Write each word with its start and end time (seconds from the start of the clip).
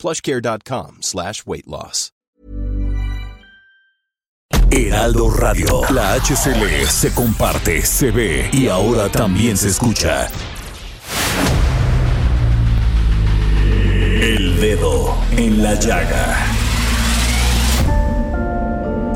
plushcare.com 0.00 0.98
slash 1.02 1.44
weight 1.46 1.66
loss. 1.68 2.10
Heraldo 4.72 5.28
Radio. 5.30 5.82
La 5.90 6.14
HCL 6.14 6.86
se 6.86 7.12
comparte, 7.12 7.82
se 7.82 8.12
ve 8.12 8.48
y 8.52 8.68
ahora 8.68 9.08
también 9.08 9.56
se 9.56 9.68
escucha. 9.68 10.28
El 14.22 14.60
dedo 14.60 15.16
en 15.36 15.62
la 15.62 15.74
llaga. 15.74 16.59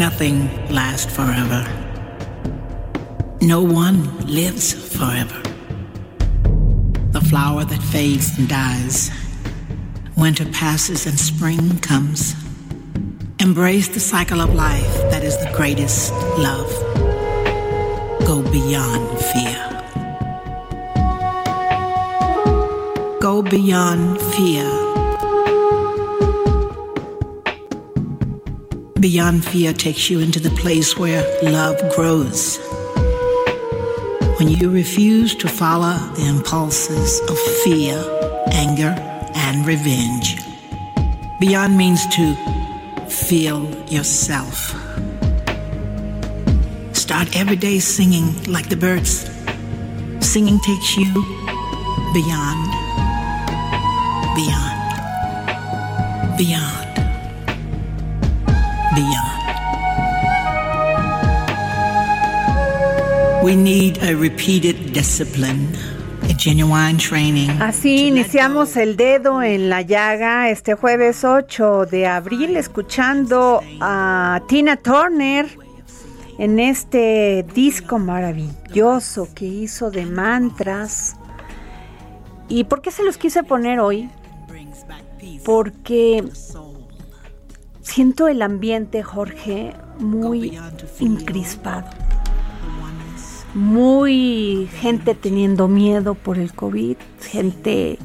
Nothing 0.00 0.48
lasts 0.70 1.14
forever. 1.14 1.62
No 3.42 3.60
one 3.60 4.26
lives 4.26 4.72
forever. 4.96 5.42
The 7.12 7.20
flower 7.20 7.66
that 7.66 7.82
fades 7.92 8.38
and 8.38 8.48
dies. 8.48 9.10
Winter 10.16 10.46
passes 10.52 11.04
and 11.04 11.20
spring 11.20 11.80
comes. 11.80 12.34
Embrace 13.40 13.88
the 13.88 14.00
cycle 14.00 14.40
of 14.40 14.54
life 14.54 14.94
that 15.10 15.22
is 15.22 15.36
the 15.36 15.52
greatest 15.52 16.14
love. 16.38 16.70
Go 18.24 18.40
beyond 18.50 19.06
fear. 19.32 19.58
Go 23.20 23.42
beyond 23.42 24.18
fear. 24.32 24.79
Beyond 29.00 29.46
fear 29.46 29.72
takes 29.72 30.10
you 30.10 30.20
into 30.20 30.40
the 30.40 30.50
place 30.50 30.94
where 30.98 31.24
love 31.42 31.78
grows. 31.96 32.58
When 34.38 34.48
you 34.48 34.68
refuse 34.68 35.34
to 35.36 35.48
follow 35.48 35.96
the 36.16 36.26
impulses 36.26 37.18
of 37.20 37.38
fear, 37.64 37.96
anger, 38.52 38.94
and 39.34 39.66
revenge. 39.66 40.36
Beyond 41.40 41.78
means 41.78 42.06
to 42.08 42.34
feel 43.08 43.70
yourself. 43.88 44.74
Start 46.92 47.34
every 47.34 47.56
day 47.56 47.78
singing 47.78 48.44
like 48.44 48.68
the 48.68 48.76
birds. 48.76 49.30
Singing 50.20 50.58
takes 50.58 50.98
you 50.98 51.10
beyond, 52.12 52.70
beyond, 54.36 54.76
beyond 56.36 56.79
We 63.42 63.56
need 63.56 64.02
a 64.02 64.14
repeated 64.14 64.92
discipline. 64.92 65.68
Así 67.60 68.06
iniciamos 68.06 68.76
el 68.76 68.96
dedo 68.96 69.42
en 69.42 69.68
la 69.68 69.82
llaga 69.82 70.48
este 70.48 70.74
jueves 70.74 71.24
8 71.24 71.86
de 71.86 72.06
abril 72.06 72.56
escuchando 72.56 73.60
a 73.80 74.40
Tina 74.48 74.76
Turner 74.76 75.46
en 76.38 76.58
este 76.58 77.44
disco 77.54 77.98
maravilloso 77.98 79.28
que 79.34 79.44
hizo 79.44 79.90
de 79.90 80.06
mantras. 80.06 81.16
¿Y 82.48 82.64
por 82.64 82.80
qué 82.80 82.90
se 82.90 83.02
los 83.02 83.18
quise 83.18 83.42
poner 83.42 83.80
hoy? 83.80 84.08
Porque 85.44 86.24
siento 87.90 88.28
el 88.28 88.40
ambiente, 88.42 89.02
Jorge, 89.02 89.74
muy 89.98 90.56
encrispado. 91.00 91.90
Muy 93.52 94.68
gente 94.74 95.16
teniendo 95.16 95.66
miedo 95.66 96.14
por 96.14 96.38
el 96.38 96.52
COVID, 96.52 96.96
gente 97.20 97.98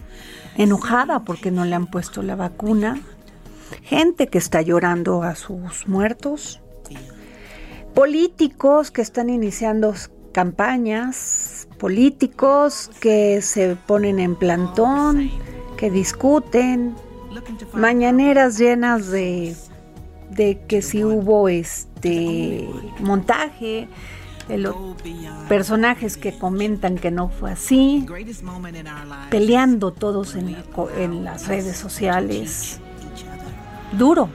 enojada 0.57 1.19
porque 1.19 1.51
no 1.51 1.66
le 1.66 1.75
han 1.75 1.85
puesto 1.85 2.24
la 2.24 2.35
vacuna, 2.35 3.00
gente 3.84 4.25
que 4.25 4.40
está 4.40 4.63
llorando 4.63 5.22
a 5.22 5.35
sus 5.35 5.88
muertos, 5.88 6.62
políticos 7.94 8.90
que 8.90 9.03
están 9.03 9.29
iniciando 9.29 9.94
campañas, 10.31 11.68
políticos 11.78 12.90
que 13.00 13.40
se 13.44 13.75
ponen 13.75 14.18
en 14.18 14.35
plantón, 14.35 15.29
que 15.78 15.91
discuten, 15.91 16.95
mañaneras 17.74 18.57
llenas 18.57 19.12
de 19.12 19.56
de 20.31 20.62
que 20.68 20.81
si 20.81 21.03
hubo 21.03 21.50
este 21.50 22.68
montaje, 23.00 23.88
personajes 25.50 26.18
que 26.18 26.38
comentan 26.38 26.97
que 26.97 27.12
no 27.12 27.30
fue 27.30 27.52
así, 27.52 28.06
peleando 29.30 29.91
todos 29.91 30.36
en, 30.36 30.56
en 30.97 31.24
las 31.24 31.47
redes 31.47 31.78
sociales. 31.78 32.80
Duro, 33.97 34.30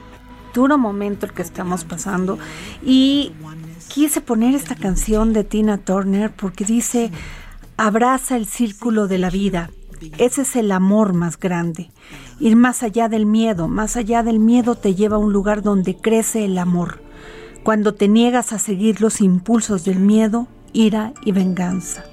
duro 0.53 0.77
momento 0.77 1.25
el 1.25 1.33
que 1.33 1.41
estamos 1.41 1.83
pasando. 1.83 2.37
Y 2.83 3.33
quise 3.87 4.21
poner 4.21 4.55
esta 4.55 4.75
canción 4.75 5.33
de 5.33 5.43
Tina 5.43 5.77
Turner 5.77 6.31
porque 6.31 6.65
dice, 6.65 7.11
abraza 7.77 8.37
el 8.37 8.47
círculo 8.47 9.07
de 9.07 9.17
la 9.17 9.29
vida. 9.29 9.69
Ese 10.17 10.41
es 10.41 10.55
el 10.55 10.71
amor 10.71 11.13
más 11.13 11.39
grande. 11.39 11.91
Ir 12.41 12.55
más 12.55 12.81
allá 12.81 13.07
del 13.07 13.27
miedo, 13.27 13.67
más 13.67 13.95
allá 13.95 14.23
del 14.23 14.39
miedo 14.39 14.73
te 14.73 14.95
lleva 14.95 15.17
a 15.17 15.19
un 15.19 15.31
lugar 15.31 15.61
donde 15.61 15.95
crece 15.95 16.43
el 16.43 16.57
amor. 16.57 16.99
Cuando 17.61 17.93
te 17.93 18.07
niegas 18.07 18.51
a 18.51 18.57
seguir 18.57 18.99
los 18.99 19.21
impulsos 19.21 19.85
del 19.85 19.99
miedo, 19.99 20.47
ira 20.73 21.13
y 21.23 21.33
venganza. 21.33 22.03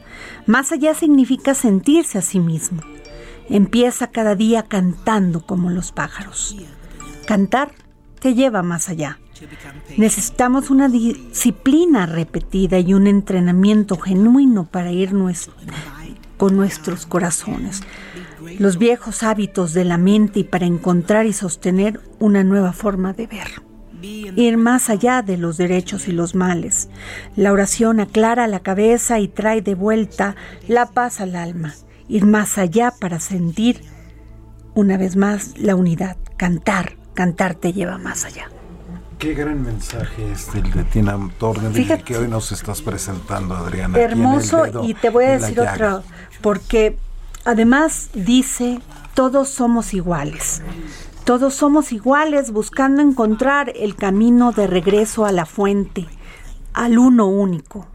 Más 0.44 0.71
allá 0.71 0.93
significa 0.93 1.55
sentirse 1.55 2.19
a 2.19 2.22
sí 2.22 2.41
mismo. 2.41 2.83
Empieza 3.49 4.09
cada 4.09 4.34
día 4.34 4.65
cantando 4.65 5.47
como 5.47 5.71
los 5.71 5.92
pájaros. 5.92 6.54
Cantar 7.27 7.72
te 8.21 8.34
lleva 8.34 8.63
más 8.63 8.91
allá. 8.91 9.19
Necesitamos 9.97 10.69
una 10.69 10.91
disciplina 10.91 12.04
repetida 12.04 12.78
y 12.78 12.92
un 12.92 13.07
entrenamiento 13.07 13.97
genuino 13.97 14.66
para 14.66 14.92
ir 14.92 15.13
con 16.36 16.54
nuestros 16.54 17.07
corazones 17.07 17.83
los 18.59 18.78
viejos 18.78 19.22
hábitos 19.22 19.72
de 19.72 19.84
la 19.84 19.98
mente 19.98 20.41
y 20.41 20.45
para 20.45 20.66
encontrar 20.66 21.27
y 21.27 21.33
sostener 21.33 22.00
una 22.18 22.45
nueva 22.45 22.72
forma 22.72 23.12
de 23.12 23.27
ver. 23.27 23.48
Ir 24.03 24.56
más 24.56 24.91
allá 24.91 25.22
de 25.22 25.36
los 25.36 25.56
derechos 25.56 26.06
y 26.06 26.12
los 26.12 26.34
males. 26.34 26.89
La 27.34 27.53
oración 27.53 27.98
aclara 28.00 28.47
la 28.47 28.60
cabeza 28.60 29.18
y 29.18 29.28
trae 29.28 29.60
de 29.60 29.74
vuelta 29.74 30.36
la 30.68 30.86
paz 30.86 31.21
al 31.21 31.34
alma. 31.34 31.74
Ir 32.09 32.24
más 32.24 32.59
allá 32.59 32.92
para 32.98 33.18
sentir 33.18 33.83
una 34.74 34.97
vez 34.97 35.16
más 35.16 35.59
la 35.59 35.74
unidad. 35.74 36.16
Cantar, 36.36 36.97
cantar 37.15 37.56
te 37.56 37.72
lleva 37.72 37.98
más 37.98 38.24
allá. 38.24 38.48
Qué 39.18 39.34
gran 39.34 39.62
mensaje 39.62 40.30
es 40.30 40.54
el 40.54 40.71
de 40.71 40.84
Tina 40.84 41.18
Turner 41.39 41.72
Fíjate, 41.72 42.04
que 42.04 42.16
hoy 42.16 42.28
nos 42.28 42.53
estás 42.53 42.80
presentando, 42.83 43.56
Adriana. 43.56 43.98
Hermoso, 43.98 44.84
y 44.84 44.95
te 44.95 45.10
voy 45.10 45.24
a 45.24 45.39
decir 45.39 45.59
otro, 45.60 46.04
porque 46.41 46.97
Además 47.48 48.10
dice 48.12 48.78
todos 49.15 49.48
somos 49.48 49.95
iguales. 49.95 50.60
Todos 51.24 51.54
somos 51.54 51.92
iguales 51.92 52.50
buscando 52.50 53.00
encontrar 53.00 53.72
el 53.74 53.97
camino 53.97 54.53
de 54.53 54.66
regreso 54.66 55.24
a 55.24 55.33
la 55.33 55.47
fuente, 55.47 56.06
al 56.74 56.98
uno 56.98 57.27
único, 57.27 57.86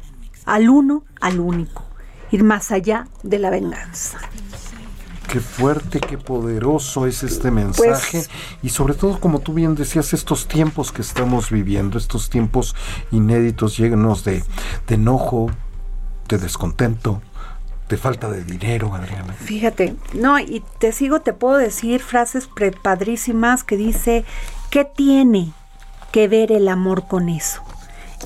al 0.46 0.70
uno 0.70 1.04
al 1.22 1.40
único, 1.40 1.84
ir 2.32 2.44
más 2.44 2.72
allá 2.72 3.08
de 3.22 3.38
la 3.38 3.52
venganza. 3.52 4.18
Qué 5.32 5.40
fuerte, 5.40 6.00
qué 6.00 6.18
poderoso 6.18 7.06
es 7.06 7.22
este 7.22 7.52
mensaje 7.52 8.24
pues 8.26 8.30
y 8.64 8.70
sobre 8.70 8.96
todo, 8.96 9.20
como 9.20 9.38
tú 9.38 9.54
bien 9.54 9.76
decías, 9.76 10.14
estos 10.14 10.48
tiempos 10.48 10.92
que 10.92 11.04
estamos 11.04 11.52
viviendo, 11.52 12.00
estos 12.00 12.32
tiempos 12.32 12.76
inéditos 13.12 13.78
llenos 13.78 14.24
de, 14.24 14.44
de 14.88 14.96
enojo, 14.96 15.52
de 16.28 16.40
descontento, 16.40 17.22
de 17.94 17.98
falta 17.98 18.28
de 18.32 18.44
dinero, 18.44 18.96
Adriana. 18.96 19.34
Fíjate, 19.34 19.96
no, 20.14 20.40
y 20.40 20.64
te 20.80 20.92
sigo, 20.92 21.22
te 21.22 21.32
puedo 21.32 21.58
decir 21.58 22.02
frases 22.02 22.50
padrísimas 22.82 23.64
que 23.64 23.78
dice, 23.78 24.26
¿qué 24.72 24.84
tiene 24.84 25.54
que 26.12 26.28
ver 26.28 26.52
el 26.52 26.70
amor 26.70 27.08
con 27.08 27.30
eso? 27.30 27.62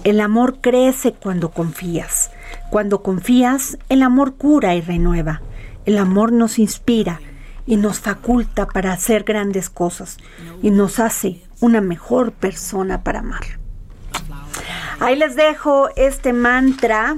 El 0.06 0.22
amor 0.22 0.60
crece 0.62 1.12
cuando 1.12 1.50
confías. 1.50 2.32
Cuando 2.70 3.04
confías, 3.04 3.78
el 3.90 4.04
amor 4.04 4.36
cura 4.36 4.74
y 4.74 4.80
renueva. 4.80 5.42
El 5.86 5.98
amor 5.98 6.32
nos 6.32 6.60
inspira 6.60 7.20
y 7.66 7.76
nos 7.76 8.00
faculta 8.00 8.68
para 8.68 8.94
hacer 8.94 9.26
grandes 9.26 9.70
cosas 9.70 10.18
y 10.62 10.72
nos 10.72 11.02
hace 11.02 11.42
una 11.60 11.82
mejor 11.82 12.32
persona 12.32 13.04
para 13.04 13.20
amar. 13.20 13.44
Ahí 15.02 15.18
les 15.18 15.36
dejo 15.36 15.90
este 15.98 16.32
mantra 16.32 17.18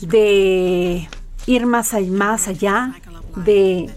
de 0.00 1.08
ir 1.46 1.66
más 1.66 1.94
allá, 1.94 2.10
más 2.10 2.48
allá 2.48 2.94
de 3.36 3.90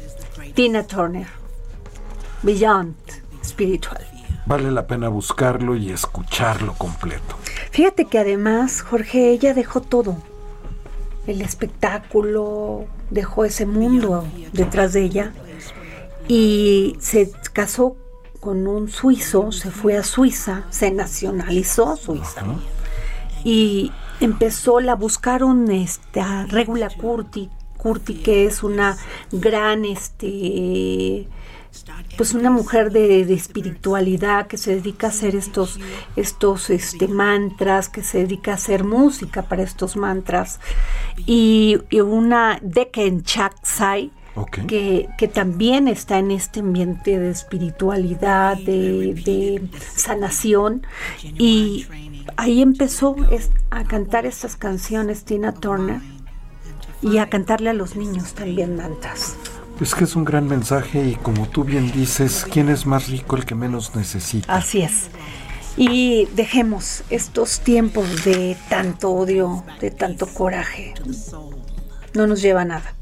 Tina 0.53 0.83
Turner, 0.83 1.27
Beyond 2.43 2.95
Spiritual. 3.43 4.05
Vale 4.45 4.71
la 4.71 4.87
pena 4.87 5.09
buscarlo 5.09 5.75
y 5.75 5.91
escucharlo 5.91 6.73
completo. 6.73 7.37
Fíjate 7.71 8.05
que 8.05 8.17
además, 8.17 8.81
Jorge, 8.81 9.29
ella 9.29 9.53
dejó 9.53 9.81
todo. 9.81 10.17
El 11.27 11.41
espectáculo, 11.41 12.85
dejó 13.11 13.45
ese 13.45 13.65
mundo 13.65 14.25
detrás 14.53 14.93
de 14.93 15.03
ella 15.03 15.33
y 16.27 16.95
se 16.99 17.31
casó 17.53 17.95
con 18.39 18.67
un 18.67 18.89
suizo, 18.89 19.51
se 19.51 19.69
fue 19.69 19.97
a 19.97 20.03
Suiza, 20.03 20.63
se 20.69 20.91
nacionalizó 20.91 21.97
Suiza 21.97 22.43
y 23.43 23.91
empezó, 24.19 24.79
la 24.79 24.95
buscaron 24.95 25.69
esta 25.71 26.45
Regula 26.45 26.89
Curti, 26.89 27.49
Curti 27.77 28.15
que 28.15 28.45
es 28.45 28.63
una 28.63 28.97
gran 29.31 29.85
este 29.85 31.27
pues 32.17 32.33
una 32.33 32.49
mujer 32.49 32.91
de, 32.91 33.21
espiritualidad 33.31 34.47
que 34.47 34.57
se 34.57 34.75
dedica 34.75 35.07
a 35.07 35.09
hacer 35.11 35.35
estos 35.35 35.79
estos 36.15 36.69
este 36.69 37.07
mantras 37.07 37.89
que 37.89 38.03
se 38.03 38.19
dedica 38.19 38.51
a 38.51 38.55
hacer 38.55 38.83
música 38.83 39.43
para 39.43 39.63
estos 39.63 39.95
mantras. 39.95 40.59
Y, 41.25 41.77
una 42.01 42.59
Deken 42.61 43.23
Chaksai 43.23 44.11
que, 44.67 45.09
que, 45.17 45.27
también 45.27 45.87
está 45.87 46.17
en 46.17 46.31
este 46.31 46.61
ambiente 46.61 47.19
de 47.19 47.29
espiritualidad, 47.29 48.57
de, 48.57 49.13
de 49.13 49.61
sanación. 49.95 50.85
Y 51.23 51.85
ahí 52.37 52.61
empezó 52.61 53.15
a 53.69 53.83
cantar 53.83 54.25
estas 54.25 54.55
canciones 54.55 55.23
Tina 55.23 55.53
Turner 55.53 56.01
y 57.01 57.17
a 57.17 57.29
cantarle 57.29 57.69
a 57.69 57.73
los 57.73 57.95
niños 57.95 58.33
también 58.33 58.75
mantas. 58.75 59.35
Es 59.79 59.95
que 59.95 60.03
es 60.03 60.15
un 60.15 60.25
gran 60.25 60.47
mensaje 60.47 61.01
y 61.03 61.15
como 61.15 61.47
tú 61.47 61.63
bien 61.63 61.91
dices, 61.91 62.45
¿quién 62.51 62.67
es 62.67 62.85
más 62.85 63.07
rico 63.07 63.37
el 63.37 63.45
que 63.45 63.55
menos 63.55 63.95
necesita? 63.95 64.53
Así 64.53 64.81
es. 64.81 65.09
Y 65.77 66.25
dejemos 66.35 67.03
estos 67.09 67.61
tiempos 67.61 68.25
de 68.25 68.57
tanto 68.67 69.11
odio, 69.11 69.63
de 69.79 69.91
tanto 69.91 70.27
coraje. 70.27 70.93
No 72.13 72.27
nos 72.27 72.41
lleva 72.41 72.61
a 72.61 72.65
nada. 72.65 72.93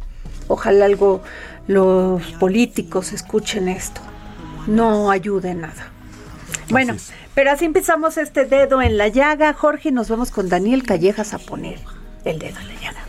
Ojalá 0.47 0.85
algo 0.85 1.23
los 1.67 2.21
políticos 2.33 3.11
escuchen 3.11 3.67
esto. 3.67 4.01
No 4.67 5.09
ayude 5.09 5.51
en 5.51 5.61
nada. 5.61 5.91
Bueno, 6.69 6.95
pero 7.37 7.51
así 7.51 7.65
empezamos 7.65 8.17
este 8.17 8.45
dedo 8.45 8.81
en 8.81 8.97
la 8.97 9.09
llaga. 9.09 9.53
Jorge, 9.53 9.91
nos 9.91 10.09
vamos 10.09 10.31
con 10.31 10.49
Daniel 10.49 10.81
Callejas 10.81 11.35
a 11.35 11.37
poner 11.37 11.77
el 12.25 12.39
dedo 12.39 12.57
en 12.59 12.67
la 12.67 12.73
llaga. 12.81 13.05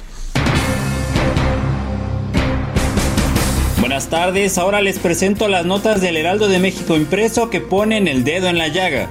Buenas 3.80 4.08
tardes, 4.08 4.58
ahora 4.58 4.82
les 4.82 4.98
presento 4.98 5.48
las 5.48 5.64
notas 5.64 6.02
del 6.02 6.18
Heraldo 6.18 6.46
de 6.46 6.58
México 6.58 6.94
impreso 6.94 7.48
que 7.48 7.62
ponen 7.62 8.06
el 8.06 8.22
dedo 8.22 8.48
en 8.48 8.58
la 8.58 8.68
llaga. 8.68 9.08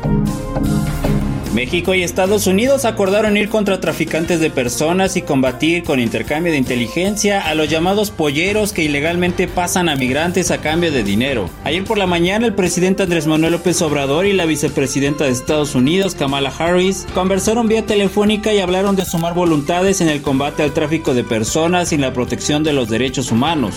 México 1.57 1.95
y 1.95 2.03
Estados 2.03 2.45
Unidos 2.45 2.85
acordaron 2.85 3.35
ir 3.35 3.49
contra 3.49 3.79
traficantes 3.79 4.39
de 4.39 4.51
personas 4.51 5.17
y 5.17 5.23
combatir 5.23 5.83
con 5.83 5.99
intercambio 5.99 6.51
de 6.51 6.59
inteligencia 6.59 7.41
a 7.41 7.55
los 7.55 7.67
llamados 7.67 8.11
polleros 8.11 8.73
que 8.73 8.83
ilegalmente 8.83 9.47
pasan 9.47 9.89
a 9.89 9.95
migrantes 9.95 10.51
a 10.51 10.59
cambio 10.61 10.91
de 10.91 11.01
dinero. 11.01 11.49
Ayer 11.63 11.83
por 11.83 11.97
la 11.97 12.05
mañana 12.05 12.45
el 12.45 12.53
presidente 12.53 13.01
Andrés 13.01 13.25
Manuel 13.25 13.53
López 13.53 13.81
Obrador 13.81 14.27
y 14.27 14.33
la 14.33 14.45
vicepresidenta 14.45 15.23
de 15.23 15.31
Estados 15.31 15.73
Unidos, 15.73 16.13
Kamala 16.13 16.53
Harris, 16.55 17.07
conversaron 17.15 17.67
vía 17.67 17.83
telefónica 17.83 18.53
y 18.53 18.59
hablaron 18.59 18.95
de 18.95 19.05
sumar 19.05 19.33
voluntades 19.33 19.99
en 19.99 20.09
el 20.09 20.21
combate 20.21 20.61
al 20.61 20.73
tráfico 20.73 21.15
de 21.15 21.23
personas 21.23 21.91
y 21.91 21.97
la 21.97 22.13
protección 22.13 22.63
de 22.63 22.73
los 22.73 22.87
derechos 22.87 23.31
humanos. 23.31 23.73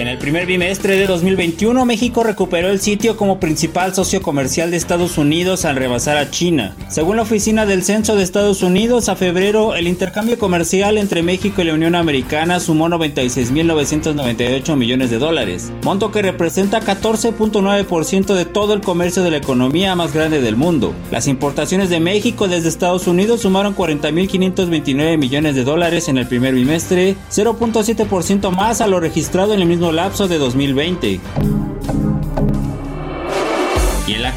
En 0.00 0.08
el 0.08 0.16
primer 0.16 0.46
bimestre 0.46 0.96
de 0.96 1.06
2021, 1.06 1.84
México 1.84 2.22
recuperó 2.22 2.70
el 2.70 2.80
sitio 2.80 3.18
como 3.18 3.38
principal 3.38 3.94
socio 3.94 4.22
comercial 4.22 4.70
de 4.70 4.78
Estados 4.78 5.18
Unidos 5.18 5.66
al 5.66 5.76
rebasar 5.76 6.16
a 6.16 6.30
China. 6.30 6.74
Según 6.88 7.16
la 7.16 7.22
Oficina 7.22 7.66
del 7.66 7.82
Censo 7.82 8.16
de 8.16 8.22
Estados 8.22 8.62
Unidos, 8.62 9.10
a 9.10 9.16
febrero 9.16 9.74
el 9.74 9.86
intercambio 9.86 10.38
comercial 10.38 10.96
entre 10.96 11.22
México 11.22 11.60
y 11.60 11.66
la 11.66 11.74
Unión 11.74 11.94
Americana 11.94 12.60
sumó 12.60 12.88
96.998 12.88 14.74
millones 14.74 15.10
de 15.10 15.18
dólares, 15.18 15.70
monto 15.84 16.10
que 16.10 16.22
representa 16.22 16.80
14.9% 16.80 18.32
de 18.32 18.46
todo 18.46 18.72
el 18.72 18.80
comercio 18.80 19.22
de 19.22 19.32
la 19.32 19.36
economía 19.36 19.94
más 19.96 20.14
grande 20.14 20.40
del 20.40 20.56
mundo. 20.56 20.94
Las 21.10 21.28
importaciones 21.28 21.90
de 21.90 22.00
México 22.00 22.48
desde 22.48 22.70
Estados 22.70 23.06
Unidos 23.06 23.42
sumaron 23.42 23.76
40.529 23.76 25.18
millones 25.18 25.54
de 25.56 25.64
dólares 25.64 26.08
en 26.08 26.16
el 26.16 26.26
primer 26.26 26.54
bimestre, 26.54 27.16
0.7% 27.30 28.50
más 28.50 28.80
a 28.80 28.86
lo 28.86 28.98
registrado 28.98 29.52
en 29.52 29.60
el 29.60 29.68
mismo 29.68 29.89
lapso 29.92 30.28
de 30.28 30.38
2020. 30.38 31.20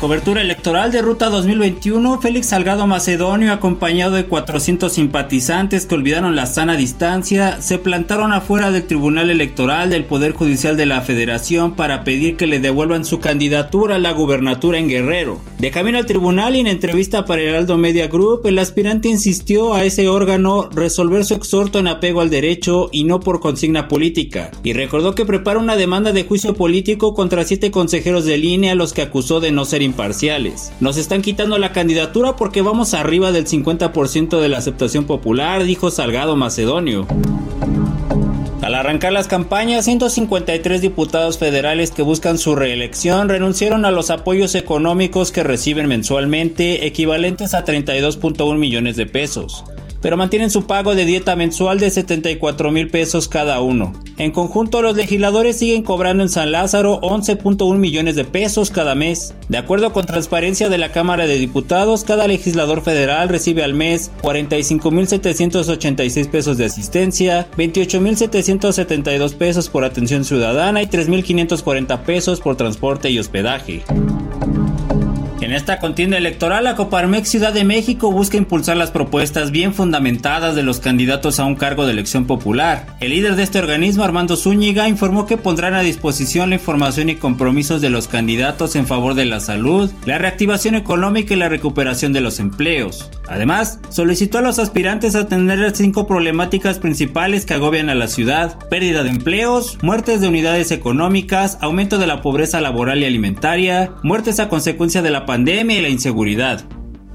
Cobertura 0.04 0.42
electoral 0.42 0.92
de 0.92 1.02
Ruta 1.02 1.30
2021, 1.30 2.20
Félix 2.20 2.48
Salgado 2.48 2.86
Macedonio, 2.86 3.54
acompañado 3.54 4.16
de 4.16 4.26
400 4.26 4.92
simpatizantes 4.92 5.86
que 5.86 5.96
olvidaron 5.96 6.36
la 6.36 6.46
sana 6.46 6.76
distancia, 6.76 7.62
se 7.62 7.78
plantaron 7.78 8.34
afuera 8.34 8.70
del 8.72 8.84
Tribunal 8.84 9.30
Electoral 9.30 9.90
del 9.90 10.04
Poder 10.04 10.34
Judicial 10.34 10.76
de 10.76 10.88
la 10.88 11.00
Federación 11.00 11.78
para 11.78 12.04
pedir 12.04 12.36
que 12.36 12.48
le 12.48 12.60
devuelvan 12.60 13.06
su 13.06 13.22
candidatura 13.22 13.96
a 13.96 14.00
la 14.00 14.12
gubernatura 14.12 14.78
en 14.78 14.90
Guerrero. 14.90 15.40
De 15.58 15.72
camino 15.72 16.00
al 16.00 16.06
tribunal 16.06 16.58
y 16.58 16.60
en 16.60 16.68
entrevista 16.68 17.24
para 17.24 17.42
Heraldo 17.42 17.78
Media 17.78 18.08
Group, 18.08 18.46
el 18.46 18.60
aspirante 18.60 19.08
insistió 19.08 19.74
a 19.74 19.86
ese 19.86 20.10
órgano 20.10 20.68
resolver 20.70 21.24
su 21.24 21.36
exhorto 21.36 21.80
en 21.80 21.88
apego 21.88 22.20
al 22.20 22.30
derecho 22.30 22.90
y 22.92 23.06
no 23.06 23.22
por 23.22 23.40
consigna 23.40 23.88
política, 23.88 24.52
y 24.66 24.74
recordó 24.74 25.16
que 25.16 25.24
prepara 25.24 25.60
una 25.60 25.78
demanda 25.78 26.12
de 26.12 26.26
juicio 26.26 26.56
político 26.56 27.14
contra 27.14 27.46
siete 27.46 27.72
consejeros 27.72 28.26
de 28.26 28.38
línea 28.38 28.74
a 28.74 28.76
los 28.76 28.92
que 28.92 29.02
acusó 29.02 29.40
de 29.40 29.54
no 29.54 29.64
ser 29.64 29.82
Nos 30.80 30.98
están 30.98 31.22
quitando 31.22 31.58
la 31.58 31.72
candidatura 31.72 32.36
porque 32.36 32.62
vamos 32.62 32.94
arriba 32.94 33.32
del 33.32 33.46
50% 33.46 34.40
de 34.40 34.50
la 34.50 34.58
aceptación 34.58 35.06
popular, 35.06 35.64
dijo 35.64 35.92
Salgado 35.92 36.36
Macedonio. 36.36 37.08
Al 38.62 38.76
arrancar 38.76 39.12
las 39.12 39.28
campañas, 39.28 39.86
153 39.86 40.82
diputados 40.82 41.38
federales 41.38 41.92
que 41.92 42.02
buscan 42.02 42.38
su 42.38 42.56
reelección 42.56 43.28
renunciaron 43.28 43.84
a 43.84 43.92
los 43.92 44.10
apoyos 44.10 44.56
económicos 44.56 45.32
que 45.32 45.44
reciben 45.44 45.88
mensualmente, 45.88 46.88
equivalentes 46.88 47.54
a 47.54 47.66
32.1 47.66 48.58
millones 48.58 48.96
de 48.96 49.06
pesos 49.06 49.66
pero 50.04 50.18
mantienen 50.18 50.52
su 50.52 50.68
pago 50.68 50.94
de 50.94 51.06
dieta 51.06 51.36
mensual 51.38 51.80
de 51.80 51.90
74 51.90 52.72
mil 52.72 52.90
pesos 52.90 53.30
cada 53.30 53.62
uno. 53.62 53.94
En 54.18 54.32
conjunto, 54.32 54.82
los 54.82 54.98
legisladores 54.98 55.58
siguen 55.58 55.82
cobrando 55.82 56.24
en 56.24 56.30
San 56.30 56.52
Lázaro 56.52 57.00
11.1 57.02 57.78
millones 57.78 58.18
de 58.18 58.26
pesos 58.26 58.70
cada 58.70 58.96
mes. 58.96 59.34
De 59.48 59.58
acuerdo 59.58 59.94
con 59.94 60.06
transparencia 60.06 60.68
de 60.68 60.78
la 60.78 60.92
Cámara 60.92 61.26
de 61.26 61.40
Diputados, 61.40 62.04
cada 62.04 62.28
legislador 62.28 62.82
federal 62.82 63.30
recibe 63.30 63.64
al 63.64 63.74
mes 63.74 64.12
45.786 64.22 66.30
pesos 66.30 66.58
de 66.58 66.66
asistencia, 66.66 67.48
28.772 67.58 69.36
pesos 69.36 69.70
por 69.70 69.86
atención 69.86 70.26
ciudadana 70.26 70.84
y 70.84 70.88
3.540 70.88 72.02
pesos 72.02 72.42
por 72.42 72.58
transporte 72.58 73.10
y 73.10 73.20
hospedaje. 73.20 73.86
En 75.44 75.52
esta 75.52 75.80
contienda 75.80 76.16
electoral, 76.16 76.64
la 76.64 76.78
Coparmex 76.78 77.28
Ciudad 77.28 77.52
de 77.52 77.66
México 77.66 78.10
busca 78.14 78.38
impulsar 78.38 78.78
las 78.78 78.92
propuestas 78.92 79.52
bien 79.52 79.74
fundamentadas 79.74 80.56
de 80.56 80.64
los 80.64 80.80
candidatos 80.80 81.38
a 81.38 81.44
un 81.44 81.56
cargo 81.56 81.86
de 81.86 81.92
elección 81.92 82.24
popular. 82.24 82.96
El 83.02 83.10
líder 83.10 83.36
de 83.36 83.44
este 83.44 83.60
organismo, 83.60 84.06
Armando 84.06 84.38
Zúñiga, 84.38 84.88
informó 84.88 85.26
que 85.26 85.36
pondrán 85.36 85.74
a 85.74 85.82
disposición 85.82 86.52
la 86.52 86.56
información 86.56 87.10
y 87.10 87.16
compromisos 87.16 87.82
de 87.82 87.90
los 87.90 88.08
candidatos 88.08 88.78
en 88.78 88.88
favor 88.88 89.16
de 89.16 89.26
la 89.26 89.42
salud, 89.42 89.92
la 90.06 90.18
reactivación 90.18 90.76
económica 90.76 91.34
y 91.34 91.38
la 91.38 91.50
recuperación 91.50 92.14
de 92.14 92.22
los 92.22 92.40
empleos. 92.40 93.12
Además, 93.28 93.80
solicitó 93.90 94.38
a 94.38 94.42
los 94.42 94.60
aspirantes 94.60 95.14
atender 95.14 95.76
cinco 95.76 96.08
problemáticas 96.08 96.80
principales 96.80 97.46
que 97.46 97.56
agobian 97.56 97.90
a 97.90 97.96
la 97.96 98.08
ciudad: 98.08 98.58
pérdida 98.70 99.04
de 99.04 99.10
empleos, 99.10 99.78
muertes 99.82 100.22
de 100.22 100.30
unidades 100.30 100.72
económicas, 100.72 101.58
aumento 101.60 101.98
de 101.98 102.08
la 102.08 102.22
pobreza 102.22 102.62
laboral 102.62 103.02
y 103.02 103.06
alimentaria, 103.06 103.92
muertes 104.04 104.40
a 104.40 104.48
consecuencia 104.48 105.02
de 105.02 105.12
la 105.12 105.26
pandemia 105.26 105.33
y 105.36 105.82
la 105.82 105.90
inseguridad. 105.90 106.64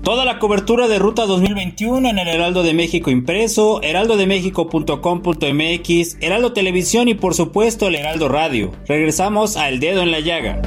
Toda 0.02 0.25
la 0.25 0.40
cobertura 0.40 0.88
de 0.88 0.98
Ruta 0.98 1.25
2021 1.25 2.08
en 2.08 2.18
el 2.18 2.26
Heraldo 2.26 2.64
de 2.64 2.75
México 2.75 3.10
impreso, 3.10 3.80
heraldodemexico.com.mx, 3.82 6.16
Heraldo 6.20 6.52
Televisión 6.52 7.06
y 7.06 7.14
por 7.14 7.34
supuesto 7.34 7.87
el 7.87 7.94
Heraldo 7.94 8.28
Radio. 8.28 8.72
Regresamos 8.88 9.56
a 9.56 9.68
El 9.68 9.78
Dedo 9.78 10.02
en 10.02 10.10
la 10.10 10.18
Llaga. 10.18 10.60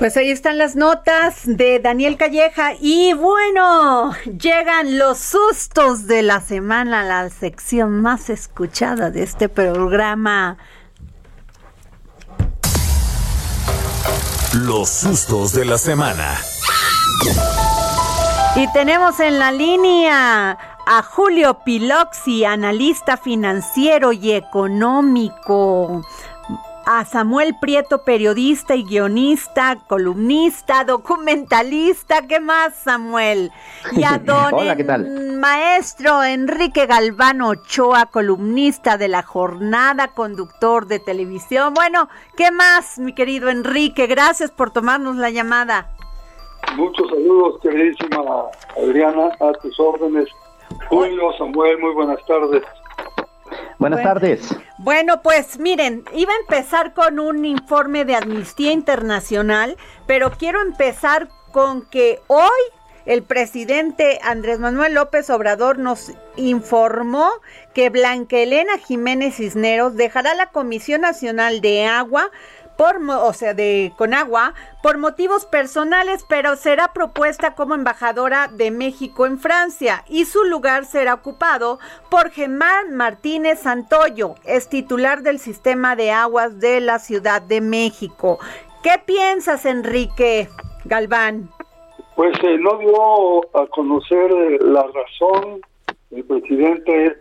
Pues 0.00 0.16
ahí 0.16 0.30
están 0.30 0.58
las 0.58 0.74
notas 0.74 1.42
de 1.44 1.78
Daniel 1.78 2.16
Calleja 2.16 2.72
y 2.80 3.12
bueno, 3.12 4.12
llegan 4.24 4.98
los 4.98 5.18
sustos 5.18 6.08
de 6.08 6.22
la 6.22 6.40
semana, 6.40 7.04
la 7.04 7.30
sección 7.30 8.00
más 8.00 8.28
escuchada 8.28 9.10
de 9.10 9.22
este 9.22 9.48
programa. 9.48 10.58
Los 14.54 14.88
sustos 14.88 15.52
de 15.52 15.64
la 15.64 15.78
semana. 15.78 16.36
Y 18.56 18.66
tenemos 18.72 19.20
en 19.20 19.38
la 19.38 19.52
línea 19.52 20.58
a 20.86 21.02
Julio 21.04 21.60
Piloxi, 21.64 22.44
analista 22.44 23.16
financiero 23.16 24.12
y 24.12 24.32
económico 24.32 26.02
a 26.92 27.04
Samuel 27.04 27.54
Prieto, 27.60 28.02
periodista 28.02 28.74
y 28.74 28.82
guionista, 28.82 29.78
columnista, 29.86 30.82
documentalista. 30.82 32.26
¿Qué 32.26 32.40
más, 32.40 32.74
Samuel? 32.74 33.52
Y 33.92 34.02
a 34.02 34.18
don 34.24 35.38
maestro 35.38 36.24
Enrique 36.24 36.86
Galvano 36.86 37.50
Ochoa, 37.50 38.06
columnista 38.06 38.98
de 38.98 39.06
la 39.06 39.22
jornada, 39.22 40.08
conductor 40.14 40.88
de 40.88 40.98
televisión. 40.98 41.74
Bueno, 41.74 42.08
¿qué 42.36 42.50
más, 42.50 42.98
mi 42.98 43.14
querido 43.14 43.50
Enrique? 43.50 44.08
Gracias 44.08 44.50
por 44.50 44.72
tomarnos 44.72 45.14
la 45.14 45.30
llamada. 45.30 45.92
Muchos 46.74 47.08
saludos, 47.08 47.60
queridísima 47.62 48.46
Adriana, 48.76 49.28
a 49.38 49.52
tus 49.62 49.78
órdenes. 49.78 50.26
Julio, 50.88 51.32
Samuel, 51.38 51.78
muy 51.78 51.94
buenas 51.94 52.18
tardes. 52.26 52.64
Buenas 53.80 54.02
tardes. 54.02 54.54
Bueno, 54.76 55.22
pues 55.22 55.58
miren, 55.58 56.04
iba 56.14 56.34
a 56.34 56.36
empezar 56.36 56.92
con 56.92 57.18
un 57.18 57.46
informe 57.46 58.04
de 58.04 58.14
Amnistía 58.14 58.72
Internacional, 58.72 59.78
pero 60.06 60.32
quiero 60.32 60.60
empezar 60.60 61.28
con 61.50 61.86
que 61.86 62.20
hoy 62.26 62.60
el 63.06 63.22
presidente 63.22 64.20
Andrés 64.22 64.58
Manuel 64.58 64.92
López 64.92 65.30
Obrador 65.30 65.78
nos 65.78 66.12
informó 66.36 67.30
que 67.72 67.88
Blanca 67.88 68.36
Elena 68.36 68.76
Jiménez 68.76 69.36
Cisneros 69.36 69.96
dejará 69.96 70.34
la 70.34 70.50
Comisión 70.50 71.00
Nacional 71.00 71.62
de 71.62 71.86
Agua 71.86 72.30
por, 72.80 72.96
o 73.10 73.32
sea, 73.34 73.52
de 73.52 73.92
Conagua, 73.98 74.54
por 74.82 74.96
motivos 74.96 75.44
personales, 75.44 76.24
pero 76.26 76.56
será 76.56 76.94
propuesta 76.94 77.54
como 77.54 77.74
embajadora 77.74 78.48
de 78.48 78.70
México 78.70 79.26
en 79.26 79.38
Francia 79.38 80.02
y 80.08 80.24
su 80.24 80.44
lugar 80.44 80.86
será 80.86 81.12
ocupado 81.12 81.78
por 82.10 82.30
Germán 82.30 82.94
Martínez 82.96 83.58
Santoyo, 83.58 84.36
es 84.46 84.70
titular 84.70 85.20
del 85.20 85.40
sistema 85.40 85.94
de 85.94 86.10
aguas 86.10 86.58
de 86.58 86.80
la 86.80 86.98
Ciudad 87.00 87.42
de 87.42 87.60
México. 87.60 88.38
¿Qué 88.82 88.94
piensas, 89.04 89.66
Enrique 89.66 90.48
Galván? 90.86 91.50
Pues 92.16 92.32
eh, 92.42 92.56
no 92.58 92.78
dio 92.78 93.60
a 93.60 93.66
conocer 93.66 94.32
eh, 94.32 94.58
la 94.62 94.84
razón 94.84 95.60
el 96.12 96.24
presidente 96.24 97.18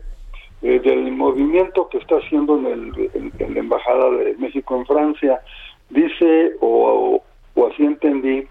eh, 0.62 0.80
del 0.80 1.12
movimiento 1.12 1.88
que 1.88 2.00
está 2.00 2.18
haciendo 2.18 2.58
en, 2.58 2.66
el, 2.66 3.32
en, 3.40 3.54
la 3.54 3.60
Embajada 3.60 4.10
de 4.12 4.36
México 4.38 4.76
en 4.76 4.86
Francia. 4.86 5.42
Dice, 5.90 6.52
o, 6.60 7.24
o 7.56 7.68
así 7.68 7.84
entendí, 7.84 8.46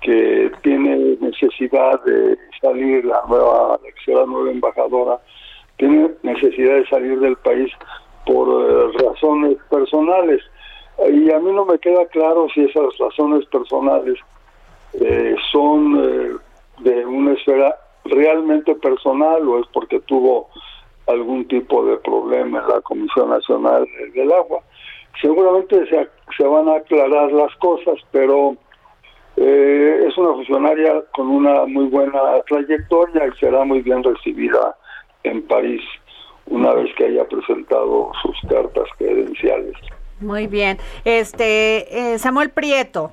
que 0.00 0.50
tiene 0.62 1.16
necesidad 1.20 2.02
de 2.04 2.36
salir 2.60 3.04
la 3.04 3.22
nueva, 3.28 3.78
la 4.06 4.26
nueva 4.26 4.50
embajadora, 4.50 5.20
tiene 5.78 6.10
necesidad 6.22 6.74
de 6.74 6.86
salir 6.88 7.20
del 7.20 7.36
país 7.36 7.70
por 8.24 8.48
eh, 8.48 8.98
razones 9.04 9.56
personales. 9.70 10.42
Y 11.12 11.30
a 11.30 11.38
mí 11.38 11.52
no 11.52 11.64
me 11.64 11.78
queda 11.78 12.06
claro 12.06 12.48
si 12.54 12.62
esas 12.64 12.96
razones 12.98 13.46
personales 13.46 14.18
eh, 14.94 15.36
son 15.52 16.40
de 16.78 17.06
una 17.06 17.32
esfera 17.34 17.74
realmente 18.04 18.74
personal 18.76 19.46
o 19.48 19.60
es 19.60 19.66
porque 19.72 20.00
tuvo 20.00 20.48
algún 21.06 21.46
tipo 21.48 21.84
de 21.84 21.96
problema 21.98 22.60
en 22.60 22.68
la 22.68 22.80
Comisión 22.80 23.30
Nacional 23.30 23.86
del 24.14 24.32
Agua. 24.32 24.60
Seguramente 25.20 25.86
se, 25.88 26.08
se 26.36 26.44
van 26.44 26.68
a 26.68 26.76
aclarar 26.76 27.32
las 27.32 27.54
cosas, 27.56 27.98
pero 28.10 28.56
eh, 29.36 30.04
es 30.08 30.16
una 30.16 30.32
funcionaria 30.32 31.02
con 31.14 31.28
una 31.28 31.66
muy 31.66 31.86
buena 31.86 32.20
trayectoria 32.48 33.26
y 33.26 33.38
será 33.38 33.64
muy 33.64 33.82
bien 33.82 34.02
recibida 34.02 34.76
en 35.24 35.42
París 35.42 35.82
una 36.46 36.72
vez 36.72 36.94
que 36.96 37.06
haya 37.06 37.24
presentado 37.26 38.12
sus 38.22 38.36
cartas 38.48 38.88
credenciales. 38.98 39.74
Muy 40.20 40.46
bien. 40.46 40.78
Este 41.04 42.14
eh, 42.14 42.18
Samuel 42.18 42.50
Prieto, 42.50 43.12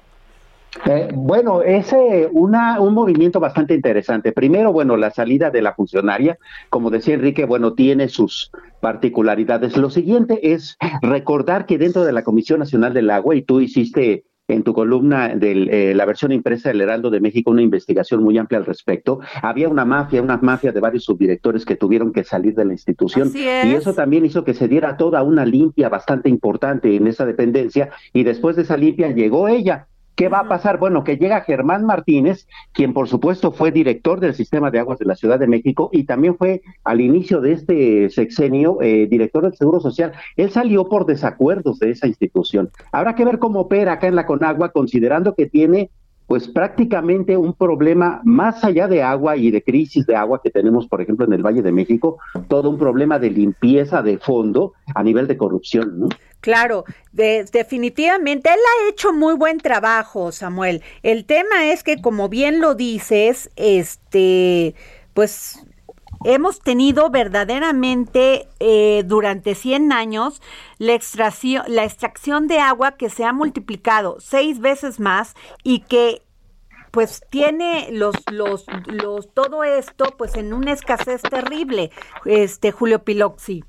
eh, 0.85 1.09
bueno, 1.13 1.61
es 1.61 1.93
una, 2.31 2.79
un 2.79 2.93
movimiento 2.93 3.39
bastante 3.39 3.73
interesante. 3.73 4.31
Primero, 4.31 4.71
bueno, 4.71 4.97
la 4.97 5.11
salida 5.11 5.51
de 5.51 5.61
la 5.61 5.73
funcionaria, 5.73 6.37
como 6.69 6.89
decía 6.89 7.13
Enrique, 7.13 7.45
bueno, 7.45 7.73
tiene 7.73 8.09
sus 8.09 8.51
particularidades. 8.81 9.77
Lo 9.77 9.89
siguiente 9.89 10.53
es 10.53 10.77
recordar 11.01 11.65
que 11.65 11.77
dentro 11.77 12.03
de 12.03 12.13
la 12.13 12.23
Comisión 12.23 12.59
Nacional 12.59 12.93
del 12.93 13.09
Agua, 13.09 13.35
y 13.35 13.43
tú 13.43 13.61
hiciste 13.61 14.25
en 14.47 14.63
tu 14.63 14.73
columna 14.73 15.35
de 15.35 15.91
eh, 15.91 15.95
la 15.95 16.05
versión 16.05 16.31
impresa 16.31 16.69
del 16.69 16.81
Heraldo 16.81 17.09
de 17.09 17.21
México 17.21 17.51
una 17.51 17.61
investigación 17.61 18.23
muy 18.23 18.37
amplia 18.37 18.59
al 18.59 18.65
respecto. 18.65 19.19
Había 19.41 19.69
una 19.69 19.85
mafia, 19.85 20.21
una 20.21 20.37
mafia 20.37 20.71
de 20.71 20.79
varios 20.79 21.05
subdirectores 21.05 21.65
que 21.65 21.75
tuvieron 21.75 22.11
que 22.11 22.23
salir 22.23 22.53
de 22.53 22.65
la 22.65 22.73
institución 22.73 23.31
y 23.33 23.73
eso 23.73 23.93
también 23.93 24.25
hizo 24.25 24.43
que 24.43 24.53
se 24.53 24.67
diera 24.67 24.97
toda 24.97 25.23
una 25.23 25.45
limpia 25.45 25.87
bastante 25.87 26.29
importante 26.29 26.95
en 26.95 27.07
esa 27.07 27.25
dependencia 27.25 27.89
y 28.11 28.23
después 28.23 28.55
de 28.55 28.63
esa 28.63 28.75
limpia 28.75 29.11
llegó 29.11 29.47
ella 29.47 29.87
¿Qué 30.15 30.29
va 30.29 30.39
a 30.41 30.47
pasar? 30.47 30.77
Bueno, 30.77 31.03
que 31.03 31.17
llega 31.17 31.41
Germán 31.41 31.85
Martínez, 31.85 32.47
quien 32.71 32.93
por 32.93 33.07
supuesto 33.07 33.51
fue 33.51 33.71
director 33.71 34.19
del 34.19 34.35
sistema 34.35 34.69
de 34.69 34.79
aguas 34.79 34.99
de 34.99 35.05
la 35.05 35.15
Ciudad 35.15 35.39
de 35.39 35.47
México 35.47 35.89
y 35.91 36.03
también 36.03 36.37
fue 36.37 36.61
al 36.83 37.01
inicio 37.01 37.41
de 37.41 37.53
este 37.53 38.09
sexenio 38.11 38.79
eh, 38.81 39.07
director 39.07 39.43
del 39.43 39.55
Seguro 39.55 39.79
Social. 39.79 40.13
Él 40.35 40.51
salió 40.51 40.87
por 40.87 41.07
desacuerdos 41.07 41.79
de 41.79 41.91
esa 41.91 42.07
institución. 42.07 42.69
Habrá 42.91 43.15
que 43.15 43.25
ver 43.25 43.39
cómo 43.39 43.61
opera 43.61 43.93
acá 43.93 44.07
en 44.07 44.15
la 44.15 44.27
Conagua, 44.27 44.69
considerando 44.69 45.33
que 45.33 45.47
tiene 45.47 45.89
pues 46.27 46.47
prácticamente 46.47 47.37
un 47.37 47.53
problema 47.53 48.21
más 48.23 48.63
allá 48.63 48.87
de 48.87 49.03
agua 49.03 49.37
y 49.37 49.51
de 49.51 49.61
crisis 49.61 50.05
de 50.05 50.15
agua 50.15 50.41
que 50.43 50.49
tenemos, 50.49 50.87
por 50.87 51.01
ejemplo, 51.01 51.25
en 51.25 51.33
el 51.33 51.43
Valle 51.43 51.61
de 51.61 51.71
México, 51.71 52.17
todo 52.47 52.69
un 52.69 52.77
problema 52.77 53.19
de 53.19 53.29
limpieza 53.29 54.01
de 54.01 54.17
fondo 54.17 54.73
a 54.95 55.03
nivel 55.03 55.27
de 55.27 55.37
corrupción, 55.37 55.99
¿no? 55.99 56.09
Claro, 56.39 56.83
definitivamente 57.13 58.49
él 58.49 58.59
ha 58.59 58.89
hecho 58.89 59.13
muy 59.13 59.33
buen 59.35 59.59
trabajo, 59.59 60.33
Samuel. 60.33 60.81
El 61.01 61.23
tema 61.23 61.71
es 61.71 61.83
que, 61.83 62.01
como 62.01 62.27
bien 62.27 62.59
lo 62.59 62.75
dices, 62.75 63.49
este, 63.55 64.75
pues 65.13 65.65
hemos 66.25 66.59
tenido 66.59 67.09
verdaderamente 67.09 68.47
eh, 68.59 69.03
durante 69.05 69.55
100 69.55 69.91
años 69.91 70.41
la 70.77 70.93
extracción, 70.93 71.63
la 71.67 71.83
extracción 71.83 72.47
de 72.47 72.59
agua 72.59 72.97
que 72.97 73.09
se 73.09 73.25
ha 73.25 73.33
multiplicado 73.33 74.17
seis 74.19 74.59
veces 74.59 74.99
más 74.99 75.35
y 75.63 75.81
que 75.81 76.23
pues 76.91 77.21
tiene 77.31 77.89
los, 77.91 78.15
los, 78.31 78.65
los, 78.85 79.33
todo 79.33 79.63
esto 79.63 80.15
pues 80.17 80.35
en 80.35 80.53
una 80.53 80.73
escasez 80.73 81.21
terrible, 81.23 81.91
este 82.25 82.71
Julio 82.71 83.03
Piloxi. 83.03 83.63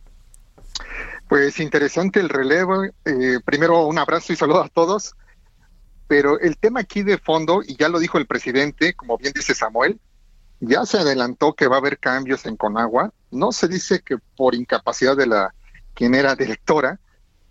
Pues 1.28 1.58
interesante 1.58 2.20
el 2.20 2.28
relevo. 2.28 2.84
Eh, 2.84 3.38
primero 3.44 3.86
un 3.86 3.98
abrazo 3.98 4.32
y 4.32 4.36
saludo 4.36 4.62
a 4.62 4.68
todos. 4.68 5.16
Pero 6.06 6.38
el 6.38 6.58
tema 6.58 6.80
aquí 6.80 7.02
de 7.02 7.16
fondo, 7.18 7.62
y 7.66 7.76
ya 7.76 7.88
lo 7.88 7.98
dijo 7.98 8.18
el 8.18 8.26
presidente, 8.26 8.94
como 8.94 9.16
bien 9.16 9.32
dice 9.34 9.54
Samuel, 9.54 9.98
ya 10.60 10.86
se 10.86 10.98
adelantó 10.98 11.54
que 11.54 11.68
va 11.68 11.76
a 11.76 11.78
haber 11.78 11.98
cambios 11.98 12.46
en 12.46 12.56
Conagua. 12.56 13.12
No 13.30 13.52
se 13.52 13.68
dice 13.68 14.00
que 14.00 14.16
por 14.36 14.54
incapacidad 14.54 15.16
de 15.16 15.26
la 15.26 15.54
quien 15.94 16.14
era 16.14 16.34
directora, 16.34 16.98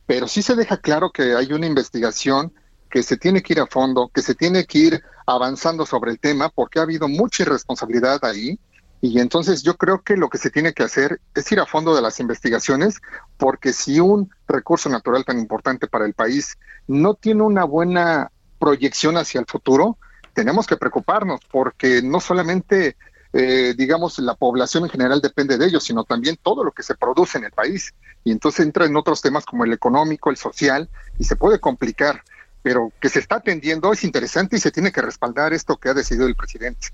pero 0.06 0.28
sí 0.28 0.42
se 0.42 0.56
deja 0.56 0.78
claro 0.78 1.12
que 1.12 1.36
hay 1.36 1.54
una 1.54 1.66
investigación 1.66 2.54
que 2.90 3.04
se 3.04 3.18
tiene 3.18 3.42
que 3.42 3.54
ir 3.54 3.60
a 3.60 3.68
fondo, 3.68 4.12
que 4.14 4.22
se 4.22 4.36
tiene 4.36 4.66
que 4.66 4.78
ir 4.78 5.04
avanzando 5.26 5.86
sobre 5.86 6.12
el 6.12 6.20
tema, 6.20 6.50
porque 6.50 6.80
ha 6.80 6.84
habido 6.84 7.08
mucha 7.08 7.44
irresponsabilidad 7.44 8.24
ahí. 8.24 8.60
Y 9.02 9.20
entonces 9.20 9.64
yo 9.64 9.76
creo 9.76 10.02
que 10.02 10.16
lo 10.16 10.30
que 10.30 10.38
se 10.38 10.50
tiene 10.50 10.74
que 10.74 10.84
hacer 10.84 11.20
es 11.34 11.52
ir 11.52 11.60
a 11.60 11.66
fondo 11.66 11.96
de 11.96 12.02
las 12.02 12.20
investigaciones, 12.20 13.02
porque 13.38 13.74
si 13.74 14.00
un 14.00 14.30
recurso 14.48 14.90
natural 14.90 15.26
tan 15.26 15.40
importante 15.40 15.88
para 15.88 16.06
el 16.06 16.14
país 16.14 16.58
no 16.88 17.16
tiene 17.16 17.42
una 17.42 17.64
buena 17.64 18.32
proyección 18.60 19.18
hacia 19.18 19.40
el 19.40 19.46
futuro, 19.46 19.98
tenemos 20.34 20.68
que 20.68 20.78
preocuparnos, 20.78 21.42
porque 21.52 22.02
no 22.02 22.20
solamente 22.20 22.96
eh, 23.36 23.74
digamos, 23.76 24.20
la 24.20 24.36
población 24.36 24.84
en 24.84 24.92
general 24.92 25.20
depende 25.20 25.58
de 25.58 25.66
ellos, 25.66 25.84
sino 25.84 26.04
también 26.04 26.38
todo 26.42 26.64
lo 26.64 26.72
que 26.72 26.84
se 26.84 26.94
produce 26.94 27.40
en 27.40 27.46
el 27.46 27.52
país. 27.52 27.94
Y 28.24 28.32
entonces 28.32 28.64
entra 28.64 28.86
en 28.86 28.96
otros 28.96 29.24
temas 29.24 29.44
como 29.44 29.66
el 29.66 29.74
económico, 29.74 30.30
el 30.30 30.38
social, 30.38 30.88
y 31.18 31.24
se 31.24 31.36
puede 31.36 31.60
complicar. 31.60 32.22
Pero 32.62 32.94
que 33.02 33.10
se 33.10 33.20
está 33.20 33.38
atendiendo 33.38 33.92
es 33.92 34.04
interesante 34.04 34.56
y 34.56 34.60
se 34.60 34.72
tiene 34.72 34.92
que 34.92 35.02
respaldar 35.02 35.52
esto 35.52 35.78
que 35.78 35.90
ha 35.90 35.94
decidido 35.96 36.28
el 36.28 36.36
presidente. 36.36 36.90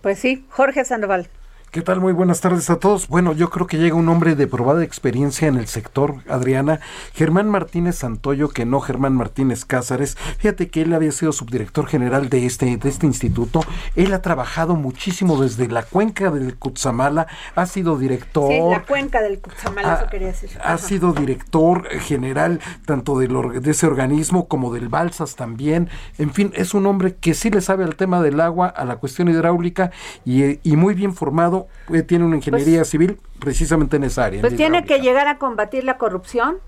Pues 0.00 0.18
sí, 0.18 0.46
Jorge 0.48 0.84
Sandoval. 0.84 1.28
¿Qué 1.72 1.80
tal? 1.80 2.02
Muy 2.02 2.12
buenas 2.12 2.42
tardes 2.42 2.68
a 2.68 2.76
todos. 2.76 3.08
Bueno, 3.08 3.32
yo 3.32 3.48
creo 3.48 3.66
que 3.66 3.78
llega 3.78 3.96
un 3.96 4.06
hombre 4.10 4.34
de 4.34 4.46
probada 4.46 4.84
experiencia 4.84 5.48
en 5.48 5.56
el 5.56 5.68
sector, 5.68 6.16
Adriana, 6.28 6.80
Germán 7.14 7.48
Martínez 7.48 7.96
Santoyo, 7.96 8.50
que 8.50 8.66
no 8.66 8.78
Germán 8.80 9.14
Martínez 9.14 9.64
Cázares. 9.64 10.18
Fíjate 10.36 10.68
que 10.68 10.82
él 10.82 10.92
había 10.92 11.12
sido 11.12 11.32
subdirector 11.32 11.86
general 11.86 12.28
de 12.28 12.44
este, 12.44 12.76
de 12.76 12.88
este 12.90 13.06
instituto. 13.06 13.62
Él 13.96 14.12
ha 14.12 14.20
trabajado 14.20 14.76
muchísimo 14.76 15.40
desde 15.40 15.66
la 15.66 15.82
cuenca 15.82 16.30
del 16.30 16.56
Cutzamala, 16.56 17.26
ha 17.54 17.64
sido 17.64 17.96
director. 17.96 18.52
Sí, 18.52 18.60
la 18.68 18.84
cuenca 18.84 19.22
del 19.22 19.40
Cutzamala, 19.40 19.94
eso 19.94 20.10
quería 20.10 20.26
decir. 20.26 20.50
Ha 20.62 20.76
sido 20.76 21.14
director 21.14 21.88
general 22.00 22.60
tanto 22.84 23.18
de 23.18 23.70
ese 23.70 23.86
organismo 23.86 24.46
como 24.46 24.74
del 24.74 24.90
Balsas 24.90 25.36
también. 25.36 25.88
En 26.18 26.34
fin, 26.34 26.52
es 26.54 26.74
un 26.74 26.84
hombre 26.84 27.14
que 27.14 27.32
sí 27.32 27.48
le 27.48 27.62
sabe 27.62 27.84
al 27.84 27.96
tema 27.96 28.20
del 28.20 28.42
agua, 28.42 28.66
a 28.66 28.84
la 28.84 28.96
cuestión 28.96 29.30
hidráulica 29.30 29.90
y, 30.26 30.60
y 30.68 30.76
muy 30.76 30.92
bien 30.92 31.14
formado 31.14 31.61
eh, 31.92 32.02
tiene 32.02 32.24
una 32.24 32.36
ingeniería 32.36 32.80
pues 32.80 32.88
civil 32.88 33.18
precisamente 33.38 33.96
en 33.96 34.04
esa 34.04 34.24
área. 34.24 34.40
Pues 34.40 34.56
tiene 34.56 34.84
que 34.84 35.00
llegar 35.00 35.28
a 35.28 35.38
combatir 35.38 35.84
la 35.84 35.98
corrupción 35.98 36.58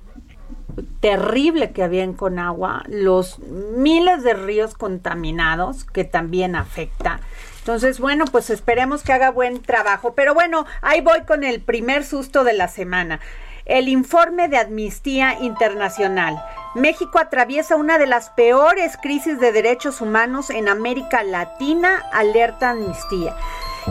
terrible 1.00 1.72
que 1.72 1.82
había 1.82 2.02
en 2.02 2.14
Conagua, 2.14 2.82
los 2.88 3.38
miles 3.38 4.22
de 4.22 4.34
ríos 4.34 4.74
contaminados 4.74 5.84
que 5.84 6.04
también 6.04 6.56
afecta. 6.56 7.20
Entonces, 7.58 7.98
bueno, 7.98 8.26
pues 8.26 8.50
esperemos 8.50 9.02
que 9.02 9.12
haga 9.12 9.30
buen 9.30 9.62
trabajo. 9.62 10.14
Pero 10.14 10.34
bueno, 10.34 10.66
ahí 10.82 11.00
voy 11.00 11.22
con 11.22 11.44
el 11.44 11.62
primer 11.62 12.04
susto 12.04 12.44
de 12.44 12.52
la 12.52 12.68
semana. 12.68 13.20
El 13.64 13.88
informe 13.88 14.48
de 14.48 14.58
Amnistía 14.58 15.40
Internacional. 15.40 16.42
México 16.74 17.18
atraviesa 17.18 17.76
una 17.76 17.96
de 17.98 18.06
las 18.06 18.28
peores 18.30 18.98
crisis 19.00 19.40
de 19.40 19.52
derechos 19.52 20.02
humanos 20.02 20.50
en 20.50 20.68
América 20.68 21.22
Latina, 21.22 22.02
alerta 22.12 22.70
Amnistía. 22.70 23.34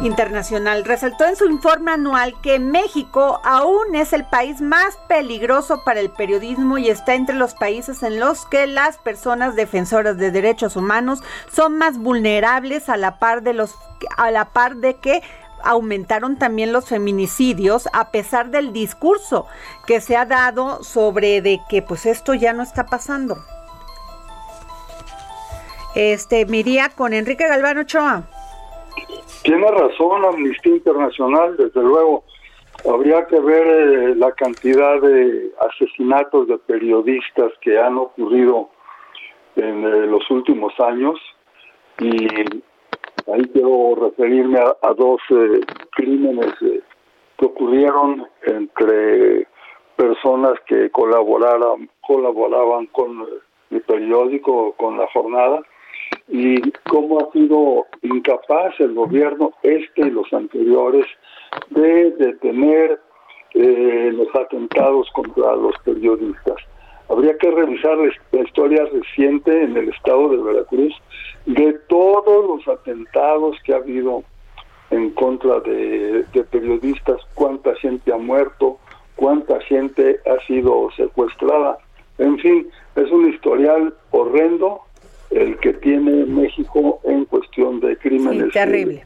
Internacional 0.02 0.84
resaltó 0.86 1.26
en 1.26 1.36
su 1.36 1.46
informe 1.46 1.92
anual 1.92 2.34
que 2.42 2.60
México 2.60 3.40
aún 3.44 3.94
es 3.94 4.12
el 4.12 4.26
país 4.26 4.60
más 4.60 4.98
peligroso 5.08 5.84
para 5.84 6.00
el 6.00 6.10
periodismo 6.10 6.78
y 6.78 6.90
está 6.90 7.14
entre 7.14 7.36
los 7.36 7.54
países 7.54 8.02
en 8.02 8.20
los 8.20 8.46
que 8.48 8.66
las 8.66 8.98
personas 8.98 9.56
defensoras 9.56 10.18
de 10.18 10.32
derechos 10.32 10.76
humanos 10.76 11.22
son 11.52 11.78
más 11.78 11.98
vulnerables 11.98 12.90
a 12.90 12.98
la 12.98 13.20
par 13.20 13.44
de 13.44 13.54
los 13.54 13.76
a 14.18 14.32
la 14.32 14.46
par 14.46 14.78
de 14.78 14.96
que 14.96 15.22
aumentaron 15.64 16.38
también 16.38 16.74
los 16.74 16.86
feminicidios 16.86 17.88
a 17.94 18.10
pesar 18.10 18.50
del 18.50 18.74
discurso 18.74 19.46
que 19.86 20.02
se 20.02 20.18
ha 20.18 20.26
dado 20.26 20.84
sobre 20.84 21.42
de 21.42 21.62
que 21.70 21.82
pues 21.82 22.06
esto 22.06 22.34
ya 22.34 22.52
no 22.52 22.64
está 22.64 22.88
pasando. 22.88 23.38
Este, 25.96 26.46
miría 26.48 26.90
con 26.90 27.14
Enrique 27.14 27.48
Galván 27.48 27.78
Ochoa. 27.78 28.24
Tiene 29.44 29.68
razón 29.68 30.24
Amnistía 30.24 30.74
Internacional, 30.74 31.58
desde 31.58 31.82
luego. 31.84 32.24
Habría 32.90 33.28
que 33.28 33.40
ver 33.40 33.68
eh, 33.68 34.16
la 34.16 34.32
cantidad 34.32 35.02
de 35.02 35.52
asesinatos 35.70 36.48
de 36.48 36.58
periodistas 36.60 37.52
que 37.62 37.78
han 37.78 37.98
ocurrido 37.98 38.70
en 39.56 39.84
eh, 39.84 40.08
los 40.08 40.30
últimos 40.32 40.74
años 40.80 41.20
y 42.00 42.26
ahí 43.32 43.44
quiero 43.54 43.96
referirme 43.96 44.60
a, 44.60 44.94
dos 44.94 45.22
eh, 45.30 45.60
crímenes 45.92 46.54
que 47.38 47.46
ocurrieron 47.46 48.26
entre 48.44 49.48
personas 49.96 50.54
que 50.66 50.90
colaboraran, 50.90 51.90
colaboraban 52.02 52.88
con 52.88 53.26
el 53.72 53.82
periódico, 53.82 54.74
con 54.74 54.98
la 54.98 55.08
jornada, 55.14 55.62
y 56.34 56.60
cómo 56.90 57.20
ha 57.20 57.32
sido 57.32 57.86
incapaz 58.02 58.74
el 58.80 58.96
gobierno, 58.96 59.54
este 59.62 60.02
y 60.02 60.10
los 60.10 60.34
anteriores, 60.34 61.06
de 61.70 62.10
detener 62.10 63.00
eh, 63.54 64.12
los 64.12 64.36
atentados 64.36 65.08
contra 65.14 65.56
los 65.56 65.76
periodistas. 65.86 66.56
Habría 67.08 67.38
que 67.38 67.52
revisar 67.52 67.96
la 68.32 68.42
historia 68.42 68.84
reciente 68.92 69.62
en 69.62 69.78
el 69.78 69.90
estado 69.90 70.30
de 70.30 70.38
Veracruz 70.38 70.94
de 71.46 71.74
todos 71.88 72.48
los 72.48 72.68
atentados 72.68 73.56
que 73.64 73.74
ha 73.74 73.78
habido 73.78 74.24
en 74.90 75.12
contra 75.12 75.60
de, 75.60 76.26
de 76.34 76.44
periodistas, 76.46 77.22
cuánta 77.36 77.76
gente 77.76 78.12
ha 78.12 78.18
muerto, 78.18 78.80
cuánta 79.18 79.62
gente 79.62 80.20
ha 80.26 80.44
sido 80.48 80.90
secuestrada. 80.98 81.78
En 82.18 82.40
fin, 82.40 82.68
es 82.96 83.12
un 83.12 83.30
historial 83.30 83.94
horrendo 84.10 84.82
el 85.36 85.58
que 85.60 85.74
tiene 85.74 86.26
México 86.26 87.00
en 87.04 87.26
cuestión 87.26 87.80
de 87.80 87.98
crímenes 87.98 88.52
terrible. 88.52 89.06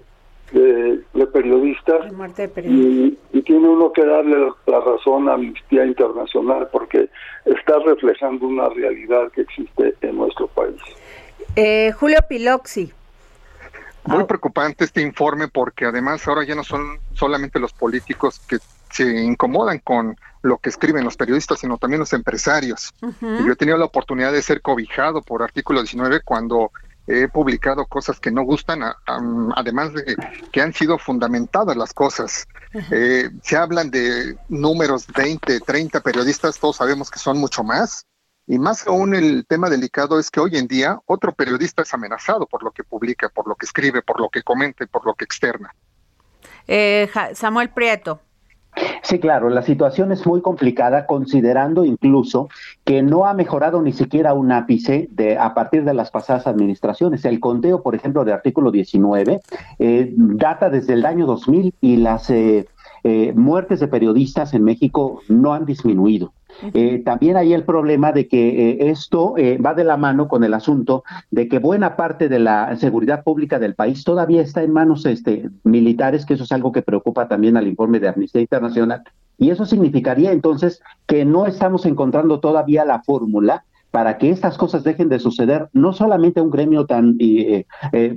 De, 0.51 1.27
periodistas, 1.33 2.05
Y, 2.63 3.41
tiene 3.41 3.67
uno 3.67 3.91
que 3.91 4.05
darle 4.05 4.49
la 4.65 4.79
razón 4.79 5.27
a 5.27 5.33
Amnistía 5.33 5.85
Internacional 5.85 6.69
porque 6.71 7.09
está 7.45 7.79
reflejando 7.79 8.47
una 8.47 8.69
realidad 8.69 9.29
que 9.33 9.41
existe 9.41 9.95
en 10.01 10.17
nuestro 10.17 10.47
país. 10.47 10.81
Eh, 11.55 11.91
Julio 11.91 12.19
Piloxi. 12.27 12.91
Muy 14.05 14.23
preocupante 14.23 14.85
este 14.85 15.01
informe 15.01 15.49
porque 15.49 15.85
además 15.85 16.25
ahora 16.27 16.45
ya 16.45 16.55
no 16.55 16.63
son 16.63 16.99
solamente 17.13 17.59
los 17.59 17.73
políticos 17.73 18.39
que 18.47 18.57
se 18.89 19.23
incomodan 19.23 19.79
con 19.79 20.17
lo 20.41 20.57
que 20.57 20.69
escriben 20.69 21.03
los 21.03 21.17
periodistas, 21.17 21.59
sino 21.59 21.77
también 21.77 21.99
los 21.99 22.13
empresarios. 22.13 22.93
yo 23.21 23.51
he 23.51 23.55
tenido 23.55 23.77
la 23.77 23.85
oportunidad 23.85 24.31
de 24.31 24.41
ser 24.41 24.61
cobijado 24.61 25.21
por 25.21 25.43
artículo 25.43 25.81
19 25.81 26.21
cuando 26.23 26.71
he 27.07 27.29
publicado 27.29 27.85
cosas 27.85 28.19
que 28.19 28.31
no 28.31 28.43
gustan, 28.43 28.81
además 29.55 29.93
de 29.93 30.15
que 30.51 30.61
han 30.61 30.73
sido 30.73 30.97
fundamentadas 30.97 31.75
las 31.77 31.93
cosas. 31.93 32.47
Eh, 32.91 33.29
se 33.41 33.55
hablan 33.55 33.89
de 33.89 34.37
números 34.49 35.07
20, 35.07 35.61
30 35.61 36.01
periodistas, 36.01 36.59
todos 36.59 36.75
sabemos 36.75 37.09
que 37.09 37.19
son 37.19 37.37
mucho 37.37 37.63
más. 37.63 38.05
Y 38.45 38.59
más 38.59 38.87
aún 38.87 39.13
el 39.13 39.45
tema 39.45 39.69
delicado 39.69 40.19
es 40.19 40.31
que 40.31 40.39
hoy 40.39 40.57
en 40.57 40.67
día 40.67 40.99
otro 41.05 41.33
periodista 41.33 41.81
es 41.81 41.93
amenazado 41.93 42.45
por 42.45 42.63
lo 42.63 42.71
que 42.71 42.83
publica, 42.83 43.29
por 43.29 43.47
lo 43.47 43.55
que 43.55 43.65
escribe, 43.65 44.01
por 44.01 44.21
lo 44.21 44.29
que 44.29 44.43
comenta 44.43 44.85
por 44.85 45.05
lo 45.05 45.15
que 45.15 45.25
externa. 45.25 45.73
Eh, 46.67 47.09
Samuel 47.33 47.69
Prieto. 47.69 48.21
Sí, 49.07 49.19
claro, 49.19 49.49
la 49.49 49.61
situación 49.61 50.11
es 50.11 50.27
muy 50.27 50.41
complicada 50.41 51.05
considerando 51.05 51.85
incluso 51.85 52.49
que 52.83 53.01
no 53.01 53.25
ha 53.25 53.33
mejorado 53.33 53.81
ni 53.81 53.93
siquiera 53.93 54.33
un 54.33 54.51
ápice 54.51 55.07
de, 55.11 55.37
a 55.37 55.53
partir 55.53 55.85
de 55.85 55.93
las 55.93 56.11
pasadas 56.11 56.45
administraciones. 56.45 57.23
El 57.23 57.39
conteo, 57.39 57.81
por 57.81 57.95
ejemplo, 57.95 58.25
de 58.25 58.33
artículo 58.33 58.69
19 58.69 59.39
eh, 59.79 60.13
data 60.13 60.69
desde 60.69 60.91
el 60.91 61.05
año 61.05 61.25
2000 61.25 61.73
y 61.79 61.95
las 61.95 62.29
eh, 62.29 62.67
eh, 63.07 63.31
muertes 63.33 63.79
de 63.79 63.87
periodistas 63.87 64.53
en 64.53 64.65
México 64.65 65.21
no 65.29 65.53
han 65.53 65.65
disminuido. 65.65 66.33
Eh, 66.73 67.01
también 67.05 67.37
hay 67.37 67.53
el 67.53 67.63
problema 67.63 68.11
de 68.11 68.27
que 68.27 68.71
eh, 68.71 68.89
esto 68.89 69.35
eh, 69.37 69.57
va 69.59 69.73
de 69.73 69.83
la 69.83 69.95
mano 69.95 70.27
con 70.27 70.43
el 70.43 70.53
asunto 70.53 71.03
de 71.29 71.47
que 71.47 71.59
buena 71.59 71.95
parte 71.95 72.27
de 72.27 72.39
la 72.39 72.75
seguridad 72.75 73.23
pública 73.23 73.59
del 73.59 73.75
país 73.75 74.03
todavía 74.03 74.41
está 74.41 74.61
en 74.63 74.73
manos 74.73 75.05
este, 75.05 75.49
militares, 75.63 76.25
que 76.25 76.33
eso 76.33 76.43
es 76.43 76.51
algo 76.51 76.73
que 76.73 76.81
preocupa 76.81 77.29
también 77.29 77.55
al 77.55 77.67
informe 77.67 77.99
de 77.99 78.09
Amnistía 78.09 78.41
Internacional. 78.41 79.03
Y 79.37 79.51
eso 79.51 79.65
significaría 79.65 80.31
entonces 80.31 80.81
que 81.05 81.23
no 81.23 81.45
estamos 81.45 81.85
encontrando 81.85 82.41
todavía 82.41 82.83
la 82.83 83.03
fórmula 83.03 83.63
para 83.91 84.17
que 84.17 84.31
estas 84.31 84.57
cosas 84.57 84.83
dejen 84.83 85.07
de 85.07 85.19
suceder, 85.19 85.69
no 85.71 85.93
solamente 85.93 86.41
a 86.41 86.43
un 86.43 86.51
gremio 86.51 86.85
tan 86.85 87.17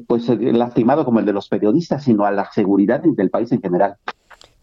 pues 0.07 0.29
lastimado 0.29 1.05
como 1.05 1.21
el 1.21 1.27
de 1.27 1.33
los 1.33 1.49
periodistas, 1.49 2.03
sino 2.05 2.25
a 2.25 2.33
la 2.33 2.51
seguridad 2.51 3.01
del 3.01 3.31
país 3.31 3.53
en 3.53 3.61
general. 3.61 3.95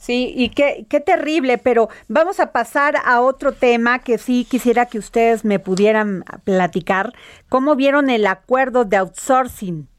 Sí, 0.08 0.32
y 0.38 0.52
qué, 0.52 0.86
qué 0.88 1.02
terrible, 1.02 1.58
pero 1.58 1.89
vamos 2.08 2.39
a 2.39 2.54
pasar 2.54 2.96
a 3.04 3.20
otro 3.20 3.52
tema 3.52 4.00
que 4.00 4.17
sí 4.17 4.48
quisiera 4.50 4.86
que 4.86 5.00
ustedes 5.00 5.43
me 5.43 5.60
pudieran 5.60 6.24
platicar. 6.46 7.13
¿Cómo 7.50 7.76
vieron 7.76 8.10
el 8.10 8.26
acuerdo 8.26 8.86
de 8.86 8.96
outsourcing? 8.96 9.89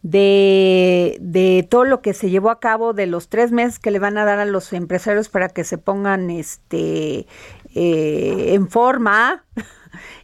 De, 0.00 1.18
de, 1.20 1.66
todo 1.68 1.84
lo 1.84 2.00
que 2.00 2.14
se 2.14 2.30
llevó 2.30 2.48
a 2.48 2.58
cabo 2.58 2.94
de 2.94 3.06
los 3.06 3.28
tres 3.28 3.52
meses 3.52 3.78
que 3.78 3.90
le 3.90 3.98
van 3.98 4.16
a 4.16 4.24
dar 4.24 4.38
a 4.38 4.46
los 4.46 4.72
empresarios 4.72 5.28
para 5.28 5.50
que 5.50 5.64
se 5.64 5.76
pongan 5.76 6.30
este 6.30 7.26
eh, 7.74 8.54
en 8.54 8.70
forma 8.70 9.44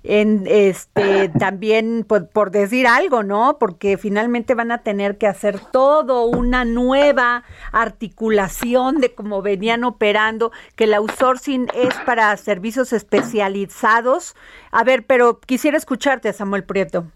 en 0.03 0.45
este 0.47 1.29
también 1.29 2.05
por, 2.07 2.51
decir 2.51 2.87
algo, 2.87 3.23
¿no? 3.23 3.59
Porque 3.59 3.97
finalmente 3.97 4.55
van 4.55 4.73
a 4.73 4.79
tener 4.79 5.19
que 5.19 5.27
hacer 5.27 5.61
todo 5.73 6.25
una 6.25 6.65
nueva 6.65 7.45
articulación 7.73 9.01
de 9.01 9.15
cómo 9.15 9.43
venían 9.43 9.85
operando, 9.85 10.53
que 10.77 10.85
el 10.85 10.95
outsourcing 10.95 11.69
es 11.75 11.95
para 12.07 12.37
servicios 12.37 12.93
especializados. 12.93 14.35
A 14.71 14.85
ver, 14.85 15.05
pero 15.07 15.41
quisiera 15.41 15.77
escucharte, 15.77 16.33
Samuel 16.33 16.65
Prieto. 16.65 17.07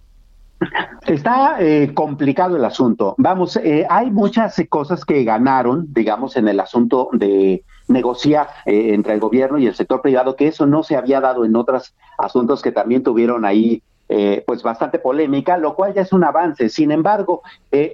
Está 1.06 1.56
eh, 1.60 1.92
complicado 1.94 2.56
el 2.56 2.64
asunto. 2.64 3.14
Vamos, 3.18 3.56
eh, 3.56 3.86
hay 3.90 4.10
muchas 4.10 4.60
cosas 4.68 5.04
que 5.04 5.24
ganaron, 5.24 5.92
digamos, 5.92 6.36
en 6.36 6.48
el 6.48 6.60
asunto 6.60 7.10
de 7.12 7.64
negociar 7.88 8.48
eh, 8.66 8.94
entre 8.94 9.14
el 9.14 9.20
gobierno 9.20 9.58
y 9.58 9.66
el 9.66 9.74
sector 9.74 10.02
privado, 10.02 10.36
que 10.36 10.48
eso 10.48 10.66
no 10.66 10.82
se 10.82 10.96
había 10.96 11.20
dado 11.20 11.44
en 11.44 11.56
otros 11.56 11.94
asuntos 12.18 12.62
que 12.62 12.72
también 12.72 13.02
tuvieron 13.02 13.44
ahí 13.44 13.82
pues 14.46 14.62
bastante 14.62 15.00
polémica, 15.00 15.56
lo 15.56 15.74
cual 15.74 15.92
ya 15.92 16.02
es 16.02 16.12
un 16.12 16.22
avance. 16.22 16.68
Sin 16.68 16.92
embargo, 16.92 17.42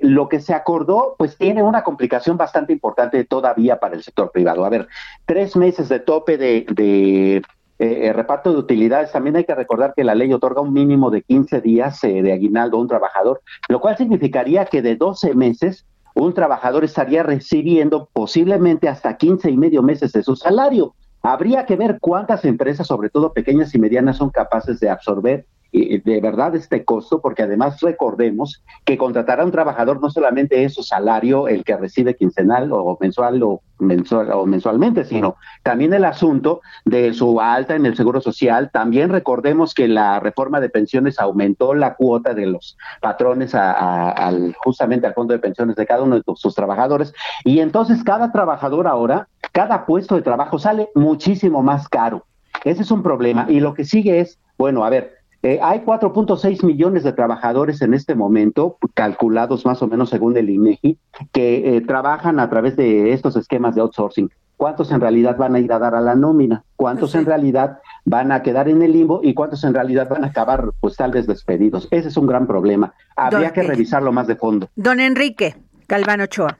lo 0.03 0.29
que 0.29 0.40
se 0.40 0.53
acordó, 0.53 1.14
pues 1.16 1.38
tiene 1.38 1.62
una 1.62 1.83
complicación 1.83 2.37
bastante 2.37 2.74
importante 2.74 3.24
todavía 3.24 3.79
para 3.79 3.94
el 3.94 4.03
sector 4.03 4.31
privado. 4.31 4.66
A 4.66 4.68
ver, 4.68 4.87
tres 5.24 5.57
meses 5.57 5.88
de 5.88 6.00
tope 6.00 6.37
de, 6.37 6.66
de 6.74 7.42
eh, 7.81 8.09
eh, 8.09 8.12
reparto 8.12 8.53
de 8.53 8.59
utilidades, 8.59 9.11
también 9.11 9.37
hay 9.37 9.44
que 9.44 9.55
recordar 9.55 9.94
que 9.96 10.05
la 10.05 10.14
ley 10.14 10.31
otorga 10.35 10.61
un 10.61 10.70
mínimo 10.70 11.11
de 11.11 11.22
15 11.22 11.62
días 11.62 12.05
eh, 12.05 12.20
de 12.20 12.31
aguinaldo 12.31 12.76
a 12.76 12.81
un 12.83 12.88
trabajador, 12.88 13.40
lo 13.70 13.81
cual 13.81 13.96
significaría 13.96 14.66
que 14.66 14.83
de 14.83 14.96
12 14.96 15.35
meses 15.35 15.87
un 16.14 16.35
trabajador 16.35 16.85
estaría 16.85 17.23
recibiendo 17.23 18.09
posiblemente 18.12 18.88
hasta 18.88 19.16
15 19.16 19.51
y 19.51 19.57
medio 19.57 19.83
meses 19.83 20.12
de 20.12 20.23
su 20.23 20.37
salario. 20.37 20.94
Habría 21.23 21.66
que 21.66 21.77
ver 21.77 21.99
cuántas 22.01 22.44
empresas, 22.44 22.87
sobre 22.87 23.11
todo 23.11 23.33
pequeñas 23.33 23.75
y 23.75 23.79
medianas, 23.79 24.16
son 24.16 24.31
capaces 24.31 24.81
de 24.81 24.88
absorber 24.88 25.46
de 25.73 26.21
verdad 26.21 26.55
este 26.57 26.85
costo, 26.85 27.21
porque 27.21 27.43
además 27.43 27.81
recordemos 27.81 28.63
que 28.85 28.99
contratar 28.99 29.41
a 29.41 29.45
un 29.45 29.53
trabajador 29.53 30.01
no 30.01 30.11
solamente 30.11 30.65
es 30.65 30.75
su 30.75 30.83
salario, 30.83 31.49
el 31.49 31.65
que 31.65 31.77
recibe 31.77 32.17
quincenal 32.17 32.71
o 32.73 32.99
mensual 33.01 33.43
o, 33.43 33.63
mensual, 33.79 34.33
o 34.33 34.47
mensualmente, 34.47 35.05
sino 35.05 35.37
también 35.63 35.93
el 35.93 36.05
asunto 36.05 36.61
de 36.85 37.13
su 37.15 37.41
alta 37.41 37.75
en 37.75 37.87
el 37.87 37.97
Seguro 37.97 38.21
Social. 38.21 38.71
También 38.73 39.11
recordemos 39.11 39.75
que 39.75 39.89
la 39.89 40.21
reforma 40.21 40.61
de 40.61 40.69
pensiones 40.69 41.19
aumentó 41.19 41.75
la 41.75 41.95
cuota 41.95 42.35
de 42.35 42.47
los 42.47 42.77
patrones 43.01 43.55
al, 43.55 44.55
justamente 44.65 45.07
al 45.07 45.15
fondo 45.15 45.33
de 45.33 45.39
pensiones 45.39 45.77
de 45.77 45.87
cada 45.87 46.03
uno 46.03 46.17
de 46.17 46.23
sus 46.35 46.55
trabajadores. 46.55 47.13
Y 47.45 47.61
entonces 47.61 48.03
cada 48.05 48.33
trabajador 48.33 48.87
ahora, 48.87 49.29
cada 49.53 49.87
puesto 49.87 50.17
de 50.17 50.23
trabajo 50.23 50.59
sale 50.59 50.89
muchísimo 50.95 51.63
más 51.63 51.89
caro. 51.89 52.25
Ese 52.65 52.83
es 52.83 52.91
un 52.91 53.03
problema. 53.03 53.47
Y 53.49 53.61
lo 53.61 53.75
que 53.75 53.85
sigue 53.85 54.21
es, 54.21 54.39
bueno, 54.59 54.85
a 54.85 54.91
ver, 54.91 55.20
eh, 55.42 55.59
hay 55.62 55.81
4.6 55.81 56.64
millones 56.64 57.03
de 57.03 57.12
trabajadores 57.12 57.81
en 57.81 57.94
este 57.94 58.14
momento, 58.14 58.76
calculados 58.92 59.64
más 59.64 59.81
o 59.83 59.88
menos 59.88 60.11
según 60.11 60.37
el 60.37 60.50
INEGI, 60.50 60.98
que 61.33 61.76
eh, 61.76 61.81
trabajan 61.81 62.38
a 62.40 62.50
través 62.50 62.76
de 62.76 63.12
estos 63.12 63.37
esquemas 63.37 63.74
de 63.74 63.81
outsourcing. 63.81 64.31
¿Cuántos 64.59 64.92
en 64.92 65.00
realidad 65.00 65.38
van 65.38 65.55
a 65.55 65.61
ir 65.61 65.72
a 65.72 65.79
dar 65.79 65.94
a 65.94 66.03
la 66.03 66.14
nómina? 66.14 66.64
¿Cuántos 66.76 67.14
en 67.14 67.24
realidad 67.24 67.79
van 68.05 68.31
a 68.31 68.42
quedar 68.42 68.68
en 68.68 68.83
el 68.83 68.92
limbo? 68.92 69.20
¿Y 69.22 69.33
cuántos 69.33 69.64
en 69.64 69.72
realidad 69.72 70.11
van 70.11 70.24
a 70.24 70.26
acabar, 70.26 70.64
pues 70.83 70.96
tal 70.96 71.12
vez 71.12 71.26
despedidos? 71.26 71.88
Ese 71.90 72.09
es 72.09 72.16
un 72.18 72.26
gran 72.26 72.46
problema. 72.46 72.92
Habría 73.16 73.55
que 73.55 73.62
revisarlo 73.62 74.12
más 74.12 74.26
de 74.26 74.37
fondo. 74.37 74.68
Don 74.76 75.00
Enrique 75.00 75.55
Galvano 75.88 76.24
Ochoa. 76.24 76.59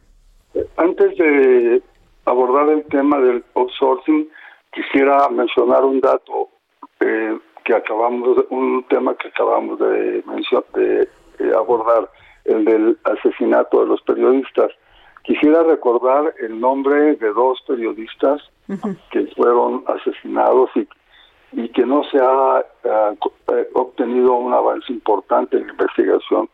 Antes 0.79 1.19
de 1.19 1.83
abordar 2.25 2.71
el 2.71 2.85
tema 2.85 3.21
del 3.21 3.45
outsourcing, 3.55 4.27
quisiera 4.73 5.29
mencionar 5.29 5.85
un 5.85 6.01
dato. 6.01 6.49
Eh, 7.01 7.39
que 7.65 7.75
acabamos, 7.75 8.45
un 8.51 8.85
tema 8.89 9.15
que 9.17 9.29
acabamos 9.29 9.79
de, 9.79 10.23
de 10.75 11.09
eh, 11.39 11.53
abordar, 11.57 12.11
el 12.45 12.65
del 12.65 12.99
asesinato 13.05 13.81
de 13.81 13.87
los 13.87 14.03
periodistas. 14.03 14.71
Quisiera 15.23 15.63
recordar 15.63 16.35
el 16.41 16.59
nombre 16.61 17.17
de 17.17 17.33
dos 17.33 17.63
periodistas 17.67 18.43
que 19.11 19.27
fueron 19.37 19.85
asesinados 19.87 20.71
y, 20.77 20.87
y 21.53 21.69
que 21.71 21.85
no 21.85 22.03
se 22.05 22.19
ha 22.19 22.65
eh, 22.85 23.69
obtenido 23.75 24.35
un 24.35 24.53
avance 24.55 24.93
importante 24.93 25.57
en 25.57 25.67
la 25.67 25.73
investigación. 25.73 26.49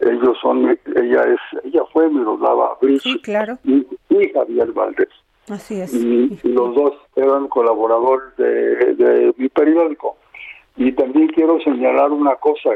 Ellos 0.00 0.36
son, 0.42 0.78
ella 0.96 1.24
es, 1.24 1.64
ella 1.64 1.82
fue 1.92 2.08
Miroslava 2.10 2.76
Brich 2.80 3.22
claro. 3.22 3.58
y, 3.64 3.86
Javier 4.32 4.72
Valdés. 4.72 5.08
Así 5.48 5.80
es. 5.80 5.94
Y, 5.94 6.38
los 6.44 6.74
dos 6.74 6.92
eran 7.16 7.48
colaboradores 7.48 8.36
de, 8.36 8.94
de 8.94 9.34
mi 9.36 9.48
periódico. 9.48 10.16
Y 10.76 10.92
también 10.92 11.28
quiero 11.28 11.60
señalar 11.60 12.10
una 12.10 12.34
cosa, 12.36 12.70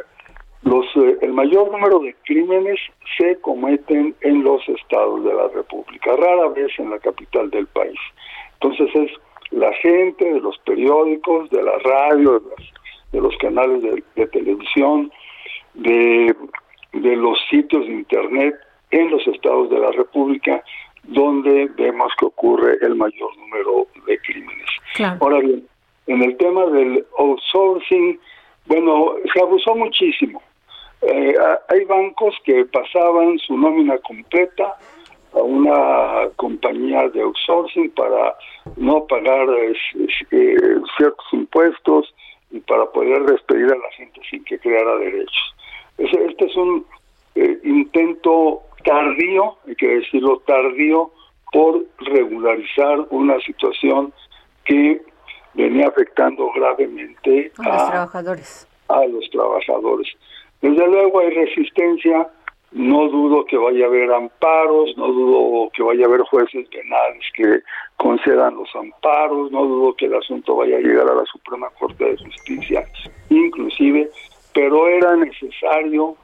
los, 0.62 0.86
eh, 0.96 1.18
el 1.22 1.32
mayor 1.32 1.70
número 1.70 1.98
de 2.00 2.14
crímenes 2.24 2.78
se 3.16 3.40
cometen 3.40 4.14
en 4.20 4.42
los 4.42 4.66
estados 4.68 5.24
de 5.24 5.34
la 5.34 5.48
República, 5.48 6.16
rara 6.16 6.48
vez 6.48 6.70
en 6.78 6.90
la 6.90 6.98
capital 6.98 7.50
del 7.50 7.66
país. 7.66 7.98
Entonces 8.60 8.94
es 8.94 9.10
la 9.50 9.72
gente 9.74 10.24
de 10.24 10.40
los 10.40 10.58
periódicos, 10.58 11.50
de 11.50 11.62
la 11.62 11.78
radio, 11.78 12.42
de, 13.12 13.20
los 13.20 13.36
canales 13.38 13.82
de, 13.82 14.26
televisión, 14.26 15.10
de, 15.74 16.34
de 16.92 17.16
los 17.16 17.38
sitios 17.50 17.86
de 17.86 17.92
internet 17.92 18.54
en 18.90 19.10
los 19.10 19.26
estados 19.26 19.70
de 19.70 19.78
la 19.78 19.90
República 19.92 20.62
donde 21.04 21.70
vemos 21.76 22.12
que 22.18 22.26
ocurre 22.26 22.76
el 22.82 22.94
mayor 22.94 23.36
número 23.38 23.86
de 24.06 24.18
crímenes. 24.18 24.68
Ahora 25.20 25.40
bien, 25.40 25.66
en 26.08 26.22
el 26.22 26.36
tema 26.36 26.66
del 26.66 27.06
outsourcing, 27.18 28.18
bueno, 28.66 29.14
se 29.32 29.40
abusó 29.40 29.74
muchísimo. 29.74 30.42
Eh, 31.02 31.34
hay 31.68 31.84
bancos 31.84 32.34
que 32.44 32.64
pasaban 32.64 33.38
su 33.38 33.56
nómina 33.56 33.98
completa 33.98 34.74
a 35.32 35.38
una 35.38 36.28
compañía 36.36 37.08
de 37.10 37.20
outsourcing 37.20 37.90
para 37.90 38.34
no 38.76 39.06
pagar 39.06 39.46
eh, 39.50 39.74
ciertos 40.96 41.26
impuestos 41.32 42.14
y 42.50 42.60
para 42.60 42.86
poder 42.86 43.22
despedir 43.24 43.66
a 43.66 43.76
la 43.76 43.90
gente 43.96 44.20
sin 44.28 44.42
que 44.44 44.58
creara 44.58 44.96
derechos. 44.96 45.54
Este 45.98 46.46
es 46.46 46.56
un 46.56 46.86
eh, 47.34 47.58
intento 47.64 48.62
tardío, 48.84 49.56
hay 49.66 49.76
que 49.76 49.88
decirlo 49.88 50.38
tardío, 50.46 51.10
por 51.52 51.84
regularizar 51.98 53.06
una 53.10 53.38
situación 53.40 54.12
que 54.64 55.00
venía 55.58 55.88
afectando 55.88 56.50
gravemente 56.54 57.50
a, 57.58 57.68
los 57.68 57.90
trabajadores. 57.90 58.68
A 58.86 59.04
los 59.06 59.28
trabajadores. 59.30 60.08
Desde 60.62 60.86
luego 60.86 61.18
hay 61.18 61.30
resistencia, 61.30 62.28
no 62.70 63.08
dudo 63.08 63.44
que 63.44 63.56
vaya 63.56 63.84
a 63.84 63.88
haber 63.88 64.12
amparos, 64.12 64.96
no 64.96 65.08
dudo 65.08 65.70
que 65.70 65.82
vaya 65.82 66.04
a 66.04 66.08
haber 66.08 66.20
jueces 66.22 66.68
penales 66.68 67.24
que 67.34 67.60
concedan 67.96 68.54
los 68.54 68.68
amparos, 68.76 69.50
no 69.50 69.64
dudo 69.64 69.94
que 69.94 70.06
el 70.06 70.14
asunto 70.14 70.56
vaya 70.56 70.76
a 70.76 70.80
llegar 70.80 71.08
a 71.08 71.14
la 71.14 71.24
Suprema 71.24 71.68
Corte 71.78 72.04
de 72.04 72.16
Justicia, 72.18 72.86
inclusive, 73.28 74.10
pero 74.54 74.86
era 74.86 75.16
necesario 75.16 76.16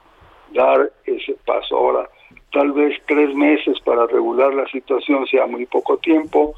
dar 0.53 0.91
ese 1.05 1.35
paso. 1.45 1.75
Ahora, 1.75 2.09
tal 2.53 2.71
vez 2.71 2.97
tres 3.05 3.35
meses 3.35 3.79
para 3.81 4.07
regular 4.07 4.53
la 4.53 4.65
situación 4.67 5.27
sea 5.27 5.45
muy 5.45 5.65
poco 5.65 5.97
tiempo, 5.97 6.55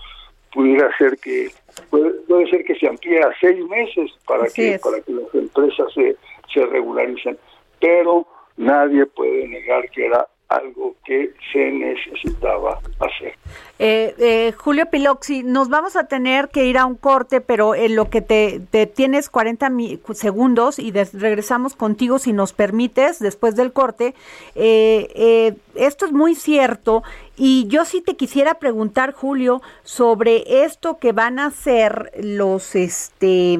pudiera 0.57 0.89
ser 0.97 1.15
que 1.19 1.51
puede, 1.91 2.09
puede 2.27 2.49
ser 2.49 2.63
que 2.63 2.73
se 2.73 2.87
amplíe 2.87 3.19
a 3.19 3.31
seis 3.39 3.63
meses 3.67 4.11
para 4.25 4.47
que 4.47 4.79
para 4.79 4.99
que 5.01 5.11
las 5.11 5.35
empresas 5.35 5.93
se, 5.93 6.15
se 6.51 6.65
regularicen. 6.65 7.37
Pero 7.79 8.25
nadie 8.57 9.05
puede 9.05 9.47
negar 9.47 9.87
que 9.91 10.07
era 10.07 10.27
algo 10.49 10.95
que 11.05 11.33
se 11.51 11.71
necesitaba 11.71 12.79
hacer. 12.99 13.33
Eh, 13.79 14.15
eh, 14.17 14.53
Julio 14.57 14.85
Piloxi, 14.89 15.43
nos 15.43 15.69
vamos 15.69 15.95
a 15.95 16.07
tener 16.07 16.49
que 16.49 16.65
ir 16.65 16.77
a 16.77 16.85
un 16.85 16.95
corte, 16.95 17.41
pero 17.41 17.75
en 17.75 17.95
lo 17.95 18.09
que 18.09 18.21
te, 18.21 18.59
tienes 18.87 19.29
40 19.29 19.71
segundos 20.13 20.79
y 20.79 20.91
regresamos 20.91 21.75
contigo 21.75 22.17
si 22.17 22.33
nos 22.33 22.53
permites 22.53 23.19
después 23.19 23.55
del 23.55 23.73
corte. 23.73 24.15
Eh, 24.55 25.55
esto 25.75 26.05
es 26.05 26.11
muy 26.11 26.33
cierto 26.35 27.03
y 27.35 27.67
yo 27.67 27.85
sí 27.85 28.01
te 28.01 28.15
quisiera 28.15 28.55
preguntar, 28.55 29.13
Julio, 29.13 29.61
sobre 29.83 30.63
esto 30.63 30.97
que 30.97 31.11
van 31.11 31.39
a 31.39 31.47
hacer 31.47 32.11
los, 32.17 32.75
este, 32.75 33.59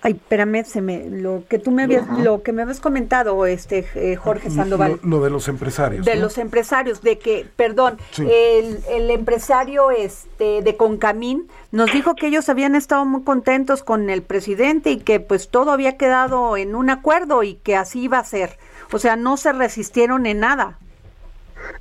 Ay, 0.00 0.12
espérame, 0.12 0.64
se 0.64 0.80
me, 0.80 1.10
lo 1.10 1.42
que 1.48 1.58
tú 1.58 1.72
me 1.72 1.82
habías, 1.82 2.06
lo 2.20 2.42
que 2.42 2.52
me 2.52 2.62
habías 2.62 2.78
comentado, 2.78 3.46
este 3.46 3.84
eh, 3.96 4.14
Jorge 4.14 4.48
Sandoval. 4.48 5.00
Lo, 5.02 5.20
de 5.20 5.28
los 5.28 5.48
empresarios. 5.48 6.06
De 6.06 6.14
los 6.14 6.38
empresarios, 6.38 7.02
de 7.02 7.18
que, 7.18 7.46
perdón, 7.56 7.98
el, 8.18 8.80
el, 8.88 9.10
empresario 9.10 9.90
este 9.90 10.62
de 10.62 10.76
Concamín 10.76 11.48
nos 11.72 11.92
dijo 11.92 12.14
que 12.14 12.28
ellos 12.28 12.48
habían 12.48 12.76
estado 12.76 13.04
muy 13.04 13.24
contentos 13.24 13.82
con 13.82 14.08
el 14.08 14.22
presidente 14.22 14.92
y 14.92 14.98
que 14.98 15.18
pues 15.18 15.48
todo 15.48 15.72
había 15.72 15.96
quedado 15.96 16.56
en 16.56 16.76
un 16.76 16.90
acuerdo 16.90 17.42
y 17.42 17.54
que 17.54 17.74
así 17.74 18.02
iba 18.02 18.20
a 18.20 18.24
ser. 18.24 18.56
O 18.92 19.00
sea, 19.00 19.16
no 19.16 19.36
se 19.36 19.52
resistieron 19.52 20.26
en 20.26 20.40
nada. 20.40 20.78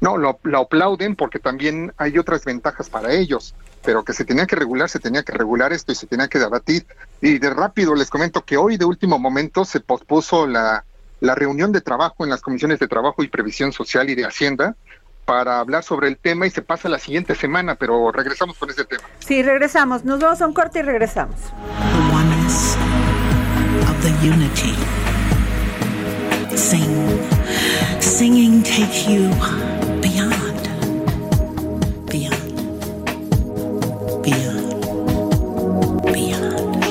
No, 0.01 0.17
lo, 0.17 0.39
lo 0.41 0.60
aplauden 0.62 1.15
porque 1.15 1.38
también 1.38 1.93
hay 1.97 2.17
otras 2.17 2.43
ventajas 2.45 2.89
para 2.89 3.13
ellos 3.13 3.53
pero 3.88 4.04
que 4.04 4.12
se 4.12 4.26
tenía 4.26 4.45
que 4.45 4.58
regular, 4.58 4.89
se 4.89 5.00
tenía 5.00 5.23
que 5.23 5.32
regular 5.32 5.71
esto 5.71 5.93
y 5.93 5.95
se 5.95 6.08
tenía 6.08 6.28
que 6.28 6.39
debatir. 6.39 6.86
Y 7.21 7.39
de 7.39 7.50
rápido 7.50 7.95
les 7.95 8.10
comento 8.10 8.43
que 8.43 8.58
hoy 8.58 8.76
de 8.76 8.84
último 8.84 9.17
momento 9.17 9.63
se 9.63 9.80
pospuso 9.80 10.45
la, 10.45 10.84
la 11.21 11.36
reunión 11.36 11.71
de 11.71 11.80
trabajo 11.80 12.26
en 12.26 12.30
las 12.30 12.41
comisiones 12.41 12.80
de 12.80 12.89
trabajo 12.89 13.23
y 13.23 13.30
previsión 13.30 13.71
social 13.71 14.10
y 14.10 14.15
de 14.15 14.26
Hacienda 14.26 14.76
para 15.23 15.60
hablar 15.60 15.86
sobre 15.86 16.10
el 16.10 16.17
tema 16.17 16.45
y 16.45 16.50
se 16.50 16.62
pasa 16.62 16.89
la 16.89 17.00
siguiente 17.00 17.34
semana, 17.34 17.76
pero 17.76 18.12
regresamos 18.12 18.58
con 18.58 18.69
ese 18.69 18.84
tema. 18.84 19.04
Sí, 19.19 19.41
regresamos. 19.41 20.04
Nos 20.04 20.19
vamos 20.19 20.41
a 20.41 20.47
un 20.47 20.54
corte 20.54 20.80
y 20.80 20.82
regresamos. 20.82 21.38
Singing 28.02 28.63
takes 28.63 29.08
you 29.08 29.77
beyond. 36.17 36.84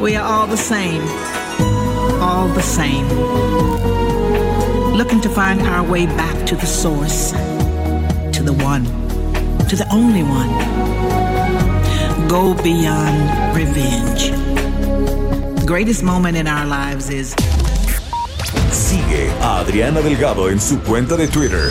We 0.00 0.16
are 0.16 0.26
all 0.32 0.46
the 0.46 0.62
same, 0.72 1.02
all 2.20 2.48
the 2.48 2.66
same. 2.80 3.06
Looking 5.00 5.20
to 5.22 5.30
find 5.30 5.60
our 5.62 5.82
way 5.92 6.04
back 6.06 6.46
to 6.46 6.54
the 6.54 6.66
source, 6.66 7.32
to 8.36 8.42
the 8.42 8.56
one, 8.72 8.84
to 9.70 9.74
the 9.76 9.88
only 9.90 10.22
one. 10.40 10.52
Go 12.28 12.54
beyond 12.62 13.16
revenge. 13.56 14.24
The 15.60 15.66
greatest 15.66 16.02
moment 16.02 16.36
in 16.36 16.46
our 16.46 16.66
lives 16.66 17.08
is 17.08 17.34
Sigue 18.70 19.30
a 19.40 19.60
Adriana 19.62 20.00
Delgado 20.02 20.50
en 20.50 20.60
su 20.60 20.78
cuenta 20.80 21.16
de 21.16 21.26
Twitter, 21.28 21.70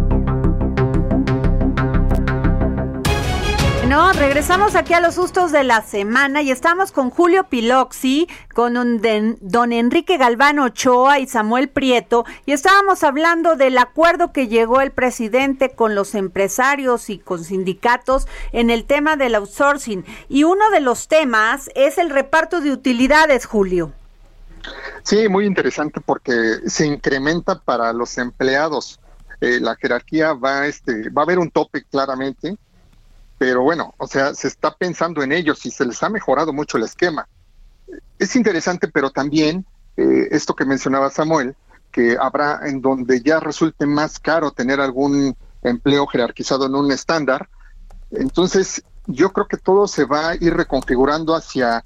Bueno, 3.93 4.13
regresamos 4.13 4.75
aquí 4.75 4.93
a 4.93 5.01
los 5.01 5.15
sustos 5.15 5.51
de 5.51 5.65
la 5.65 5.81
semana 5.81 6.41
y 6.41 6.49
estamos 6.49 6.93
con 6.93 7.09
Julio 7.09 7.49
Piloxi, 7.49 8.29
con 8.53 9.01
don 9.41 9.73
Enrique 9.73 10.15
Galván 10.15 10.59
Ochoa 10.59 11.19
y 11.19 11.27
Samuel 11.27 11.67
Prieto 11.67 12.23
y 12.45 12.53
estábamos 12.53 13.03
hablando 13.03 13.57
del 13.57 13.77
acuerdo 13.77 14.31
que 14.31 14.47
llegó 14.47 14.79
el 14.79 14.91
presidente 14.91 15.71
con 15.71 15.93
los 15.93 16.15
empresarios 16.15 17.09
y 17.09 17.19
con 17.19 17.43
sindicatos 17.43 18.29
en 18.53 18.69
el 18.69 18.85
tema 18.85 19.17
del 19.17 19.35
outsourcing. 19.35 20.05
Y 20.29 20.45
uno 20.45 20.69
de 20.71 20.79
los 20.79 21.09
temas 21.09 21.69
es 21.75 21.97
el 21.97 22.11
reparto 22.11 22.61
de 22.61 22.71
utilidades, 22.71 23.45
Julio. 23.45 23.91
Sí, 25.03 25.27
muy 25.27 25.45
interesante 25.45 25.99
porque 25.99 26.61
se 26.65 26.85
incrementa 26.85 27.59
para 27.59 27.91
los 27.91 28.17
empleados. 28.17 29.01
Eh, 29.41 29.59
la 29.59 29.75
jerarquía 29.75 30.31
va, 30.31 30.65
este, 30.65 31.09
va 31.09 31.23
a 31.23 31.25
haber 31.25 31.39
un 31.39 31.51
tope 31.51 31.83
claramente 31.83 32.57
pero 33.41 33.63
bueno, 33.63 33.95
o 33.97 34.05
sea, 34.05 34.35
se 34.35 34.47
está 34.47 34.75
pensando 34.75 35.23
en 35.23 35.31
ellos 35.31 35.65
y 35.65 35.71
se 35.71 35.83
les 35.83 36.03
ha 36.03 36.09
mejorado 36.09 36.53
mucho 36.53 36.77
el 36.77 36.83
esquema. 36.83 37.27
Es 38.19 38.35
interesante, 38.35 38.87
pero 38.87 39.09
también 39.09 39.65
eh, 39.97 40.27
esto 40.29 40.53
que 40.55 40.63
mencionaba 40.63 41.09
Samuel, 41.09 41.55
que 41.91 42.17
habrá 42.21 42.59
en 42.65 42.81
donde 42.81 43.23
ya 43.23 43.39
resulte 43.39 43.87
más 43.87 44.19
caro 44.19 44.51
tener 44.51 44.79
algún 44.79 45.35
empleo 45.63 46.05
jerarquizado 46.05 46.67
en 46.67 46.75
un 46.75 46.91
estándar. 46.91 47.49
Entonces, 48.11 48.83
yo 49.07 49.33
creo 49.33 49.47
que 49.47 49.57
todo 49.57 49.87
se 49.87 50.05
va 50.05 50.29
a 50.29 50.35
ir 50.35 50.53
reconfigurando 50.53 51.33
hacia 51.33 51.83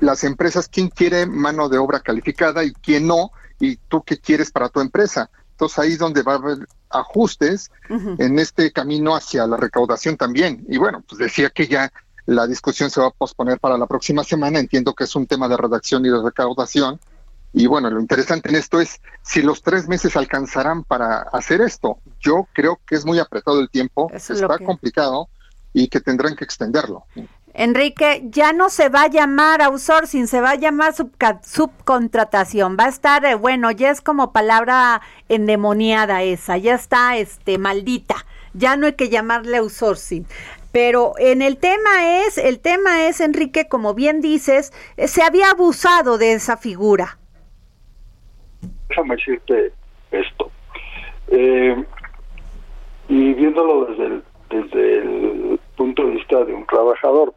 las 0.00 0.24
empresas, 0.24 0.68
quién 0.68 0.90
quiere 0.90 1.24
mano 1.24 1.70
de 1.70 1.78
obra 1.78 2.00
calificada 2.00 2.64
y 2.64 2.74
quién 2.74 3.06
no, 3.06 3.30
y 3.58 3.76
tú 3.76 4.02
qué 4.02 4.18
quieres 4.18 4.50
para 4.50 4.68
tu 4.68 4.80
empresa. 4.80 5.30
Entonces 5.52 5.78
ahí 5.78 5.92
es 5.92 5.98
donde 5.98 6.22
va 6.22 6.32
a 6.32 6.36
haber 6.36 6.66
ajustes 6.90 7.70
en 7.88 8.38
este 8.38 8.72
camino 8.72 9.14
hacia 9.14 9.46
la 9.46 9.56
recaudación 9.56 10.16
también. 10.16 10.64
Y 10.68 10.78
bueno, 10.78 11.02
pues 11.08 11.18
decía 11.18 11.50
que 11.50 11.66
ya 11.66 11.92
la 12.26 12.46
discusión 12.46 12.90
se 12.90 13.00
va 13.00 13.08
a 13.08 13.10
posponer 13.10 13.58
para 13.60 13.78
la 13.78 13.86
próxima 13.86 14.24
semana. 14.24 14.58
Entiendo 14.58 14.94
que 14.94 15.04
es 15.04 15.14
un 15.14 15.26
tema 15.26 15.48
de 15.48 15.56
redacción 15.56 16.04
y 16.04 16.10
de 16.10 16.22
recaudación. 16.22 17.00
Y 17.52 17.66
bueno, 17.66 17.90
lo 17.90 18.00
interesante 18.00 18.48
en 18.48 18.56
esto 18.56 18.80
es 18.80 19.00
si 19.22 19.42
los 19.42 19.62
tres 19.62 19.86
meses 19.86 20.16
alcanzarán 20.16 20.84
para 20.84 21.22
hacer 21.32 21.60
esto. 21.60 21.98
Yo 22.20 22.48
creo 22.52 22.80
que 22.86 22.94
es 22.94 23.04
muy 23.04 23.18
apretado 23.18 23.60
el 23.60 23.68
tiempo, 23.68 24.10
está 24.12 24.58
complicado 24.58 25.28
y 25.74 25.88
que 25.88 26.00
tendrán 26.00 26.34
que 26.34 26.44
extenderlo. 26.44 27.04
Enrique, 27.54 28.22
ya 28.24 28.52
no 28.52 28.70
se 28.70 28.88
va 28.88 29.02
a 29.02 29.08
llamar 29.08 29.60
outsourcing, 29.60 30.26
se 30.26 30.40
va 30.40 30.50
a 30.50 30.54
llamar 30.56 30.94
subcontratación. 30.94 32.76
Va 32.80 32.84
a 32.84 32.88
estar, 32.88 33.24
eh, 33.24 33.34
bueno, 33.34 33.70
ya 33.70 33.90
es 33.90 34.00
como 34.00 34.32
palabra 34.32 35.02
endemoniada 35.28 36.22
esa, 36.22 36.56
ya 36.56 36.74
está 36.74 37.16
este 37.16 37.58
maldita. 37.58 38.16
Ya 38.54 38.76
no 38.76 38.86
hay 38.86 38.94
que 38.94 39.10
llamarle 39.10 39.58
outsourcing. 39.58 40.26
Pero 40.72 41.12
en 41.18 41.42
el 41.42 41.58
tema 41.58 42.24
es, 42.24 42.38
el 42.38 42.58
tema 42.58 43.06
es, 43.06 43.20
Enrique, 43.20 43.68
como 43.68 43.92
bien 43.92 44.22
dices, 44.22 44.72
eh, 44.96 45.06
se 45.06 45.22
había 45.22 45.50
abusado 45.50 46.16
de 46.16 46.32
esa 46.32 46.56
figura. 46.56 47.18
Déjame 48.88 49.16
decirte 49.16 49.72
esto. 50.10 50.50
Eh, 51.28 51.84
y 53.08 53.34
viéndolo 53.34 53.84
desde 53.86 54.06
el, 54.06 54.24
desde 54.48 54.98
el 54.98 55.60
punto 55.76 56.06
de 56.06 56.12
vista 56.12 56.44
de 56.44 56.54
un 56.54 56.66
trabajador, 56.66 57.34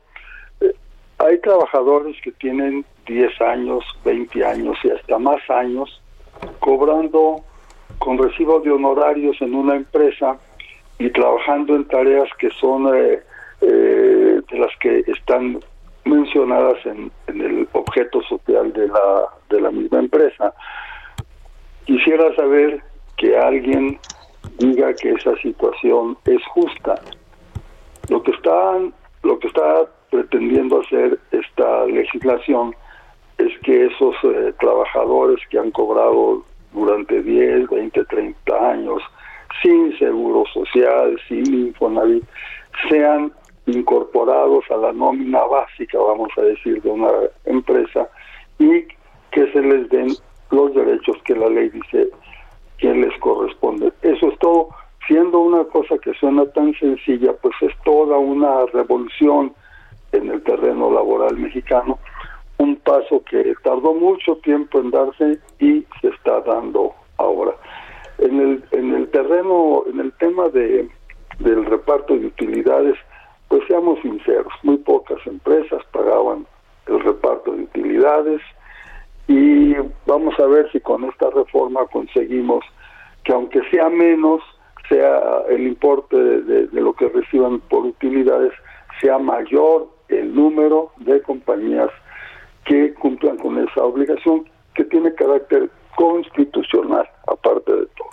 hay 1.17 1.39
trabajadores 1.39 2.15
que 2.21 2.31
tienen 2.33 2.85
10 3.07 3.41
años, 3.41 3.83
20 4.03 4.45
años 4.45 4.77
y 4.83 4.89
hasta 4.89 5.17
más 5.17 5.41
años 5.49 6.01
cobrando 6.59 7.43
con 7.99 8.17
recibo 8.17 8.59
de 8.59 8.71
honorarios 8.71 9.37
en 9.41 9.55
una 9.55 9.75
empresa 9.75 10.37
y 10.99 11.09
trabajando 11.09 11.75
en 11.75 11.85
tareas 11.85 12.29
que 12.37 12.49
son 12.51 12.93
eh, 12.95 13.19
eh, 13.61 14.41
de 14.51 14.59
las 14.59 14.75
que 14.79 15.03
están 15.07 15.59
mencionadas 16.03 16.85
en, 16.85 17.11
en, 17.27 17.41
el 17.41 17.69
objeto 17.73 18.21
social 18.23 18.71
de 18.73 18.87
la, 18.87 19.27
de 19.49 19.61
la 19.61 19.71
misma 19.71 19.99
empresa. 19.99 20.53
Quisiera 21.85 22.35
saber 22.35 22.81
que 23.17 23.37
alguien 23.37 23.99
diga 24.57 24.93
que 24.93 25.11
esa 25.11 25.35
situación 25.37 26.17
es 26.25 26.43
justa. 26.47 26.95
Lo 28.09 28.21
que 28.21 28.31
están, 28.31 28.93
lo 29.23 29.39
que 29.39 29.47
está 29.47 29.87
pretendiendo 30.15 30.79
hacer 30.79 31.19
esta 31.31 31.85
legislación 31.87 32.73
es 33.37 33.51
que 33.63 33.87
esos 33.87 34.15
eh, 34.23 34.53
trabajadores 34.61 35.39
que 35.49 35.59
han 35.59 35.71
cobrado 35.71 36.45
durante 36.73 37.21
10, 37.21 37.69
20, 37.69 38.05
30 38.05 38.71
años 38.71 39.01
sin 39.61 39.97
seguro 39.97 40.45
social, 40.53 41.19
sin 41.27 41.67
Infonavit, 41.67 42.23
sean 42.89 43.33
incorporados 43.65 44.63
a 44.69 44.77
la 44.77 44.93
nómina 44.93 45.43
básica, 45.43 45.97
vamos 45.97 46.29
a 46.37 46.41
decir, 46.41 46.81
de 46.81 46.89
una 46.89 47.11
empresa 47.43 48.07
y 48.57 48.83
que 49.31 49.51
se 49.51 49.61
les 49.61 49.89
den 49.89 50.15
los 50.51 50.73
derechos 50.73 51.17
que 51.25 51.35
la 51.35 51.49
ley 51.49 51.69
dice 51.69 52.07
que 52.77 52.93
les 52.93 53.17
corresponde. 53.19 53.91
Eso 54.01 54.29
es 54.29 54.39
todo. 54.39 54.69
Siendo 55.07 55.39
una 55.39 55.65
cosa 55.65 55.97
que 55.97 56.13
suena 56.13 56.45
tan 56.51 56.73
sencilla, 56.75 57.33
pues 57.41 57.53
es 57.61 57.73
toda 57.83 58.17
una 58.17 58.65
revolución 58.67 59.53
en 60.15 60.29
el 60.31 60.41
terreno 60.43 60.91
laboral 60.91 61.37
mexicano 61.37 61.99
tardó 63.65 63.93
mucho 63.93 64.35
tiempo 64.37 64.79
en 64.79 64.91
darse 64.91 65.39
y 65.59 65.85
se 65.99 66.09
está 66.09 66.39
dando 66.41 66.93
ahora. 67.17 67.53
En 68.19 68.39
el, 68.39 68.63
en 68.71 68.93
el 68.93 69.09
terreno, 69.09 69.83
en 69.91 69.99
el 69.99 70.13
tema 70.13 70.47
de, 70.49 70.87
del 71.39 71.65
reparto 71.65 72.15
de 72.15 72.27
utilidades, 72.27 72.95
pues 73.49 73.63
seamos 73.67 73.99
sinceros, 74.01 74.53
muy 74.63 74.77
pocas 74.77 75.17
empresas 75.25 75.81
pagaban 75.91 76.45
el 76.87 76.99
reparto 77.01 77.51
de 77.51 77.63
utilidades 77.63 78.41
y 79.27 79.73
vamos 80.05 80.39
a 80.39 80.45
ver 80.45 80.71
si 80.71 80.79
con 80.79 81.03
esta 81.05 81.29
reforma 81.31 81.85
conseguimos 81.87 82.63
que 83.23 83.33
aunque 83.33 83.61
sea 83.71 83.89
menos, 83.89 84.41
sea 84.87 85.41
el 85.49 85.67
importe 85.67 86.15
de, 86.15 86.67
de 86.67 86.81
lo 86.81 86.93
que 86.93 87.09
reciban 87.09 87.59
por 87.61 87.85
utilidades, 87.85 88.53
sea 89.01 89.17
mayor 89.17 89.87
el 90.09 90.33
número 90.33 90.91
de 90.97 91.21
compañías 91.21 91.89
que 92.65 92.93
cumplan 92.95 93.37
con 93.37 93.57
esa 93.57 93.83
obligación 93.83 94.49
que 94.73 94.83
tiene 94.85 95.13
carácter 95.13 95.69
constitucional, 95.95 97.07
aparte 97.27 97.71
de 97.71 97.85
todo. 97.87 98.09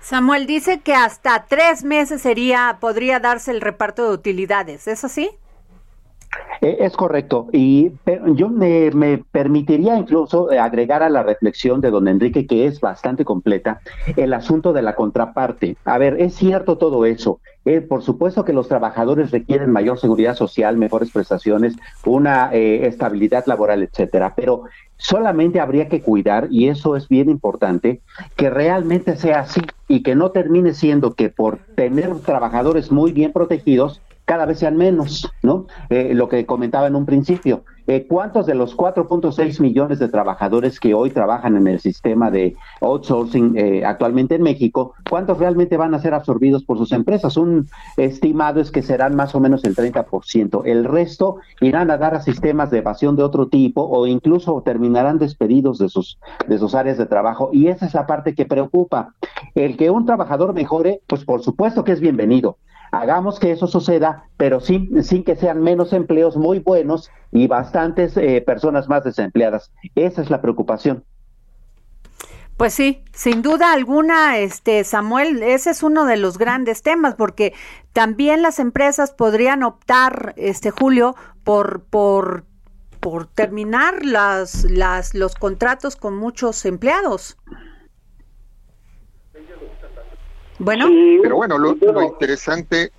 Samuel 0.00 0.46
dice 0.46 0.80
que 0.80 0.94
hasta 0.94 1.46
tres 1.48 1.82
meses 1.82 2.22
sería, 2.22 2.78
podría 2.80 3.18
darse 3.18 3.50
el 3.50 3.60
reparto 3.60 4.08
de 4.08 4.14
utilidades, 4.14 4.86
¿es 4.86 5.02
así? 5.02 5.30
Eh, 6.60 6.78
es 6.80 6.96
correcto. 6.96 7.48
Y 7.52 7.92
yo 8.34 8.48
me, 8.48 9.22
permitiría 9.30 9.96
incluso 9.96 10.50
eh, 10.50 10.58
agregar 10.58 11.02
a 11.02 11.10
la 11.10 11.22
reflexión 11.22 11.80
de 11.80 11.90
don 11.90 12.08
Enrique, 12.08 12.46
que 12.46 12.66
es 12.66 12.80
bastante 12.80 13.24
completa, 13.24 13.80
el 14.16 14.32
asunto 14.32 14.72
de 14.72 14.82
la 14.82 14.94
contraparte. 14.94 15.76
A 15.84 15.98
ver, 15.98 16.20
es 16.20 16.34
cierto 16.34 16.78
todo 16.78 17.04
eso. 17.04 17.40
Eh, 17.64 17.80
por 17.80 18.02
supuesto 18.02 18.44
que 18.44 18.52
los 18.52 18.68
trabajadores 18.68 19.32
requieren 19.32 19.70
mayor 19.70 19.98
seguridad 19.98 20.36
social, 20.36 20.76
mejores 20.76 21.10
prestaciones, 21.10 21.76
una 22.04 22.52
estabilidad 22.52 23.44
laboral, 23.46 23.82
etcétera. 23.82 24.34
Pero 24.36 24.62
solamente 24.96 25.60
habría 25.60 25.88
que 25.88 26.00
cuidar, 26.00 26.48
y 26.50 26.68
eso 26.68 26.96
es 26.96 27.08
bien 27.08 27.28
importante, 27.28 28.00
que 28.36 28.50
realmente 28.50 29.16
sea 29.16 29.40
así 29.40 29.60
y 29.88 30.02
que 30.02 30.14
no 30.14 30.30
termine 30.30 30.74
siendo 30.74 31.14
que 31.14 31.28
por 31.28 31.58
tener 31.74 32.14
trabajadores 32.20 32.90
muy 32.92 33.12
bien 33.12 33.32
protegidos, 33.32 34.00
cada 34.26 34.44
vez 34.44 34.58
sean 34.58 34.76
menos, 34.76 35.32
¿no? 35.42 35.66
Eh, 35.88 36.12
lo 36.12 36.28
que 36.28 36.44
comentaba 36.44 36.88
en 36.88 36.96
un 36.96 37.06
principio, 37.06 37.64
eh, 37.86 38.06
¿cuántos 38.08 38.46
de 38.46 38.56
los 38.56 38.76
4.6 38.76 39.60
millones 39.60 40.00
de 40.00 40.08
trabajadores 40.08 40.80
que 40.80 40.94
hoy 40.94 41.10
trabajan 41.10 41.56
en 41.56 41.68
el 41.68 41.78
sistema 41.78 42.32
de 42.32 42.56
outsourcing 42.80 43.56
eh, 43.56 43.84
actualmente 43.84 44.34
en 44.34 44.42
México, 44.42 44.94
cuántos 45.08 45.38
realmente 45.38 45.76
van 45.76 45.94
a 45.94 46.00
ser 46.00 46.12
absorbidos 46.12 46.64
por 46.64 46.76
sus 46.76 46.90
empresas? 46.90 47.36
Un 47.36 47.68
estimado 47.96 48.60
es 48.60 48.72
que 48.72 48.82
serán 48.82 49.14
más 49.14 49.36
o 49.36 49.40
menos 49.40 49.62
el 49.64 49.76
30%. 49.76 50.62
El 50.64 50.84
resto 50.84 51.36
irán 51.60 51.92
a 51.92 51.96
dar 51.96 52.16
a 52.16 52.20
sistemas 52.20 52.72
de 52.72 52.78
evasión 52.78 53.14
de 53.14 53.22
otro 53.22 53.46
tipo 53.46 53.82
o 53.82 54.08
incluso 54.08 54.60
terminarán 54.64 55.18
despedidos 55.18 55.78
de 55.78 55.88
sus, 55.88 56.18
de 56.48 56.58
sus 56.58 56.74
áreas 56.74 56.98
de 56.98 57.06
trabajo. 57.06 57.50
Y 57.52 57.68
esa 57.68 57.86
es 57.86 57.94
la 57.94 58.08
parte 58.08 58.34
que 58.34 58.44
preocupa. 58.44 59.14
El 59.54 59.76
que 59.76 59.90
un 59.90 60.04
trabajador 60.04 60.52
mejore, 60.52 61.00
pues 61.06 61.24
por 61.24 61.42
supuesto 61.42 61.84
que 61.84 61.92
es 61.92 62.00
bienvenido 62.00 62.58
hagamos 63.00 63.38
que 63.38 63.52
eso 63.52 63.66
suceda, 63.66 64.28
pero 64.36 64.60
sin, 64.60 65.02
sin 65.02 65.24
que 65.24 65.36
sean 65.36 65.62
menos 65.62 65.92
empleos 65.92 66.36
muy 66.36 66.58
buenos 66.60 67.10
y 67.32 67.46
bastantes 67.46 68.16
eh, 68.16 68.42
personas 68.44 68.88
más 68.88 69.04
desempleadas. 69.04 69.72
Esa 69.94 70.22
es 70.22 70.30
la 70.30 70.40
preocupación. 70.40 71.04
Pues 72.56 72.72
sí, 72.72 73.04
sin 73.12 73.42
duda 73.42 73.72
alguna, 73.72 74.38
este 74.38 74.82
Samuel, 74.84 75.42
ese 75.42 75.70
es 75.70 75.82
uno 75.82 76.06
de 76.06 76.16
los 76.16 76.38
grandes 76.38 76.80
temas, 76.80 77.14
porque 77.14 77.52
también 77.92 78.40
las 78.40 78.58
empresas 78.58 79.12
podrían 79.12 79.62
optar, 79.62 80.32
este 80.38 80.70
Julio, 80.70 81.16
por 81.44 81.84
por 81.84 82.44
por 83.00 83.26
terminar 83.26 84.04
las, 84.04 84.64
las 84.64 85.14
los 85.14 85.34
contratos 85.34 85.96
con 85.96 86.16
muchos 86.16 86.64
empleados. 86.64 87.36
Bueno. 90.58 90.88
Pero 91.22 91.36
bueno, 91.36 91.58
lo, 91.58 92.02
interesante 92.02 92.92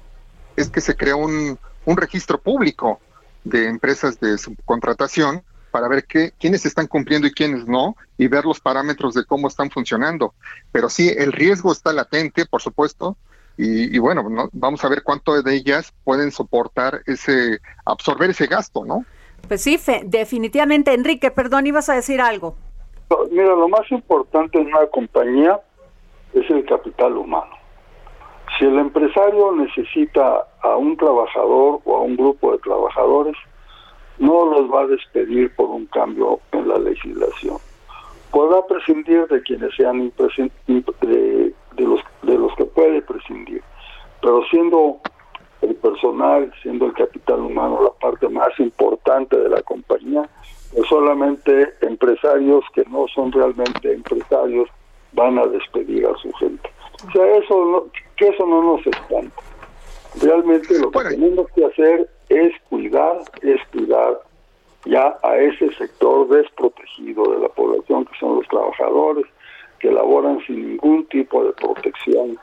es 0.55 0.69
que 0.69 0.81
se 0.81 0.95
crea 0.95 1.15
un, 1.15 1.57
un 1.85 1.97
registro 1.97 2.39
público 2.39 2.99
de 3.43 3.67
empresas 3.67 4.19
de 4.19 4.37
subcontratación 4.37 5.43
para 5.71 5.87
ver 5.87 6.05
qué, 6.05 6.31
quiénes 6.39 6.65
están 6.65 6.87
cumpliendo 6.87 7.27
y 7.27 7.31
quiénes 7.31 7.67
no, 7.67 7.95
y 8.17 8.27
ver 8.27 8.45
los 8.45 8.59
parámetros 8.59 9.13
de 9.13 9.25
cómo 9.25 9.47
están 9.47 9.69
funcionando. 9.69 10.33
Pero 10.71 10.89
sí, 10.89 11.13
el 11.15 11.31
riesgo 11.31 11.71
está 11.71 11.93
latente, 11.93 12.45
por 12.45 12.61
supuesto, 12.61 13.17
y, 13.59 13.97
bueno, 13.97 14.49
vamos 14.53 14.85
a 14.85 14.89
ver 14.89 15.01
cuánto 15.01 15.41
de 15.41 15.55
ellas 15.55 15.91
pueden 16.03 16.31
soportar 16.31 17.01
ese, 17.07 17.59
absorber 17.85 18.29
ese 18.29 18.45
gasto, 18.45 18.85
¿no? 18.85 19.03
Pues 19.47 19.61
sí, 19.61 19.79
definitivamente. 20.05 20.93
Enrique, 20.93 21.31
perdón, 21.31 21.65
ibas 21.65 21.89
a 21.89 21.95
decir 21.95 22.21
algo. 22.21 22.55
Mira, 23.31 23.55
lo 23.55 23.67
más 23.67 23.91
importante 23.91 24.59
en 24.59 24.67
una 24.67 24.85
compañía 24.87 25.59
es 26.39 26.50
el 26.50 26.65
capital 26.65 27.17
humano. 27.17 27.56
Si 28.58 28.65
el 28.65 28.80
empresario 28.80 29.52
necesita 29.52 30.47
a 30.62 30.76
un 30.76 30.97
trabajador 30.97 31.80
o 31.86 31.97
a 31.97 32.02
un 32.02 32.15
grupo 32.15 32.52
de 32.54 32.58
trabajadores, 32.60 33.36
no 34.17 34.45
los 34.45 34.71
va 34.71 34.82
a 34.82 34.88
despedir 34.88 35.54
por 35.56 35.69
un 35.69 35.86
cambio 35.88 36.39
en 36.52 36.67
la 36.67 36.80
legislación. 36.80 37.58
Podrá 38.32 38.65
prescindir 38.65 39.28
de 39.28 39.41
quienes 39.43 39.76
sean 39.76 40.12
de, 40.17 41.54
de, 41.76 41.84
los, 41.84 42.02
de 42.23 42.38
los 42.38 42.54
que 42.56 42.65
puede 42.65 43.02
prescindir, 43.02 43.62
pero 44.21 44.43
siendo 44.45 44.97
el 45.62 45.76
personal, 45.76 46.52
siendo 46.62 46.86
el 46.86 46.93
capital 46.93 47.39
humano 47.39 47.82
la 47.84 47.91
parte 48.00 48.28
más 48.30 48.60
importante 48.60 49.38
de 49.38 49.50
la 49.50 49.62
compañía, 49.62 50.30
pues 50.73 50.88
solamente 50.88 51.73
empresarios 51.82 52.63
que 52.73 52.84
no 52.89 53.08
son 53.08 53.32
realmente 53.32 53.93
empresarios 53.93 54.69
van 55.17 55.38
a 55.39 55.47
despedir 55.47 56.06
a 56.06 56.15
su 56.19 56.32
gente. 56.34 56.69
O 57.08 57.12
sea, 57.12 57.38
eso 57.38 57.65
no, 57.65 57.86
que 58.15 58.27
eso 58.30 58.45
no 58.45 58.62
nos 58.62 58.88
espanta. 58.88 59.41
Realmente 60.21 60.80
lo 60.80 60.91
que 60.91 60.99
tenemos 61.10 61.47
que 61.53 61.65
hacer 61.65 62.10
es 62.30 62.53
cuidar, 62.69 63.21
es 63.41 63.60
cuidar 63.71 64.21
ya 64.86 65.17
a 65.23 65.38
ese 65.38 65.73
sector 65.73 66.30
desprotegido 66.30 67.32
de 67.34 67.39
la 67.39 67.49
población, 67.49 68.06
que 68.06 68.17
son 68.19 68.38
los 68.38 68.47
trabajadores, 68.47 69.25
que 69.80 69.91
laboran 69.91 70.39
sin 70.45 70.69
ningún 70.69 71.06
tipo 71.08 71.43
de 71.43 71.51
protección 71.53 72.38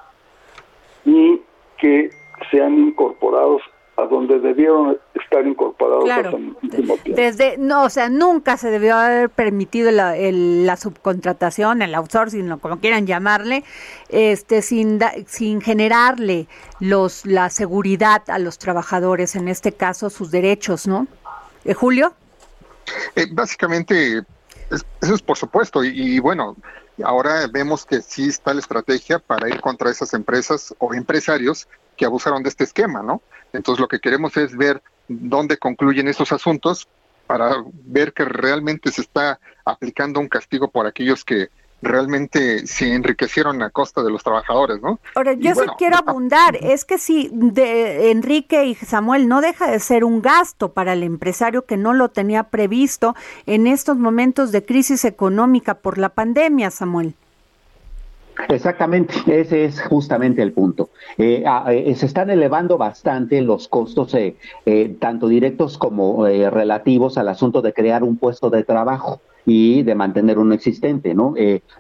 y 1.05 1.41
que 1.79 2.11
sean 2.51 2.79
incorporados 2.79 3.63
a 3.97 4.07
donde 4.07 4.41
debieron 4.41 4.99
estar 5.15 5.47
incorporados 5.47 6.05
claro. 6.05 6.39
Desde, 7.05 7.57
no, 7.59 7.85
o 7.85 7.91
sea, 7.91 8.09
nunca 8.09 8.57
se 8.57 8.71
debió 8.71 8.97
haber 8.97 9.31
permitido 9.31 9.91
la, 9.91 10.15
la 10.17 10.77
subcontratación, 10.77 11.83
el 11.83 11.95
outsourcing, 11.95 12.49
lo 12.49 12.59
como 12.59 12.81
quieran 12.81 13.07
llamarle, 13.07 13.65
este, 14.09 14.63
sin, 14.63 15.01
sin 15.27 15.61
generarle 15.61 16.49
los, 16.81 17.25
la 17.25 17.51
seguridad 17.51 18.23
a 18.29 18.39
los 18.39 18.59
trabajadores, 18.59 19.37
en 19.37 19.49
este 19.49 19.73
caso 19.73 20.11
sus 20.11 20.31
derechos, 20.31 20.87
¿no? 20.87 21.07
¿Eh, 21.65 21.75
Julio? 21.75 22.13
Eh, 23.15 23.27
básicamente, 23.33 24.23
eso 24.71 25.15
es 25.15 25.23
por 25.23 25.37
supuesto, 25.37 25.85
y, 25.85 26.17
y 26.17 26.19
bueno, 26.19 26.57
ahora 27.03 27.47
vemos 27.51 27.87
que 27.87 28.03
sí 28.03 28.29
está 28.29 28.55
la 28.55 28.61
estrategia 28.61 29.19
para 29.19 29.49
ir 29.49 29.61
contra 29.61 29.91
esas 29.91 30.15
empresas 30.15 30.75
o 30.79 30.95
empresarios 30.95 31.69
que 31.97 32.05
abusaron 32.05 32.43
de 32.43 32.49
este 32.49 32.65
esquema, 32.65 33.03
¿no? 33.03 33.23
Entonces 33.53 33.81
lo 33.81 33.89
que 33.89 34.01
queremos 34.01 34.37
es 34.37 34.57
ver 34.57 34.83
dónde 35.09 35.57
concluyen 35.59 36.09
esos 36.09 36.33
asuntos 36.33 36.89
para 37.27 37.57
ver 37.85 38.13
que 38.13 38.25
realmente 38.25 38.91
se 38.91 39.01
está 39.01 39.39
aplicando 39.65 40.21
un 40.21 40.29
castigo 40.29 40.69
por 40.71 40.87
aquellos 40.87 41.25
que 41.25 41.49
realmente 41.85 42.67
se 42.67 42.93
enriquecieron 42.95 43.63
a 43.63 43.71
costa 43.71 44.03
de 44.03 44.11
los 44.11 44.23
trabajadores, 44.23 44.81
¿no? 44.81 44.99
Ahora, 45.15 45.35
yo 45.35 45.55
sí 45.55 45.63
quiero 45.79 45.97
abundar, 45.99 46.57
es 46.57 46.85
que 46.85 46.99
si 46.99 47.31
de 47.33 48.11
Enrique 48.11 48.65
y 48.65 48.75
Samuel 48.75 49.29
no 49.29 49.41
deja 49.41 49.71
de 49.71 49.79
ser 49.81 50.03
un 50.05 50.23
gasto 50.23 50.73
para 50.73 50.95
el 50.95 51.03
empresario 51.03 51.67
que 51.67 51.77
no 51.77 51.93
lo 51.93 52.09
tenía 52.09 52.45
previsto 52.45 53.15
en 53.47 53.67
estos 53.67 53.97
momentos 53.99 54.51
de 54.51 54.65
crisis 54.65 55.05
económica 55.05 55.75
por 55.75 55.99
la 55.99 56.09
pandemia, 56.09 56.71
Samuel. 56.71 57.15
Exactamente, 58.49 59.14
ese 59.27 59.64
es 59.64 59.81
justamente 59.83 60.42
el 60.42 60.53
punto. 60.53 60.90
Eh, 61.18 61.44
eh, 61.68 61.94
se 61.94 62.07
están 62.07 62.31
elevando 62.31 62.77
bastante 62.77 63.40
los 63.40 63.68
costos, 63.68 64.14
eh, 64.14 64.37
tanto 64.99 65.29
directos 65.29 65.79
como 65.79 66.25
relativos 66.25 67.17
al 67.17 67.29
asunto 67.29 67.63
de 67.63 67.73
crear 67.73 68.02
un 68.02 68.17
puesto 68.17 68.50
de 68.50 68.65
trabajo 68.65 69.21
y 69.46 69.83
de 69.83 69.94
mantener 69.94 70.38
uno 70.38 70.54
existente, 70.54 71.15
¿no? 71.15 71.35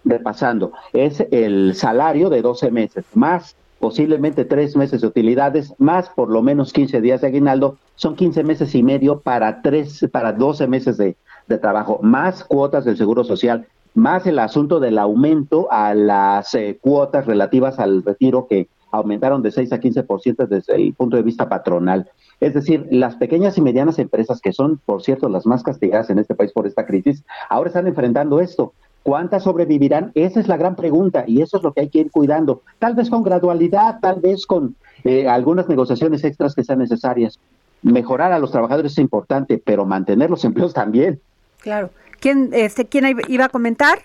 repasando, 0.04 0.72
es 0.92 1.26
el 1.30 1.74
salario 1.74 2.28
de 2.28 2.42
12 2.42 2.70
meses, 2.70 3.04
más 3.14 3.56
posiblemente 3.80 4.44
tres 4.44 4.76
meses 4.76 5.00
de 5.00 5.06
utilidades, 5.06 5.74
más 5.78 6.08
por 6.10 6.30
lo 6.30 6.42
menos 6.42 6.72
15 6.72 7.00
días 7.00 7.20
de 7.20 7.28
aguinaldo, 7.28 7.78
son 7.96 8.16
15 8.16 8.44
meses 8.44 8.74
y 8.74 8.82
medio 8.82 9.20
para, 9.20 9.62
tres, 9.62 10.06
para 10.12 10.32
12 10.32 10.66
meses 10.68 10.98
de 10.98 11.16
trabajo, 11.58 12.00
más 12.02 12.44
cuotas 12.44 12.84
del 12.84 12.96
Seguro 12.96 13.24
Social 13.24 13.66
más 13.94 14.26
el 14.26 14.38
asunto 14.38 14.80
del 14.80 14.98
aumento 14.98 15.68
a 15.70 15.94
las 15.94 16.54
eh, 16.54 16.78
cuotas 16.80 17.26
relativas 17.26 17.78
al 17.78 18.02
retiro 18.02 18.46
que 18.48 18.68
aumentaron 18.90 19.42
de 19.42 19.50
6 19.50 19.72
a 19.72 19.80
15% 19.80 20.46
desde 20.46 20.74
el 20.74 20.94
punto 20.94 21.16
de 21.16 21.22
vista 21.22 21.48
patronal. 21.48 22.10
Es 22.40 22.54
decir, 22.54 22.86
las 22.90 23.16
pequeñas 23.16 23.56
y 23.58 23.60
medianas 23.60 23.98
empresas, 23.98 24.40
que 24.40 24.52
son, 24.52 24.80
por 24.84 25.02
cierto, 25.02 25.28
las 25.28 25.46
más 25.46 25.62
castigadas 25.62 26.10
en 26.10 26.18
este 26.18 26.34
país 26.34 26.52
por 26.52 26.66
esta 26.66 26.86
crisis, 26.86 27.24
ahora 27.48 27.68
están 27.68 27.86
enfrentando 27.86 28.40
esto. 28.40 28.72
¿Cuántas 29.02 29.42
sobrevivirán? 29.42 30.12
Esa 30.14 30.40
es 30.40 30.48
la 30.48 30.56
gran 30.56 30.76
pregunta 30.76 31.24
y 31.26 31.42
eso 31.42 31.58
es 31.58 31.62
lo 31.62 31.72
que 31.72 31.82
hay 31.82 31.88
que 31.88 32.00
ir 32.00 32.10
cuidando. 32.10 32.62
Tal 32.78 32.94
vez 32.94 33.10
con 33.10 33.22
gradualidad, 33.22 34.00
tal 34.00 34.20
vez 34.20 34.46
con 34.46 34.76
eh, 35.04 35.28
algunas 35.28 35.68
negociaciones 35.68 36.24
extras 36.24 36.54
que 36.54 36.64
sean 36.64 36.78
necesarias. 36.78 37.38
Mejorar 37.82 38.32
a 38.32 38.38
los 38.38 38.50
trabajadores 38.50 38.92
es 38.92 38.98
importante, 38.98 39.60
pero 39.62 39.84
mantener 39.84 40.30
los 40.30 40.44
empleos 40.44 40.72
también. 40.72 41.20
Claro. 41.60 41.90
¿Quién, 42.24 42.48
este, 42.54 42.86
¿quién 42.86 43.22
iba 43.28 43.44
a 43.44 43.48
comentar? 43.50 43.98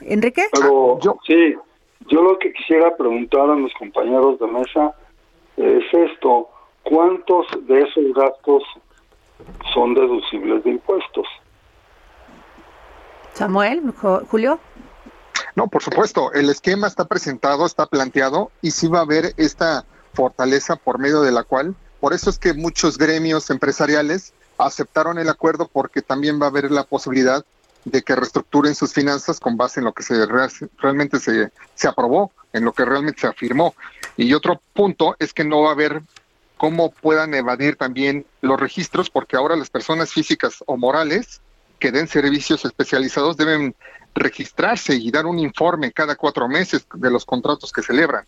¿Enrique? 0.00 0.42
Pero, 0.50 0.98
yo, 0.98 1.16
sí, 1.24 1.54
yo 2.08 2.20
lo 2.20 2.36
que 2.40 2.52
quisiera 2.52 2.96
preguntar 2.96 3.48
a 3.48 3.54
mis 3.54 3.72
compañeros 3.74 4.40
de 4.40 4.48
mesa 4.48 4.92
es 5.56 5.84
esto, 5.92 6.48
¿cuántos 6.82 7.46
de 7.68 7.82
esos 7.82 8.12
gastos 8.12 8.64
son 9.72 9.94
deducibles 9.94 10.64
de 10.64 10.70
impuestos? 10.70 11.28
Samuel, 13.34 13.92
Julio. 14.28 14.58
No, 15.54 15.68
por 15.68 15.84
supuesto, 15.84 16.32
el 16.32 16.50
esquema 16.50 16.88
está 16.88 17.04
presentado, 17.04 17.66
está 17.66 17.86
planteado 17.86 18.50
y 18.62 18.72
sí 18.72 18.88
va 18.88 18.98
a 18.98 19.02
haber 19.02 19.26
esta 19.36 19.84
fortaleza 20.14 20.74
por 20.74 20.98
medio 20.98 21.20
de 21.20 21.30
la 21.30 21.44
cual, 21.44 21.76
por 22.00 22.14
eso 22.14 22.30
es 22.30 22.40
que 22.40 22.52
muchos 22.52 22.98
gremios 22.98 23.48
empresariales 23.48 24.34
aceptaron 24.58 25.18
el 25.18 25.28
acuerdo 25.28 25.70
porque 25.72 26.02
también 26.02 26.40
va 26.42 26.46
a 26.46 26.48
haber 26.48 26.72
la 26.72 26.82
posibilidad 26.82 27.44
de 27.84 28.02
que 28.02 28.14
reestructuren 28.14 28.74
sus 28.74 28.92
finanzas 28.92 29.40
con 29.40 29.56
base 29.56 29.80
en 29.80 29.84
lo 29.84 29.92
que 29.92 30.02
se 30.02 30.26
realmente 30.26 31.18
se, 31.18 31.50
se 31.74 31.88
aprobó, 31.88 32.32
en 32.52 32.64
lo 32.64 32.72
que 32.72 32.84
realmente 32.84 33.22
se 33.22 33.26
afirmó. 33.26 33.74
Y 34.16 34.34
otro 34.34 34.60
punto 34.72 35.16
es 35.18 35.32
que 35.32 35.44
no 35.44 35.62
va 35.62 35.70
a 35.70 35.72
haber 35.72 36.02
cómo 36.56 36.90
puedan 36.90 37.32
evadir 37.34 37.76
también 37.76 38.26
los 38.42 38.60
registros, 38.60 39.08
porque 39.08 39.36
ahora 39.36 39.56
las 39.56 39.70
personas 39.70 40.12
físicas 40.12 40.62
o 40.66 40.76
morales 40.76 41.40
que 41.78 41.90
den 41.90 42.06
servicios 42.06 42.64
especializados 42.64 43.36
deben 43.36 43.74
registrarse 44.14 44.94
y 44.94 45.10
dar 45.10 45.26
un 45.26 45.38
informe 45.38 45.92
cada 45.92 46.16
cuatro 46.16 46.48
meses 46.48 46.86
de 46.94 47.10
los 47.10 47.24
contratos 47.24 47.72
que 47.72 47.82
celebran. 47.82 48.24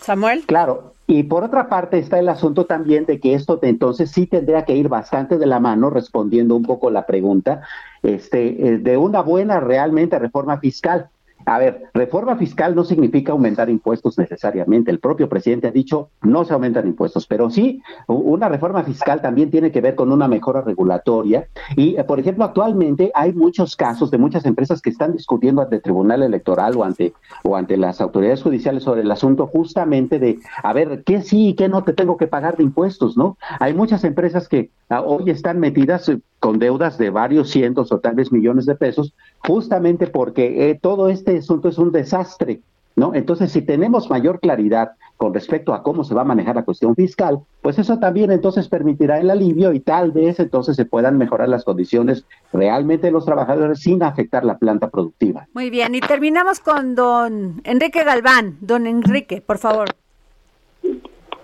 Samuel. 0.00 0.44
Claro, 0.46 0.93
y 1.06 1.24
por 1.24 1.44
otra 1.44 1.68
parte 1.68 1.98
está 1.98 2.18
el 2.18 2.28
asunto 2.28 2.64
también 2.64 3.04
de 3.04 3.20
que 3.20 3.34
esto 3.34 3.58
entonces 3.62 4.10
sí 4.10 4.26
tendría 4.26 4.64
que 4.64 4.74
ir 4.74 4.88
bastante 4.88 5.36
de 5.36 5.46
la 5.46 5.60
mano, 5.60 5.90
respondiendo 5.90 6.56
un 6.56 6.62
poco 6.62 6.90
la 6.90 7.04
pregunta, 7.04 7.60
este, 8.02 8.68
eh, 8.68 8.78
de 8.78 8.96
una 8.96 9.20
buena 9.20 9.60
realmente 9.60 10.18
reforma 10.18 10.58
fiscal. 10.58 11.10
A 11.46 11.58
ver, 11.58 11.90
reforma 11.92 12.36
fiscal 12.36 12.74
no 12.74 12.84
significa 12.84 13.32
aumentar 13.32 13.68
impuestos 13.68 14.18
necesariamente. 14.18 14.90
El 14.90 14.98
propio 14.98 15.28
presidente 15.28 15.68
ha 15.68 15.70
dicho 15.70 16.10
no 16.22 16.44
se 16.44 16.54
aumentan 16.54 16.86
impuestos, 16.86 17.26
pero 17.26 17.50
sí 17.50 17.82
una 18.06 18.48
reforma 18.48 18.82
fiscal 18.82 19.20
también 19.20 19.50
tiene 19.50 19.70
que 19.70 19.80
ver 19.80 19.94
con 19.94 20.12
una 20.12 20.28
mejora 20.28 20.62
regulatoria. 20.62 21.48
Y, 21.76 21.96
eh, 21.96 22.04
por 22.04 22.20
ejemplo, 22.20 22.44
actualmente 22.44 23.10
hay 23.14 23.32
muchos 23.32 23.76
casos 23.76 24.10
de 24.10 24.18
muchas 24.18 24.44
empresas 24.46 24.80
que 24.80 24.90
están 24.90 25.12
discutiendo 25.12 25.62
ante 25.62 25.76
el 25.76 25.82
Tribunal 25.82 26.22
Electoral 26.22 26.76
o 26.76 26.84
ante, 26.84 27.12
o 27.42 27.56
ante 27.56 27.76
las 27.76 28.00
autoridades 28.00 28.42
judiciales 28.42 28.82
sobre 28.82 29.02
el 29.02 29.10
asunto 29.10 29.46
justamente 29.46 30.18
de, 30.18 30.38
a 30.62 30.72
ver, 30.72 31.02
¿qué 31.04 31.22
sí 31.22 31.48
y 31.48 31.54
qué 31.54 31.68
no 31.68 31.84
te 31.84 31.92
tengo 31.92 32.16
que 32.16 32.26
pagar 32.26 32.56
de 32.56 32.64
impuestos? 32.64 33.16
¿no? 33.16 33.36
Hay 33.60 33.74
muchas 33.74 34.04
empresas 34.04 34.48
que 34.48 34.70
ah, 34.88 35.02
hoy 35.02 35.30
están 35.30 35.60
metidas 35.60 36.08
eh, 36.08 36.20
con 36.44 36.58
deudas 36.58 36.98
de 36.98 37.08
varios 37.08 37.48
cientos 37.48 37.90
o 37.90 38.00
tal 38.00 38.16
vez 38.16 38.30
millones 38.30 38.66
de 38.66 38.74
pesos, 38.74 39.14
justamente 39.38 40.06
porque 40.06 40.68
eh, 40.68 40.78
todo 40.78 41.08
este 41.08 41.38
asunto 41.38 41.70
es 41.70 41.78
un 41.78 41.90
desastre, 41.90 42.60
¿no? 42.96 43.14
Entonces, 43.14 43.50
si 43.50 43.62
tenemos 43.62 44.10
mayor 44.10 44.40
claridad 44.40 44.90
con 45.16 45.32
respecto 45.32 45.72
a 45.72 45.82
cómo 45.82 46.04
se 46.04 46.14
va 46.14 46.20
a 46.20 46.26
manejar 46.26 46.56
la 46.56 46.66
cuestión 46.66 46.94
fiscal, 46.94 47.38
pues 47.62 47.78
eso 47.78 47.98
también 47.98 48.30
entonces 48.30 48.68
permitirá 48.68 49.20
el 49.20 49.30
alivio 49.30 49.72
y 49.72 49.80
tal 49.80 50.12
vez 50.12 50.38
entonces 50.38 50.76
se 50.76 50.84
puedan 50.84 51.16
mejorar 51.16 51.48
las 51.48 51.64
condiciones 51.64 52.26
realmente 52.52 53.06
de 53.06 53.12
los 53.14 53.24
trabajadores 53.24 53.80
sin 53.80 54.02
afectar 54.02 54.44
la 54.44 54.58
planta 54.58 54.90
productiva. 54.90 55.46
Muy 55.54 55.70
bien, 55.70 55.94
y 55.94 56.00
terminamos 56.00 56.60
con 56.60 56.94
don 56.94 57.62
Enrique 57.64 58.04
Galván. 58.04 58.58
Don 58.60 58.86
Enrique, 58.86 59.40
por 59.40 59.56
favor. 59.56 59.88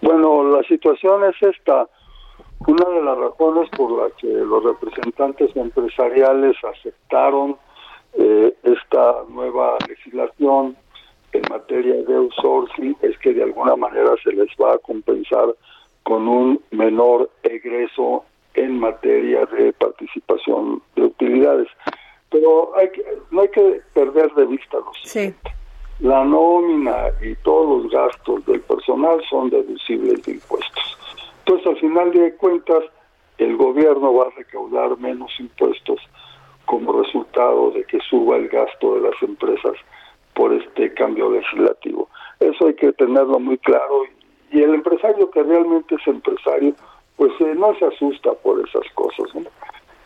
Bueno, 0.03 0.45
la 0.45 0.63
situación 0.65 1.23
es 1.25 1.57
esta 1.57 1.89
una 2.67 2.85
de 2.89 3.03
las 3.03 3.19
razones 3.19 3.69
por 3.71 3.91
las 4.03 4.13
que 4.15 4.29
los 4.29 4.63
representantes 4.63 5.55
empresariales 5.57 6.57
aceptaron 6.63 7.57
eh, 8.15 8.55
esta 8.63 9.25
nueva 9.29 9.79
legislación 9.89 10.77
en 11.33 11.43
materia 11.49 11.95
de 11.95 12.15
outsourcing 12.15 12.97
es 13.03 13.17
que 13.19 13.33
de 13.33 13.45
alguna 13.45 13.77
manera 13.77 14.11
se 14.23 14.33
les 14.33 14.49
va 14.61 14.75
a 14.75 14.79
compensar 14.79 15.55
con 16.03 16.27
un 16.27 16.61
menor 16.71 17.31
egreso 17.43 18.25
en 18.55 18.79
materia 18.81 19.47
de 19.47 19.73
participación 19.75 20.83
de 20.97 21.03
utilidades. 21.03 21.69
Pero 22.31 22.77
hay 22.77 22.91
que, 22.91 23.05
no 23.31 23.43
hay 23.43 23.49
que 23.49 23.81
perder 23.95 24.33
de 24.35 24.47
vista 24.47 24.79
lo 24.79 24.93
siguiente. 24.95 25.55
La 26.01 26.25
nómina 26.25 27.11
y 27.21 27.35
todos 27.37 27.85
los 27.85 27.93
gastos 27.93 28.45
del 28.47 28.61
personal 28.63 29.23
son 29.29 29.51
deducibles 29.51 30.23
de 30.25 30.33
impuestos. 30.33 31.10
Entonces, 31.51 31.67
al 31.67 31.81
final 31.81 32.13
de 32.13 32.37
cuentas, 32.37 32.85
el 33.39 33.57
gobierno 33.57 34.15
va 34.15 34.27
a 34.27 34.31
recaudar 34.37 34.97
menos 34.99 35.33
impuestos 35.41 35.99
como 36.65 37.03
resultado 37.03 37.73
de 37.73 37.83
que 37.87 37.99
suba 38.09 38.37
el 38.37 38.47
gasto 38.47 38.95
de 38.95 39.01
las 39.01 39.21
empresas 39.21 39.73
por 40.35 40.53
este 40.53 40.95
cambio 40.95 41.29
legislativo. 41.29 42.09
Eso 42.39 42.69
hay 42.69 42.75
que 42.75 42.93
tenerlo 42.93 43.41
muy 43.41 43.59
claro 43.59 44.05
y 44.53 44.63
el 44.63 44.75
empresario 44.75 45.29
que 45.33 45.43
realmente 45.43 45.97
es 45.97 46.07
empresario, 46.07 46.73
pues 47.17 47.33
eh, 47.41 47.57
no 47.57 47.75
se 47.81 47.87
asusta 47.87 48.33
por 48.35 48.61
esas 48.61 48.89
cosas. 48.95 49.27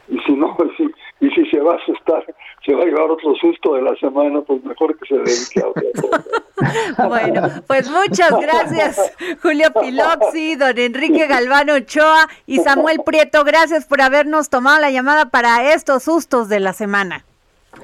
Y 0.09 0.19
si 0.21 0.33
no, 0.33 0.57
si, 0.77 0.85
y 1.21 1.31
si 1.31 1.47
se 1.51 1.61
va 1.61 1.75
a 1.75 1.77
asustar, 1.77 2.25
se 2.65 2.75
va 2.75 2.83
a 2.83 2.87
llevar 2.87 3.11
otro 3.11 3.35
susto 3.37 3.75
de 3.75 3.83
la 3.83 3.95
semana, 3.97 4.41
pues 4.43 4.63
mejor 4.65 4.97
que 4.99 5.07
se 5.07 5.17
dedique 5.17 5.61
a 5.61 5.69
otra 5.69 5.83
cosa. 6.01 7.09
bueno, 7.09 7.43
pues 7.67 7.91
muchas 7.91 8.31
gracias, 8.41 9.15
Julio 9.43 9.69
Piloxi, 9.73 10.57
don 10.57 10.79
Enrique 10.79 11.27
Galvano 11.27 11.75
Ochoa 11.75 12.29
y 12.47 12.59
Samuel 12.59 13.01
Prieto. 13.05 13.45
Gracias 13.45 13.87
por 13.87 14.01
habernos 14.01 14.51
tomado 14.51 14.81
la 14.81 14.91
llamada 14.91 15.31
para 15.31 15.73
estos 15.73 16.05
sustos 16.05 16.49
de 16.49 16.61
la 16.61 16.73
semana. 16.73 17.25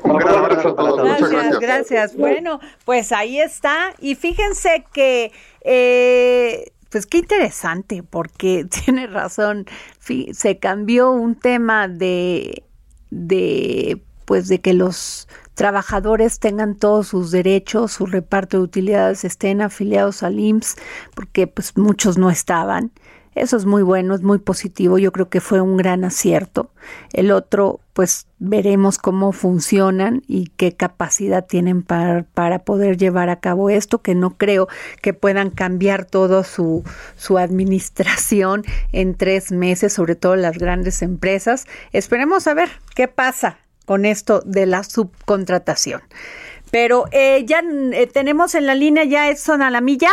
Un 0.05 0.19
gran 0.19 0.37
abrazo 0.37 0.69
a 0.69 0.77
todos. 0.77 1.03
Gracias, 1.03 1.31
gracias, 1.31 1.61
gracias. 1.61 2.17
Bueno, 2.17 2.61
pues 2.85 3.11
ahí 3.11 3.41
está. 3.41 3.93
Y 3.99 4.15
fíjense 4.15 4.85
que 4.93 5.33
eh, 5.63 6.71
pues 6.91 7.07
qué 7.07 7.19
interesante, 7.19 8.03
porque 8.03 8.67
tiene 8.85 9.07
razón, 9.07 9.67
se 10.33 10.59
cambió 10.59 11.11
un 11.11 11.35
tema 11.37 11.89
de, 11.89 12.65
de, 13.11 14.03
pues 14.27 14.49
de 14.49 14.61
que 14.61 14.75
los 14.75 15.29
trabajadores 15.55 16.39
tengan 16.39 16.75
todos 16.75 17.09
sus 17.09 17.31
derechos, 17.31 17.93
su 17.93 18.07
reparto 18.07 18.59
de 18.59 18.63
utilidades 18.65 19.25
estén 19.25 19.61
afiliados 19.61 20.23
al 20.23 20.39
IMSS, 20.39 20.77
porque 21.15 21.47
pues 21.47 21.77
muchos 21.77 22.19
no 22.19 22.31
estaban. 22.31 22.93
Eso 23.35 23.57
es 23.57 23.65
muy 23.65 23.83
bueno, 23.83 24.15
es 24.15 24.23
muy 24.23 24.39
positivo, 24.39 24.99
yo 24.99 25.13
creo 25.13 25.29
que 25.29 25.41
fue 25.41 25.61
un 25.61 25.77
gran 25.77 26.05
acierto. 26.05 26.73
El 27.13 27.31
otro, 27.31 27.81
pues 27.93 28.27
veremos 28.39 28.99
cómo 28.99 29.33
funcionan 29.33 30.23
y 30.27 30.49
qué 30.57 30.73
capacidad 30.73 31.47
tienen 31.47 31.83
para, 31.83 32.25
para 32.25 32.61
poder 32.61 32.97
llevar 32.97 33.29
a 33.29 33.41
cabo 33.41 33.71
esto, 33.71 34.03
que 34.03 34.15
no 34.15 34.37
creo 34.37 34.69
que 35.01 35.15
puedan 35.15 35.51
cambiar 35.51 36.07
todo 36.07 36.43
su, 36.43 36.83
su 37.17 37.39
administración 37.39 38.65
en 38.93 39.15
tres 39.15 39.53
meses, 39.53 39.93
sobre 39.93 40.17
todo 40.17 40.35
las 40.35 40.59
grandes 40.59 41.01
empresas. 41.03 41.67
Esperemos 41.93 42.47
a 42.49 42.55
ver 42.55 42.69
qué 42.97 43.07
pasa 43.07 43.59
con 43.87 44.05
esto 44.05 44.41
de 44.45 44.67
la 44.67 44.85
subcontratación. 44.85 46.01
Pero 46.71 47.07
eh, 47.11 47.45
ya 47.47 47.63
eh, 47.93 48.07
tenemos 48.07 48.55
en 48.55 48.67
la 48.67 48.75
línea 48.75 49.05
ya 49.05 49.29
Edson 49.29 49.63
Alamilla. 49.63 50.11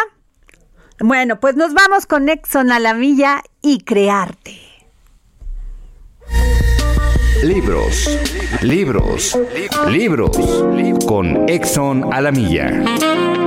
Bueno, 1.00 1.40
pues 1.40 1.56
nos 1.56 1.74
vamos 1.74 2.08
con 2.08 2.28
Exxon 2.28 2.72
a 2.72 2.80
la 2.80 2.94
milla 2.94 3.44
y 3.62 3.80
crearte. 3.80 4.60
Libros, 7.44 8.10
libros, 8.64 9.38
libros 9.88 10.36
con 11.06 11.48
Exxon 11.48 12.12
a 12.12 12.22
la 12.22 12.32
milla. 12.32 13.47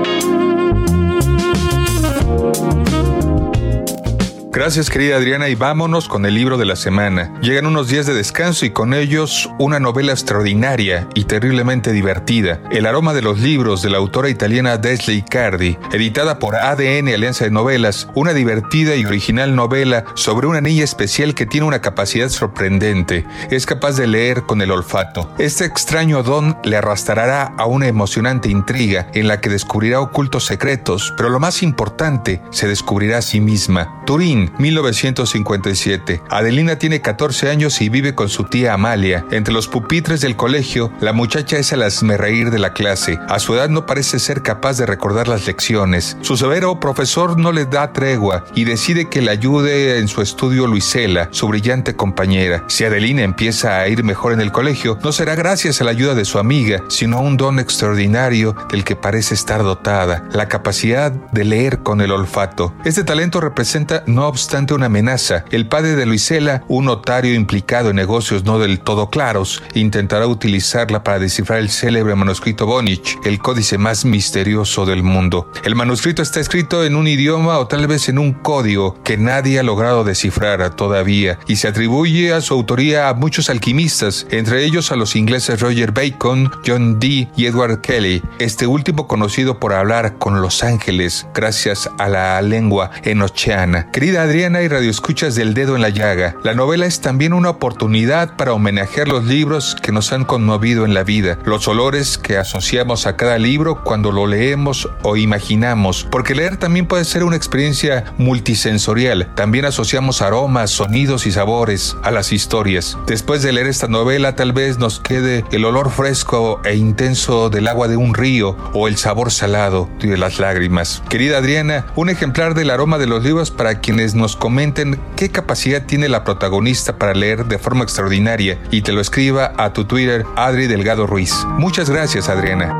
Gracias 4.52 4.90
querida 4.90 5.16
Adriana 5.16 5.48
y 5.48 5.54
vámonos 5.54 6.08
con 6.08 6.26
el 6.26 6.34
libro 6.34 6.58
de 6.58 6.64
la 6.64 6.74
semana. 6.74 7.32
Llegan 7.40 7.66
unos 7.66 7.86
días 7.86 8.06
de 8.06 8.14
descanso 8.14 8.66
y 8.66 8.70
con 8.70 8.94
ellos 8.94 9.48
una 9.60 9.78
novela 9.78 10.10
extraordinaria 10.10 11.06
y 11.14 11.22
terriblemente 11.26 11.92
divertida. 11.92 12.60
El 12.72 12.86
aroma 12.86 13.14
de 13.14 13.22
los 13.22 13.38
libros 13.38 13.80
de 13.80 13.90
la 13.90 13.98
autora 13.98 14.28
italiana 14.28 14.76
Desley 14.76 15.22
Cardi, 15.22 15.78
editada 15.92 16.40
por 16.40 16.56
ADN 16.56 17.14
Alianza 17.14 17.44
de 17.44 17.52
Novelas, 17.52 18.08
una 18.16 18.32
divertida 18.32 18.96
y 18.96 19.04
original 19.04 19.54
novela 19.54 20.04
sobre 20.16 20.48
una 20.48 20.60
niña 20.60 20.82
especial 20.82 21.36
que 21.36 21.46
tiene 21.46 21.68
una 21.68 21.80
capacidad 21.80 22.28
sorprendente. 22.28 23.24
Es 23.52 23.66
capaz 23.66 23.92
de 23.92 24.08
leer 24.08 24.42
con 24.42 24.62
el 24.62 24.72
olfato. 24.72 25.32
Este 25.38 25.64
extraño 25.64 26.24
don 26.24 26.58
le 26.64 26.76
arrastrará 26.76 27.54
a 27.56 27.66
una 27.66 27.86
emocionante 27.86 28.48
intriga 28.48 29.06
en 29.14 29.28
la 29.28 29.40
que 29.40 29.48
descubrirá 29.48 30.00
ocultos 30.00 30.44
secretos, 30.44 31.14
pero 31.16 31.28
lo 31.28 31.38
más 31.38 31.62
importante, 31.62 32.42
se 32.50 32.66
descubrirá 32.66 33.18
a 33.18 33.22
sí 33.22 33.40
misma. 33.40 34.02
Turín 34.06 34.39
1957. 34.58 36.22
Adelina 36.30 36.76
tiene 36.76 37.00
14 37.00 37.50
años 37.50 37.80
y 37.80 37.88
vive 37.88 38.14
con 38.14 38.28
su 38.28 38.44
tía 38.44 38.74
Amalia. 38.74 39.24
Entre 39.30 39.52
los 39.52 39.68
pupitres 39.68 40.20
del 40.20 40.36
colegio, 40.36 40.92
la 41.00 41.12
muchacha 41.12 41.58
es 41.58 41.72
el 41.72 41.82
reír 42.18 42.50
de 42.50 42.58
la 42.58 42.72
clase. 42.72 43.18
A 43.28 43.38
su 43.38 43.54
edad 43.54 43.68
no 43.68 43.86
parece 43.86 44.18
ser 44.18 44.42
capaz 44.42 44.78
de 44.78 44.86
recordar 44.86 45.28
las 45.28 45.46
lecciones. 45.46 46.16
Su 46.20 46.36
severo 46.36 46.78
profesor 46.80 47.38
no 47.38 47.52
le 47.52 47.66
da 47.66 47.92
tregua 47.92 48.44
y 48.54 48.64
decide 48.64 49.08
que 49.08 49.22
le 49.22 49.30
ayude 49.30 49.98
en 49.98 50.08
su 50.08 50.22
estudio 50.22 50.66
Luisela, 50.66 51.28
su 51.30 51.48
brillante 51.48 51.96
compañera. 51.96 52.64
Si 52.68 52.84
Adelina 52.84 53.22
empieza 53.22 53.80
a 53.80 53.88
ir 53.88 54.04
mejor 54.04 54.32
en 54.32 54.40
el 54.40 54.52
colegio, 54.52 54.98
no 55.02 55.12
será 55.12 55.34
gracias 55.34 55.80
a 55.80 55.84
la 55.84 55.90
ayuda 55.90 56.14
de 56.14 56.24
su 56.24 56.38
amiga, 56.38 56.82
sino 56.88 57.18
a 57.18 57.20
un 57.20 57.36
don 57.36 57.58
extraordinario 57.58 58.54
del 58.70 58.84
que 58.84 58.96
parece 58.96 59.34
estar 59.34 59.62
dotada, 59.62 60.24
la 60.32 60.48
capacidad 60.48 61.10
de 61.10 61.44
leer 61.44 61.80
con 61.80 62.00
el 62.00 62.12
olfato. 62.12 62.74
Este 62.84 63.04
talento 63.04 63.40
representa 63.40 64.02
no 64.06 64.24
obstante 64.30 64.74
una 64.74 64.86
amenaza. 64.86 65.44
El 65.50 65.66
padre 65.66 65.94
de 65.96 66.06
Luisela, 66.06 66.64
un 66.68 66.86
notario 66.86 67.34
implicado 67.34 67.90
en 67.90 67.96
negocios 67.96 68.44
no 68.44 68.58
del 68.58 68.80
todo 68.80 69.10
claros, 69.10 69.62
intentará 69.74 70.26
utilizarla 70.26 71.04
para 71.04 71.18
descifrar 71.18 71.58
el 71.58 71.70
célebre 71.70 72.14
manuscrito 72.14 72.66
Vonich, 72.66 73.18
el 73.24 73.38
códice 73.38 73.76
más 73.76 74.04
misterioso 74.04 74.86
del 74.86 75.02
mundo. 75.02 75.50
El 75.64 75.74
manuscrito 75.74 76.22
está 76.22 76.40
escrito 76.40 76.84
en 76.84 76.96
un 76.96 77.06
idioma 77.06 77.58
o 77.58 77.66
tal 77.66 77.86
vez 77.86 78.08
en 78.08 78.18
un 78.18 78.32
código 78.32 79.02
que 79.04 79.16
nadie 79.16 79.58
ha 79.58 79.62
logrado 79.62 80.04
descifrar 80.04 80.74
todavía 80.76 81.38
y 81.46 81.56
se 81.56 81.68
atribuye 81.68 82.32
a 82.32 82.40
su 82.40 82.54
autoría 82.54 83.08
a 83.08 83.14
muchos 83.14 83.50
alquimistas, 83.50 84.26
entre 84.30 84.64
ellos 84.64 84.92
a 84.92 84.96
los 84.96 85.16
ingleses 85.16 85.60
Roger 85.60 85.92
Bacon, 85.92 86.50
John 86.66 86.98
Dee 86.98 87.28
y 87.36 87.46
Edward 87.46 87.80
Kelly, 87.80 88.22
este 88.38 88.66
último 88.66 89.06
conocido 89.06 89.58
por 89.58 89.72
hablar 89.72 90.18
con 90.18 90.40
los 90.40 90.62
ángeles 90.62 91.26
gracias 91.34 91.88
a 91.98 92.08
la 92.08 92.40
lengua 92.42 92.90
enocheana. 93.02 93.90
Querida 93.90 94.19
Adriana 94.22 94.62
y 94.62 94.68
Radio 94.68 94.90
Escuchas 94.90 95.34
del 95.34 95.54
Dedo 95.54 95.76
en 95.76 95.82
la 95.82 95.88
Llaga, 95.88 96.36
la 96.42 96.54
novela 96.54 96.86
es 96.86 97.00
también 97.00 97.32
una 97.32 97.50
oportunidad 97.50 98.36
para 98.36 98.52
homenajear 98.52 99.08
los 99.08 99.24
libros 99.24 99.76
que 99.82 99.92
nos 99.92 100.12
han 100.12 100.24
conmovido 100.24 100.84
en 100.84 100.94
la 100.94 101.04
vida, 101.04 101.38
los 101.44 101.66
olores 101.68 102.18
que 102.18 102.36
asociamos 102.36 103.06
a 103.06 103.16
cada 103.16 103.38
libro 103.38 103.82
cuando 103.82 104.12
lo 104.12 104.26
leemos 104.26 104.88
o 105.02 105.16
imaginamos, 105.16 106.06
porque 106.10 106.34
leer 106.34 106.56
también 106.58 106.86
puede 106.86 107.04
ser 107.04 107.24
una 107.24 107.36
experiencia 107.36 108.12
multisensorial. 108.18 109.32
También 109.34 109.64
asociamos 109.64 110.22
aromas, 110.22 110.70
sonidos 110.70 111.26
y 111.26 111.32
sabores 111.32 111.96
a 112.02 112.10
las 112.10 112.32
historias. 112.32 112.98
Después 113.06 113.42
de 113.42 113.52
leer 113.52 113.68
esta 113.68 113.88
novela, 113.88 114.36
tal 114.36 114.52
vez 114.52 114.78
nos 114.78 115.00
quede 115.00 115.44
el 115.50 115.64
olor 115.64 115.90
fresco 115.90 116.60
e 116.64 116.76
intenso 116.76 117.50
del 117.50 117.68
agua 117.68 117.88
de 117.88 117.96
un 117.96 118.14
río 118.14 118.56
o 118.74 118.86
el 118.86 118.96
sabor 118.96 119.30
salado 119.32 119.88
de 120.00 120.16
las 120.16 120.38
lágrimas. 120.38 121.02
Querida 121.08 121.38
Adriana, 121.38 121.86
un 121.96 122.10
ejemplar 122.10 122.54
del 122.54 122.70
aroma 122.70 122.98
de 122.98 123.06
los 123.06 123.24
libros 123.24 123.50
para 123.50 123.80
quienes 123.80 124.09
nos 124.14 124.36
comenten 124.36 125.00
qué 125.16 125.30
capacidad 125.30 125.84
tiene 125.86 126.08
la 126.08 126.24
protagonista 126.24 126.98
para 126.98 127.14
leer 127.14 127.46
de 127.46 127.58
forma 127.58 127.84
extraordinaria 127.84 128.58
y 128.70 128.82
te 128.82 128.92
lo 128.92 129.00
escriba 129.00 129.52
a 129.56 129.72
tu 129.72 129.84
Twitter 129.84 130.24
Adri 130.36 130.66
Delgado 130.66 131.06
Ruiz. 131.06 131.34
Muchas 131.58 131.90
gracias 131.90 132.28
Adriana. 132.28 132.74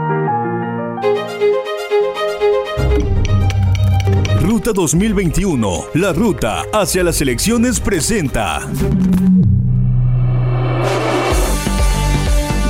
Ruta 4.41 4.72
2021, 4.72 5.85
la 5.95 6.12
ruta 6.12 6.64
hacia 6.72 7.05
las 7.05 7.20
elecciones 7.20 7.81
presenta. 7.81 8.61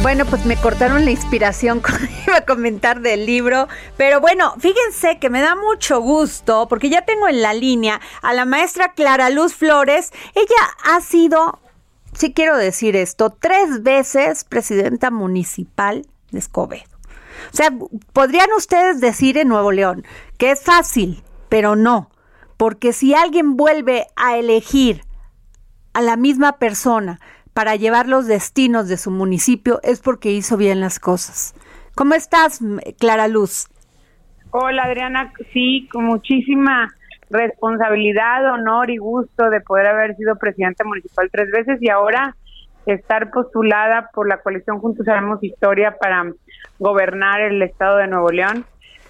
Bueno, 0.02 0.24
pues 0.24 0.46
me 0.46 0.56
cortaron 0.56 1.04
la 1.04 1.10
inspiración 1.10 1.80
cuando 1.82 2.06
iba 2.26 2.38
a 2.38 2.46
comentar 2.46 3.02
del 3.02 3.26
libro, 3.26 3.68
pero 3.98 4.18
bueno, 4.18 4.54
fíjense 4.58 5.18
que 5.18 5.28
me 5.28 5.42
da 5.42 5.54
mucho 5.54 6.00
gusto 6.00 6.68
porque 6.68 6.88
ya 6.88 7.04
tengo 7.04 7.28
en 7.28 7.42
la 7.42 7.52
línea 7.52 8.00
a 8.22 8.32
la 8.32 8.46
maestra 8.46 8.94
Clara 8.94 9.28
Luz 9.28 9.54
Flores. 9.54 10.10
Ella 10.34 10.56
ha 10.84 11.02
sido, 11.02 11.60
si 12.14 12.32
quiero 12.32 12.56
decir 12.56 12.96
esto, 12.96 13.28
tres 13.28 13.82
veces 13.82 14.44
presidenta 14.44 15.10
municipal 15.10 16.06
de 16.30 16.38
Escobedo. 16.38 16.84
O 17.52 17.56
sea, 17.56 17.70
podrían 18.14 18.50
ustedes 18.56 19.00
decir 19.00 19.36
en 19.36 19.48
Nuevo 19.48 19.70
León 19.70 20.06
que 20.38 20.52
es 20.52 20.62
fácil, 20.62 21.22
pero 21.50 21.76
no, 21.76 22.10
porque 22.56 22.94
si 22.94 23.14
alguien 23.14 23.54
vuelve 23.54 24.06
a 24.16 24.38
elegir 24.38 25.04
a 25.92 26.00
la 26.00 26.16
misma 26.16 26.56
persona, 26.56 27.20
para 27.60 27.76
llevar 27.76 28.08
los 28.08 28.26
destinos 28.26 28.88
de 28.88 28.96
su 28.96 29.10
municipio 29.10 29.80
es 29.82 30.00
porque 30.00 30.30
hizo 30.30 30.56
bien 30.56 30.80
las 30.80 30.98
cosas. 30.98 31.54
¿Cómo 31.94 32.14
estás, 32.14 32.60
Clara 32.98 33.28
Luz? 33.28 33.68
Hola, 34.50 34.84
Adriana. 34.84 35.30
Sí, 35.52 35.86
con 35.92 36.04
muchísima 36.04 36.88
responsabilidad, 37.28 38.50
honor 38.50 38.88
y 38.88 38.96
gusto 38.96 39.50
de 39.50 39.60
poder 39.60 39.88
haber 39.88 40.16
sido 40.16 40.36
presidenta 40.36 40.84
municipal 40.84 41.28
tres 41.30 41.50
veces 41.50 41.82
y 41.82 41.90
ahora 41.90 42.34
estar 42.86 43.30
postulada 43.30 44.08
por 44.14 44.26
la 44.26 44.38
coalición 44.38 44.78
Juntos 44.78 45.06
Haremos 45.06 45.44
Historia 45.44 45.98
para 46.00 46.32
gobernar 46.78 47.42
el 47.42 47.60
estado 47.60 47.98
de 47.98 48.06
Nuevo 48.06 48.30
León. 48.30 48.64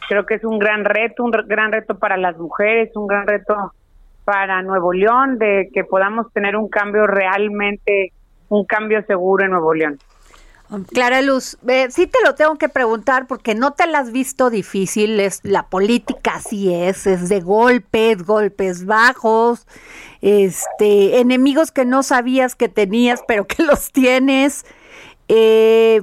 Creo 0.08 0.26
que 0.26 0.34
es 0.34 0.42
un 0.42 0.58
gran 0.58 0.84
reto, 0.84 1.22
un 1.22 1.30
gran 1.30 1.70
reto 1.70 2.00
para 2.00 2.16
las 2.16 2.36
mujeres, 2.36 2.90
un 2.96 3.06
gran 3.06 3.28
reto 3.28 3.74
para 4.24 4.60
Nuevo 4.62 4.92
León, 4.92 5.38
de 5.38 5.70
que 5.72 5.84
podamos 5.84 6.32
tener 6.32 6.56
un 6.56 6.68
cambio 6.68 7.06
realmente 7.06 8.12
un 8.50 8.64
cambio 8.66 9.02
seguro 9.06 9.44
en 9.44 9.52
Nuevo 9.52 9.72
León. 9.72 9.98
Clara 10.92 11.20
Luz, 11.20 11.58
sí 11.88 12.06
te 12.06 12.18
lo 12.24 12.36
tengo 12.36 12.56
que 12.56 12.68
preguntar 12.68 13.26
porque 13.26 13.56
no 13.56 13.72
te 13.72 13.88
la 13.88 13.98
has 13.98 14.12
visto 14.12 14.50
difícil, 14.50 15.18
es, 15.18 15.40
la 15.42 15.64
política 15.64 16.34
así 16.36 16.72
es, 16.72 17.08
es 17.08 17.28
de 17.28 17.40
golpes, 17.40 18.24
golpes 18.24 18.86
bajos, 18.86 19.66
este, 20.20 21.18
enemigos 21.18 21.72
que 21.72 21.84
no 21.84 22.04
sabías 22.04 22.54
que 22.54 22.68
tenías 22.68 23.20
pero 23.26 23.48
que 23.48 23.64
los 23.64 23.90
tienes. 23.90 24.64
Eh, 25.26 26.02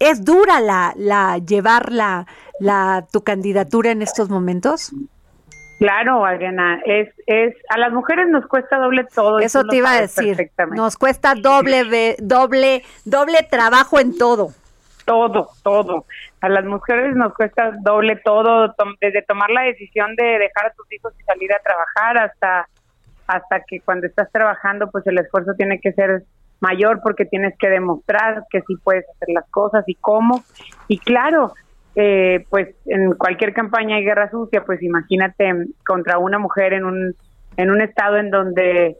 ¿Es 0.00 0.24
dura 0.24 0.60
la, 0.60 0.92
la 0.96 1.38
llevar 1.38 1.92
la, 1.92 2.26
la, 2.58 3.06
tu 3.12 3.22
candidatura 3.22 3.92
en 3.92 4.02
estos 4.02 4.28
momentos? 4.28 4.92
Claro, 5.78 6.26
Adriana, 6.26 6.80
es, 6.84 7.08
es, 7.26 7.54
a 7.68 7.78
las 7.78 7.92
mujeres 7.92 8.28
nos 8.28 8.46
cuesta 8.46 8.78
doble 8.78 9.04
todo. 9.04 9.38
Eso 9.38 9.62
te 9.64 9.76
iba 9.76 9.92
a 9.92 10.00
decir. 10.00 10.50
Nos 10.74 10.96
cuesta 10.96 11.34
doble, 11.34 12.16
doble, 12.18 12.82
doble 13.04 13.46
trabajo 13.48 14.00
en 14.00 14.18
todo. 14.18 14.48
Todo, 15.04 15.50
todo. 15.62 16.04
A 16.40 16.48
las 16.48 16.64
mujeres 16.64 17.14
nos 17.14 17.32
cuesta 17.32 17.72
doble 17.80 18.16
todo, 18.16 18.74
desde 19.00 19.22
tomar 19.22 19.50
la 19.50 19.62
decisión 19.62 20.16
de 20.16 20.24
dejar 20.24 20.66
a 20.66 20.72
tus 20.72 20.92
hijos 20.92 21.12
y 21.18 21.22
salir 21.22 21.52
a 21.52 21.60
trabajar 21.60 22.18
hasta, 22.18 22.68
hasta 23.28 23.60
que 23.64 23.80
cuando 23.80 24.08
estás 24.08 24.30
trabajando, 24.32 24.90
pues 24.90 25.06
el 25.06 25.18
esfuerzo 25.18 25.54
tiene 25.54 25.80
que 25.80 25.92
ser 25.92 26.24
mayor 26.60 27.00
porque 27.02 27.24
tienes 27.24 27.56
que 27.56 27.70
demostrar 27.70 28.44
que 28.50 28.62
sí 28.62 28.76
puedes 28.82 29.04
hacer 29.08 29.28
las 29.28 29.48
cosas 29.50 29.84
y 29.86 29.94
cómo. 29.94 30.42
Y 30.88 30.98
claro, 30.98 31.54
eh, 32.00 32.44
pues 32.48 32.68
en 32.86 33.14
cualquier 33.14 33.52
campaña 33.52 33.96
hay 33.96 34.04
guerra 34.04 34.30
sucia, 34.30 34.62
pues 34.64 34.80
imagínate 34.84 35.52
contra 35.84 36.18
una 36.18 36.38
mujer 36.38 36.72
en 36.72 36.84
un, 36.84 37.16
en 37.56 37.70
un 37.70 37.80
estado 37.80 38.18
en 38.18 38.30
donde 38.30 38.98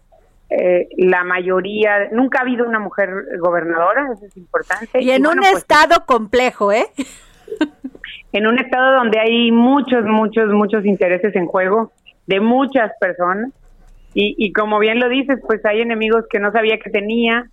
eh, 0.50 0.88
la 0.96 1.22
mayoría, 1.22 2.08
nunca 2.10 2.40
ha 2.40 2.42
habido 2.42 2.66
una 2.66 2.80
mujer 2.80 3.08
gobernadora, 3.38 4.08
eso 4.12 4.26
es 4.26 4.36
importante. 4.36 5.00
Y 5.00 5.12
en 5.12 5.28
un 5.28 5.36
pues, 5.36 5.58
estado 5.58 6.04
complejo, 6.06 6.72
¿eh? 6.72 6.86
En 8.32 8.46
un 8.46 8.58
estado 8.58 8.96
donde 8.96 9.18
hay 9.20 9.52
muchos, 9.52 10.04
muchos, 10.04 10.48
muchos 10.50 10.84
intereses 10.84 11.34
en 11.34 11.46
juego 11.46 11.92
de 12.26 12.40
muchas 12.40 12.90
personas. 13.00 13.52
Y, 14.12 14.34
y 14.36 14.52
como 14.52 14.78
bien 14.80 14.98
lo 14.98 15.08
dices, 15.08 15.38
pues 15.46 15.64
hay 15.64 15.80
enemigos 15.80 16.24
que 16.28 16.38
no 16.38 16.52
sabía 16.52 16.78
que 16.78 16.90
tenía, 16.90 17.48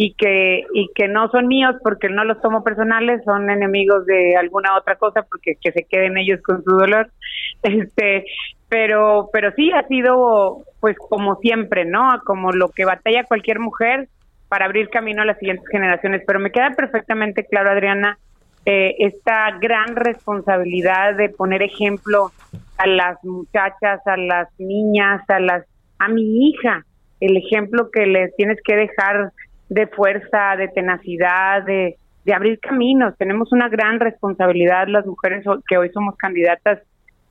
y 0.00 0.14
que 0.14 0.64
y 0.72 0.88
que 0.94 1.08
no 1.08 1.28
son 1.28 1.48
míos 1.48 1.74
porque 1.82 2.08
no 2.08 2.22
los 2.22 2.40
tomo 2.40 2.62
personales, 2.62 3.20
son 3.24 3.50
enemigos 3.50 4.06
de 4.06 4.36
alguna 4.36 4.76
otra 4.76 4.94
cosa 4.94 5.22
porque 5.22 5.56
que 5.60 5.72
se 5.72 5.82
queden 5.82 6.16
ellos 6.16 6.40
con 6.40 6.62
su 6.62 6.70
dolor. 6.70 7.10
Este, 7.64 8.24
pero 8.68 9.28
pero 9.32 9.50
sí 9.56 9.72
ha 9.72 9.82
sido 9.88 10.62
pues 10.78 10.96
como 10.96 11.34
siempre, 11.40 11.84
¿no? 11.84 12.20
Como 12.24 12.52
lo 12.52 12.68
que 12.68 12.84
batalla 12.84 13.24
cualquier 13.24 13.58
mujer 13.58 14.08
para 14.48 14.66
abrir 14.66 14.88
camino 14.88 15.22
a 15.22 15.24
las 15.24 15.38
siguientes 15.38 15.66
generaciones, 15.68 16.22
pero 16.24 16.38
me 16.38 16.52
queda 16.52 16.70
perfectamente 16.76 17.44
claro, 17.44 17.70
Adriana, 17.70 18.18
eh, 18.64 18.94
esta 19.00 19.58
gran 19.60 19.96
responsabilidad 19.96 21.16
de 21.16 21.30
poner 21.30 21.62
ejemplo 21.62 22.30
a 22.76 22.86
las 22.86 23.22
muchachas, 23.24 24.06
a 24.06 24.16
las 24.16 24.48
niñas, 24.60 25.28
a 25.28 25.40
las 25.40 25.64
a 25.98 26.06
mi 26.06 26.48
hija 26.50 26.84
el 27.20 27.36
ejemplo 27.36 27.90
que 27.90 28.06
le 28.06 28.28
tienes 28.36 28.58
que 28.62 28.76
dejar 28.76 29.32
de 29.68 29.86
fuerza, 29.86 30.56
de 30.56 30.68
tenacidad, 30.68 31.62
de, 31.62 31.96
de 32.24 32.34
abrir 32.34 32.58
caminos. 32.60 33.16
Tenemos 33.16 33.52
una 33.52 33.68
gran 33.68 34.00
responsabilidad 34.00 34.88
las 34.88 35.06
mujeres 35.06 35.44
que 35.66 35.78
hoy 35.78 35.90
somos 35.90 36.16
candidatas 36.16 36.80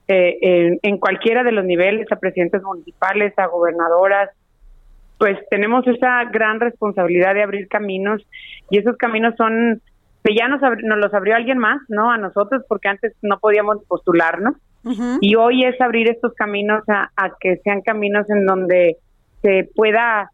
eh, 0.08 0.80
en, 0.82 0.98
cualquiera 1.00 1.44
de 1.44 1.52
los 1.52 1.66
niveles, 1.66 2.10
a 2.12 2.16
presidentes 2.16 2.64
municipales, 2.64 3.34
a 3.38 3.48
gobernadoras, 3.48 4.30
pues 5.18 5.38
tenemos 5.50 5.86
esa 5.88 6.24
gran 6.26 6.60
responsabilidad 6.60 7.34
de 7.34 7.44
abrir 7.44 7.68
caminos 7.68 8.26
y 8.70 8.78
esos 8.78 8.96
caminos 8.98 9.34
son 9.36 9.82
que 10.24 10.36
ya 10.36 10.48
nos, 10.48 10.62
nos 10.84 10.98
los 10.98 11.14
abrió 11.14 11.36
alguien 11.36 11.58
más, 11.58 11.82
¿no? 11.90 12.12
A 12.12 12.18
nosotros, 12.18 12.64
porque 12.70 12.88
antes 12.88 13.14
no 13.22 13.40
podíamos 13.40 13.84
postularnos. 13.88 14.56
Y 15.20 15.36
hoy 15.36 15.66
es 15.66 15.80
abrir 15.82 16.10
estos 16.10 16.34
caminos 16.34 16.82
a, 16.88 17.12
a 17.18 17.32
que 17.42 17.58
sean 17.58 17.82
caminos 17.82 18.30
en 18.30 18.46
donde 18.46 18.96
se 19.42 19.70
pueda 19.76 20.32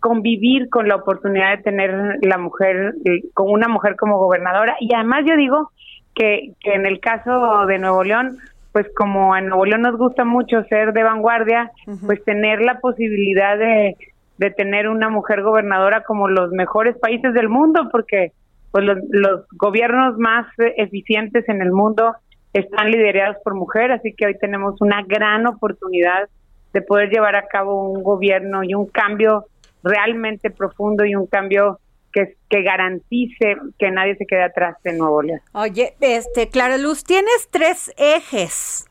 convivir 0.00 0.68
con 0.68 0.88
la 0.88 0.96
oportunidad 0.96 1.56
de 1.56 1.62
tener 1.62 2.18
la 2.22 2.38
mujer, 2.38 2.94
eh, 3.04 3.22
con 3.34 3.50
una 3.50 3.68
mujer 3.68 3.96
como 3.96 4.18
gobernadora. 4.18 4.76
Y 4.80 4.94
además 4.94 5.24
yo 5.26 5.36
digo 5.36 5.70
que, 6.14 6.52
que 6.60 6.74
en 6.74 6.86
el 6.86 7.00
caso 7.00 7.66
de 7.66 7.78
Nuevo 7.78 8.04
León, 8.04 8.38
pues 8.72 8.86
como 8.94 9.34
a 9.34 9.40
Nuevo 9.40 9.64
León 9.64 9.82
nos 9.82 9.96
gusta 9.96 10.24
mucho 10.24 10.62
ser 10.64 10.92
de 10.92 11.02
vanguardia, 11.02 11.70
pues 12.06 12.22
tener 12.24 12.60
la 12.60 12.78
posibilidad 12.78 13.58
de, 13.58 13.96
de 14.38 14.50
tener 14.50 14.88
una 14.88 15.08
mujer 15.08 15.42
gobernadora 15.42 16.02
como 16.04 16.28
los 16.28 16.52
mejores 16.52 16.96
países 16.98 17.34
del 17.34 17.48
mundo, 17.48 17.88
porque 17.90 18.32
pues 18.70 18.84
los, 18.84 18.98
los 19.10 19.46
gobiernos 19.56 20.16
más 20.18 20.46
eficientes 20.76 21.48
en 21.48 21.60
el 21.62 21.72
mundo 21.72 22.14
están 22.52 22.90
liderados 22.90 23.36
por 23.42 23.54
mujeres, 23.54 23.98
así 23.98 24.14
que 24.14 24.26
hoy 24.26 24.38
tenemos 24.38 24.80
una 24.80 25.02
gran 25.02 25.46
oportunidad 25.46 26.28
de 26.72 26.82
poder 26.82 27.10
llevar 27.10 27.36
a 27.36 27.46
cabo 27.46 27.90
un 27.90 28.02
gobierno 28.02 28.62
y 28.62 28.74
un 28.74 28.86
cambio 28.86 29.46
realmente 29.82 30.50
profundo 30.50 31.04
y 31.04 31.14
un 31.14 31.26
cambio 31.26 31.80
que, 32.12 32.36
que 32.48 32.62
garantice 32.62 33.56
que 33.78 33.90
nadie 33.90 34.16
se 34.16 34.26
quede 34.26 34.42
atrás 34.42 34.76
de 34.82 34.92
Nuevo 34.94 35.22
León. 35.22 35.40
Oye, 35.52 35.94
este, 36.00 36.48
Clara 36.48 36.76
Luz, 36.76 37.04
tienes 37.04 37.48
tres 37.50 37.92
ejes 37.96 38.86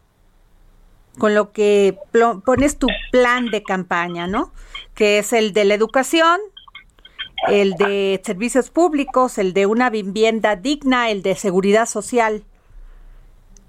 con 1.17 1.35
lo 1.35 1.51
que 1.51 1.97
pones 2.45 2.77
tu 2.77 2.87
plan 3.11 3.47
de 3.51 3.61
campaña, 3.61 4.27
¿no? 4.27 4.53
Que 4.95 5.19
es 5.19 5.33
el 5.33 5.53
de 5.53 5.65
la 5.65 5.73
educación, 5.73 6.39
el 7.49 7.73
de 7.73 8.21
servicios 8.23 8.69
públicos, 8.69 9.37
el 9.37 9.53
de 9.53 9.65
una 9.65 9.89
vivienda 9.89 10.55
digna, 10.55 11.09
el 11.09 11.21
de 11.21 11.35
seguridad 11.35 11.85
social. 11.85 12.43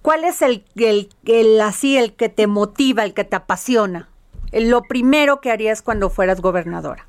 ¿Cuál 0.02 0.24
es 0.24 0.42
el, 0.42 0.64
el, 0.76 1.10
el 1.26 1.60
así 1.60 1.98
el 1.98 2.14
que 2.14 2.28
te 2.28 2.46
motiva, 2.46 3.04
el 3.04 3.14
que 3.14 3.24
te 3.24 3.36
apasiona? 3.36 4.08
Lo 4.52 4.82
primero 4.82 5.40
que 5.40 5.50
harías 5.50 5.82
cuando 5.82 6.08
fueras 6.08 6.40
gobernadora. 6.40 7.06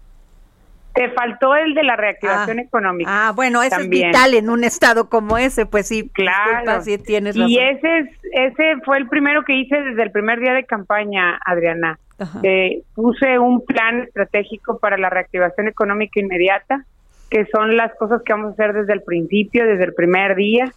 Te 0.93 1.09
faltó 1.11 1.55
el 1.55 1.73
de 1.73 1.83
la 1.83 1.95
reactivación 1.95 2.59
ah, 2.59 2.61
económica. 2.61 3.09
Ah, 3.09 3.31
bueno, 3.31 3.63
es 3.63 3.89
vital 3.89 4.33
en 4.33 4.49
un 4.49 4.63
estado 4.63 5.09
como 5.09 5.37
ese, 5.37 5.65
pues 5.65 5.87
sí. 5.87 6.09
Claro. 6.09 6.81
sí 6.81 6.97
tienes 6.97 7.35
Y 7.35 7.57
ese, 7.57 7.99
es, 7.99 8.07
ese 8.33 8.77
fue 8.83 8.97
el 8.97 9.07
primero 9.07 9.43
que 9.43 9.55
hice 9.55 9.81
desde 9.81 10.03
el 10.03 10.11
primer 10.11 10.39
día 10.39 10.53
de 10.53 10.65
campaña, 10.65 11.39
Adriana. 11.45 11.97
Eh, 12.43 12.83
puse 12.93 13.39
un 13.39 13.65
plan 13.65 14.01
estratégico 14.01 14.77
para 14.79 14.97
la 14.97 15.09
reactivación 15.09 15.67
económica 15.67 16.19
inmediata, 16.19 16.85
que 17.29 17.45
son 17.47 17.77
las 17.77 17.95
cosas 17.95 18.21
que 18.23 18.33
vamos 18.33 18.49
a 18.49 18.53
hacer 18.53 18.73
desde 18.73 18.93
el 18.93 19.01
principio, 19.01 19.65
desde 19.65 19.85
el 19.85 19.93
primer 19.93 20.35
día. 20.35 20.71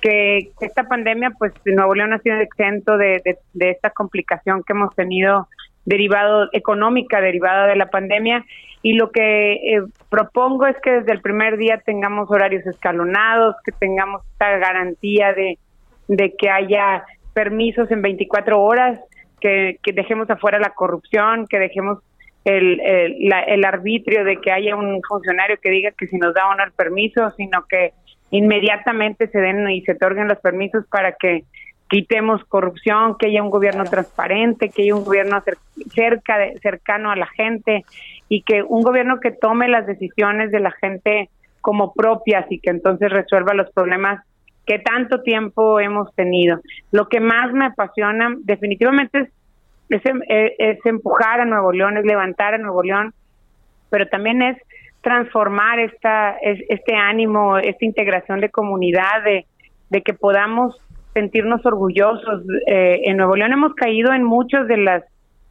Que, 0.00 0.50
esta 0.60 0.84
pandemia, 0.84 1.30
pues 1.38 1.52
Nuevo 1.66 1.94
León 1.94 2.14
ha 2.14 2.18
sido 2.18 2.36
exento 2.38 2.96
de, 2.96 3.22
de 3.52 3.70
esta 3.70 3.90
complicación 3.90 4.62
que 4.64 4.72
hemos 4.72 4.94
tenido 4.96 5.46
derivado 5.84 6.48
económica 6.52 7.20
derivada 7.20 7.66
de 7.66 7.76
la 7.76 7.86
pandemia 7.86 8.44
y 8.82 8.94
lo 8.94 9.10
que 9.10 9.52
eh, 9.52 9.82
propongo 10.08 10.66
es 10.66 10.76
que 10.82 10.90
desde 10.90 11.12
el 11.12 11.20
primer 11.20 11.58
día 11.58 11.82
tengamos 11.84 12.30
horarios 12.30 12.66
escalonados, 12.66 13.56
que 13.64 13.72
tengamos 13.72 14.22
esta 14.32 14.56
garantía 14.56 15.32
de, 15.34 15.58
de 16.08 16.34
que 16.36 16.48
haya 16.48 17.04
permisos 17.34 17.90
en 17.90 18.00
24 18.00 18.60
horas, 18.60 18.98
que, 19.40 19.78
que 19.82 19.92
dejemos 19.92 20.30
afuera 20.30 20.58
la 20.58 20.70
corrupción, 20.70 21.46
que 21.46 21.58
dejemos 21.58 21.98
el, 22.44 22.80
el, 22.80 23.32
el, 23.46 23.64
arbitrio 23.64 24.24
de 24.24 24.38
que 24.38 24.50
haya 24.50 24.74
un 24.74 25.02
funcionario 25.06 25.58
que 25.62 25.70
diga 25.70 25.90
que 25.90 26.06
si 26.06 26.16
nos 26.16 26.32
da 26.34 26.48
o 26.48 26.54
no 26.54 26.64
el 26.64 26.72
permiso, 26.72 27.30
sino 27.36 27.66
que 27.68 27.92
inmediatamente 28.30 29.28
se 29.28 29.40
den 29.40 29.68
y 29.70 29.82
se 29.82 29.92
otorguen 29.92 30.28
los 30.28 30.38
permisos 30.38 30.86
para 30.86 31.12
que 31.12 31.44
quitemos 31.90 32.42
corrupción, 32.44 33.16
que 33.18 33.26
haya 33.26 33.42
un 33.42 33.50
gobierno 33.50 33.84
transparente, 33.84 34.70
que 34.70 34.82
haya 34.82 34.94
un 34.94 35.04
gobierno 35.04 35.42
cerca 35.92 36.38
de, 36.38 36.58
cercano 36.60 37.10
a 37.10 37.16
la 37.16 37.26
gente 37.26 37.84
y 38.30 38.42
que 38.42 38.62
un 38.62 38.80
gobierno 38.82 39.18
que 39.20 39.32
tome 39.32 39.68
las 39.68 39.86
decisiones 39.86 40.52
de 40.52 40.60
la 40.60 40.70
gente 40.70 41.28
como 41.60 41.92
propias 41.92 42.46
y 42.48 42.60
que 42.60 42.70
entonces 42.70 43.10
resuelva 43.10 43.52
los 43.54 43.70
problemas 43.72 44.24
que 44.64 44.78
tanto 44.78 45.20
tiempo 45.22 45.80
hemos 45.80 46.14
tenido. 46.14 46.60
Lo 46.92 47.08
que 47.08 47.18
más 47.18 47.52
me 47.52 47.66
apasiona 47.66 48.36
definitivamente 48.38 49.28
es, 49.88 50.00
es, 50.58 50.78
empujar 50.86 51.40
a 51.40 51.44
Nuevo 51.44 51.72
León, 51.72 51.96
es 51.96 52.04
levantar 52.04 52.54
a 52.54 52.58
Nuevo 52.58 52.84
León, 52.84 53.12
pero 53.90 54.06
también 54.06 54.42
es 54.42 54.56
transformar 55.00 55.80
esta, 55.80 56.36
este 56.40 56.94
ánimo, 56.94 57.58
esta 57.58 57.84
integración 57.84 58.40
de 58.40 58.50
comunidad, 58.50 59.24
de, 59.24 59.44
de 59.88 60.02
que 60.02 60.14
podamos 60.14 60.80
sentirnos 61.14 61.66
orgullosos. 61.66 62.44
Eh, 62.68 63.00
en 63.06 63.16
Nuevo 63.16 63.34
León 63.34 63.52
hemos 63.52 63.74
caído 63.74 64.12
en 64.12 64.22
muchos 64.22 64.68
de 64.68 64.76
las 64.76 65.02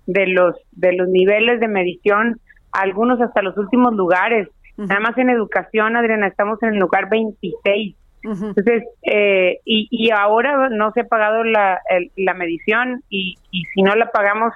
de 0.06 0.28
los 0.28 0.56
de 0.72 0.94
los 0.94 1.10
niveles 1.10 1.60
de 1.60 1.68
medición, 1.68 2.40
algunos 2.72 3.22
hasta 3.22 3.42
los 3.42 3.58
últimos 3.58 3.94
lugares. 3.94 4.48
Nada 4.78 5.02
más 5.02 5.18
en 5.18 5.30
educación, 5.30 5.98
Adriana, 5.98 6.28
estamos 6.28 6.62
en 6.64 6.74
el 6.74 6.80
lugar 6.80 7.10
26. 7.10 7.96
Entonces, 8.24 8.84
eh, 9.04 9.60
y, 9.66 9.88
y 9.92 10.12
ahora 10.12 10.70
no 10.70 10.92
se 10.92 11.02
ha 11.02 11.08
pagado 11.08 11.44
la, 11.44 11.80
la 12.16 12.34
medición 12.34 13.04
y, 13.10 13.38
y 13.52 13.64
si 13.74 13.82
no 13.82 13.96
la 13.96 14.12
pagamos 14.12 14.54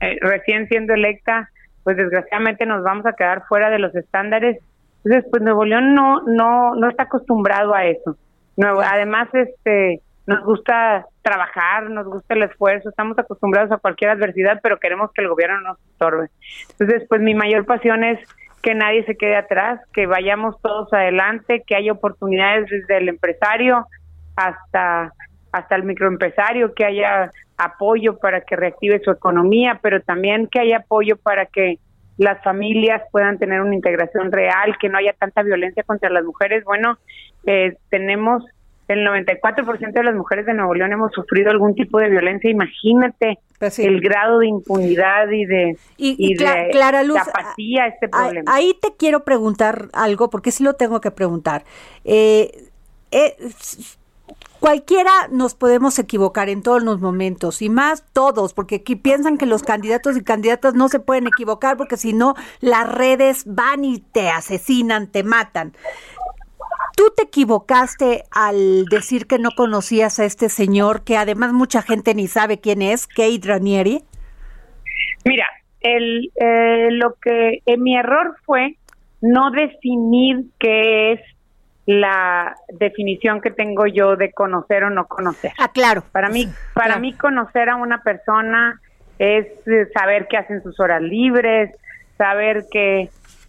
eh, 0.00 0.16
recién 0.20 0.68
siendo 0.68 0.94
electa, 0.94 1.50
pues 1.84 1.96
desgraciadamente 1.96 2.66
nos 2.66 2.82
vamos 2.82 3.06
a 3.06 3.14
quedar 3.14 3.44
fuera 3.46 3.70
de 3.70 3.78
los 3.78 3.94
estándares. 3.94 4.58
Entonces, 5.04 5.30
pues 5.30 5.42
Nuevo 5.42 5.64
León 5.64 5.94
no 5.94 6.22
no 6.22 6.74
no 6.74 6.88
está 6.88 7.04
acostumbrado 7.04 7.74
a 7.74 7.86
eso. 7.86 8.16
Nuevo, 8.56 8.80
además, 8.80 9.28
este 9.32 10.00
nos 10.26 10.44
gusta 10.44 11.06
trabajar, 11.28 11.90
nos 11.90 12.06
gusta 12.06 12.34
el 12.34 12.44
esfuerzo, 12.44 12.88
estamos 12.88 13.18
acostumbrados 13.18 13.70
a 13.70 13.76
cualquier 13.76 14.10
adversidad, 14.10 14.60
pero 14.62 14.78
queremos 14.78 15.12
que 15.12 15.20
el 15.20 15.28
gobierno 15.28 15.60
nos 15.60 15.78
estorbe. 15.90 16.28
Entonces, 16.70 17.06
pues 17.06 17.20
mi 17.20 17.34
mayor 17.34 17.66
pasión 17.66 18.02
es 18.02 18.18
que 18.62 18.74
nadie 18.74 19.04
se 19.04 19.14
quede 19.14 19.36
atrás, 19.36 19.78
que 19.92 20.06
vayamos 20.06 20.60
todos 20.62 20.90
adelante, 20.92 21.62
que 21.66 21.76
haya 21.76 21.92
oportunidades 21.92 22.70
desde 22.70 22.96
el 22.96 23.08
empresario 23.10 23.86
hasta 24.36 25.12
hasta 25.50 25.76
el 25.76 25.84
microempresario, 25.84 26.74
que 26.74 26.84
haya 26.84 27.30
apoyo 27.56 28.18
para 28.18 28.42
que 28.42 28.54
reactive 28.54 29.00
su 29.02 29.10
economía, 29.10 29.80
pero 29.82 30.02
también 30.02 30.46
que 30.46 30.60
haya 30.60 30.78
apoyo 30.78 31.16
para 31.16 31.46
que 31.46 31.78
las 32.18 32.42
familias 32.42 33.02
puedan 33.10 33.38
tener 33.38 33.62
una 33.62 33.74
integración 33.74 34.30
real, 34.30 34.76
que 34.78 34.90
no 34.90 34.98
haya 34.98 35.14
tanta 35.14 35.42
violencia 35.42 35.84
contra 35.84 36.10
las 36.10 36.24
mujeres. 36.24 36.64
Bueno, 36.64 36.98
eh, 37.46 37.78
tenemos 37.88 38.44
el 38.88 39.06
94% 39.06 39.92
de 39.92 40.02
las 40.02 40.14
mujeres 40.14 40.46
de 40.46 40.54
Nuevo 40.54 40.74
León 40.74 40.92
hemos 40.92 41.12
sufrido 41.12 41.50
algún 41.50 41.74
tipo 41.74 41.98
de 41.98 42.08
violencia. 42.08 42.50
Imagínate 42.50 43.38
pues 43.58 43.78
el 43.78 44.00
grado 44.00 44.38
de 44.38 44.46
impunidad 44.46 45.28
y 45.30 45.44
de, 45.44 45.76
y, 45.96 46.36
Clara 46.36 47.02
Luz, 47.02 47.18
apatía 47.18 47.84
a 47.84 47.86
este 47.88 48.08
problema. 48.08 48.50
Ahí 48.52 48.72
te 48.80 48.94
quiero 48.96 49.24
preguntar 49.24 49.88
algo, 49.92 50.30
porque 50.30 50.52
sí 50.52 50.62
lo 50.62 50.74
tengo 50.74 51.00
que 51.00 51.10
preguntar. 51.10 51.64
Eh, 52.04 52.68
eh, 53.10 53.36
cualquiera 54.60 55.10
nos 55.30 55.54
podemos 55.54 55.98
equivocar 55.98 56.48
en 56.48 56.62
todos 56.62 56.82
los 56.82 57.00
momentos 57.00 57.62
y 57.62 57.68
más 57.68 58.04
todos, 58.12 58.54
porque 58.54 58.76
aquí 58.76 58.96
piensan 58.96 59.38
que 59.38 59.46
los 59.46 59.62
candidatos 59.62 60.16
y 60.16 60.22
candidatas 60.22 60.74
no 60.74 60.88
se 60.88 61.00
pueden 61.00 61.26
equivocar 61.26 61.76
porque 61.76 61.96
si 61.96 62.12
no 62.12 62.34
las 62.60 62.90
redes 62.90 63.42
van 63.46 63.84
y 63.84 63.98
te 63.98 64.30
asesinan, 64.30 65.08
te 65.08 65.24
matan. 65.24 65.74
¿Tú 66.98 67.12
te 67.16 67.22
equivocaste 67.22 68.24
al 68.32 68.86
decir 68.86 69.28
que 69.28 69.38
no 69.38 69.50
conocías 69.56 70.18
a 70.18 70.24
este 70.24 70.48
señor, 70.48 71.04
que 71.04 71.16
además 71.16 71.52
mucha 71.52 71.80
gente 71.80 72.12
ni 72.12 72.26
sabe 72.26 72.58
quién 72.58 72.82
es, 72.82 73.06
Kate 73.06 73.38
Ranieri? 73.44 74.02
Mira, 75.24 75.46
el, 75.80 76.32
eh, 76.34 76.88
lo 76.90 77.14
que 77.22 77.62
eh, 77.64 77.76
mi 77.76 77.96
error 77.96 78.34
fue 78.44 78.78
no 79.20 79.52
definir 79.52 80.46
qué 80.58 81.12
es 81.12 81.20
la 81.86 82.56
definición 82.80 83.42
que 83.42 83.52
tengo 83.52 83.86
yo 83.86 84.16
de 84.16 84.32
conocer 84.32 84.82
o 84.82 84.90
no 84.90 85.06
conocer. 85.06 85.52
Ah, 85.56 85.70
claro. 85.72 86.02
Para 86.10 86.30
mí, 86.30 86.48
para 86.74 86.98
mí 86.98 87.12
conocer 87.12 87.68
a 87.68 87.76
una 87.76 88.02
persona 88.02 88.80
es 89.20 89.46
eh, 89.68 89.86
saber 89.96 90.26
qué 90.28 90.36
hacen 90.36 90.64
sus 90.64 90.80
horas 90.80 91.00
libres, 91.00 91.70
saber 92.16 92.66
que 92.72 93.08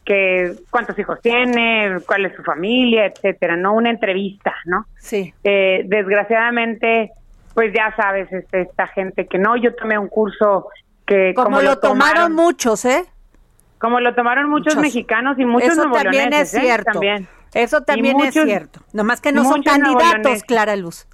que 0.09 0.55
cuántos 0.71 0.97
hijos 0.97 1.19
tiene, 1.21 1.99
cuál 2.07 2.25
es 2.25 2.35
su 2.35 2.41
familia, 2.41 3.05
etcétera, 3.05 3.55
no 3.55 3.75
una 3.75 3.91
entrevista, 3.91 4.55
¿no? 4.65 4.87
Sí. 4.97 5.31
Eh, 5.43 5.83
desgraciadamente, 5.85 7.11
pues 7.53 7.71
ya 7.75 7.95
sabes, 7.95 8.27
este, 8.33 8.61
esta 8.61 8.87
gente 8.87 9.27
que 9.27 9.37
no, 9.37 9.55
yo 9.55 9.75
tomé 9.75 9.99
un 9.99 10.07
curso 10.07 10.67
que 11.05 11.35
como, 11.35 11.61
lo, 11.61 11.77
tomaron, 11.77 12.33
muchos, 12.33 12.85
¿eh? 12.85 13.05
Como 13.77 13.99
lo 13.99 14.15
tomaron 14.15 14.49
muchos, 14.49 14.75
mexicanos 14.77 15.37
y 15.37 15.45
muchos 15.45 15.73
Eso 15.73 15.91
también 15.91 16.33
es 16.33 16.55
¿eh? 16.55 16.61
cierto. 16.61 16.91
También. 16.93 17.27
Eso 17.53 17.81
también 17.81 18.19
es 18.21 18.33
cierto. 18.33 18.79
Nomás 18.93 19.21
que 19.21 19.31
no 19.31 19.43
son 19.43 19.61
candidatos, 19.61 20.41
Clara 20.41 20.75
Luz. 20.75 21.05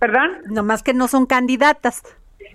¿Perdón? 0.00 0.38
Nomás 0.46 0.82
que 0.82 0.92
no 0.92 1.06
son 1.06 1.26
candidatas. 1.26 2.02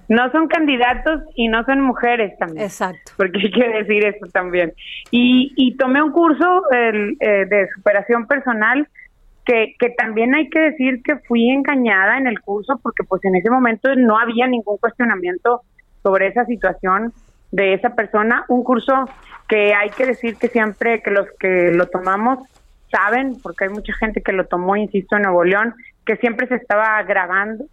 No 0.07 0.31
son 0.31 0.47
candidatos 0.47 1.21
y 1.35 1.47
no 1.47 1.63
son 1.65 1.81
mujeres 1.81 2.37
también. 2.37 2.65
Exacto. 2.65 3.11
Porque 3.17 3.39
hay 3.39 3.51
que 3.51 3.69
decir 3.69 4.05
eso 4.05 4.25
también. 4.31 4.73
Y, 5.11 5.53
y 5.55 5.75
tomé 5.77 6.01
un 6.01 6.11
curso 6.11 6.63
eh, 6.71 7.15
de 7.19 7.67
superación 7.75 8.27
personal 8.27 8.87
que, 9.45 9.75
que 9.79 9.89
también 9.91 10.35
hay 10.35 10.49
que 10.49 10.59
decir 10.59 11.01
que 11.03 11.17
fui 11.27 11.49
engañada 11.49 12.17
en 12.17 12.27
el 12.27 12.39
curso 12.41 12.79
porque 12.81 13.03
pues 13.03 13.23
en 13.25 13.35
ese 13.35 13.49
momento 13.49 13.95
no 13.95 14.17
había 14.17 14.47
ningún 14.47 14.77
cuestionamiento 14.77 15.61
sobre 16.03 16.27
esa 16.27 16.45
situación 16.45 17.13
de 17.51 17.73
esa 17.73 17.95
persona. 17.95 18.45
Un 18.47 18.63
curso 18.63 19.09
que 19.47 19.73
hay 19.73 19.89
que 19.89 20.05
decir 20.05 20.35
que 20.37 20.47
siempre 20.47 21.01
que 21.01 21.11
los 21.11 21.27
que 21.39 21.71
lo 21.73 21.87
tomamos 21.87 22.39
saben, 22.91 23.37
porque 23.41 23.65
hay 23.65 23.69
mucha 23.71 23.93
gente 23.93 24.21
que 24.21 24.31
lo 24.31 24.45
tomó, 24.45 24.75
insisto, 24.75 25.15
en 25.15 25.23
Nuevo 25.23 25.43
León, 25.43 25.75
que 26.05 26.15
siempre 26.17 26.47
se 26.47 26.55
estaba 26.55 27.01
grabando 27.03 27.65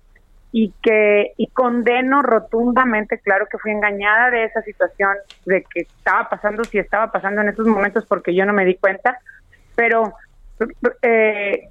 y 0.59 0.73
que 0.81 1.35
y 1.37 1.49
condeno 1.49 2.23
rotundamente, 2.23 3.19
claro 3.19 3.47
que 3.47 3.59
fui 3.59 3.73
engañada 3.73 4.31
de 4.31 4.45
esa 4.45 4.63
situación, 4.63 5.11
de 5.45 5.63
que 5.65 5.81
estaba 5.83 6.31
pasando, 6.31 6.65
si 6.65 6.79
estaba 6.79 7.13
pasando 7.13 7.43
en 7.43 7.51
esos 7.51 7.67
momentos 7.67 8.07
porque 8.07 8.35
yo 8.35 8.47
no 8.47 8.55
me 8.55 8.65
di 8.65 8.75
cuenta, 8.77 9.19
pero 9.75 10.15
eh, 11.03 11.69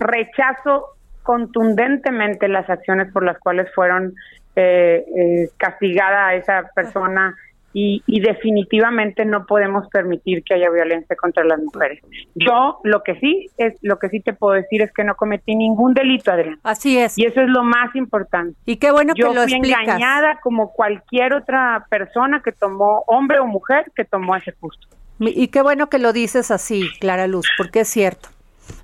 rechazo 0.00 0.96
contundentemente 1.22 2.48
las 2.48 2.68
acciones 2.68 3.12
por 3.12 3.22
las 3.22 3.38
cuales 3.38 3.72
fueron 3.72 4.14
eh, 4.56 5.04
eh, 5.16 5.50
castigada 5.56 6.26
a 6.26 6.34
esa 6.34 6.68
persona 6.74 7.36
y, 7.72 8.20
definitivamente 8.20 9.24
no 9.24 9.46
podemos 9.46 9.88
permitir 9.88 10.42
que 10.42 10.54
haya 10.54 10.70
violencia 10.70 11.14
contra 11.16 11.44
las 11.44 11.60
mujeres. 11.60 12.02
Yo 12.34 12.80
lo 12.82 13.02
que 13.02 13.18
sí 13.20 13.50
es 13.56 13.74
lo 13.82 13.98
que 13.98 14.08
sí 14.08 14.20
te 14.20 14.32
puedo 14.32 14.54
decir 14.54 14.82
es 14.82 14.92
que 14.92 15.04
no 15.04 15.14
cometí 15.14 15.54
ningún 15.54 15.94
delito, 15.94 16.32
Adrián. 16.32 16.58
Así 16.62 16.98
es. 16.98 17.16
Y 17.18 17.26
eso 17.26 17.40
es 17.40 17.48
lo 17.48 17.62
más 17.62 17.94
importante. 17.94 18.58
Y 18.64 18.76
qué 18.76 18.90
bueno 18.90 19.14
que 19.14 19.20
Yo 19.20 19.32
lo 19.32 19.42
fui 19.44 19.54
engañada 19.54 20.40
como 20.42 20.72
cualquier 20.72 21.34
otra 21.34 21.86
persona 21.90 22.42
que 22.42 22.52
tomó, 22.52 23.04
hombre 23.06 23.38
o 23.38 23.46
mujer, 23.46 23.92
que 23.94 24.04
tomó 24.04 24.34
ese 24.36 24.52
curso. 24.52 24.80
Y 25.20 25.48
qué 25.48 25.62
bueno 25.62 25.88
que 25.88 25.98
lo 25.98 26.12
dices 26.12 26.50
así, 26.50 26.88
Clara 27.00 27.26
Luz, 27.26 27.48
porque 27.56 27.80
es 27.80 27.88
cierto, 27.88 28.28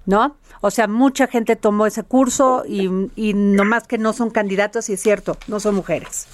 ¿no? 0.05 0.37
O 0.61 0.71
sea, 0.71 0.89
mucha 0.89 1.27
gente 1.29 1.55
tomó 1.55 1.87
ese 1.87 2.03
curso 2.03 2.65
y, 2.67 2.89
y 3.15 3.35
nomás 3.35 3.87
que 3.87 3.99
no 3.99 4.13
son 4.13 4.31
candidatos, 4.31 4.89
y 4.89 4.95
es 4.95 5.01
cierto, 5.01 5.37
no 5.47 5.61
son 5.61 5.77
mujeres. 5.77 6.27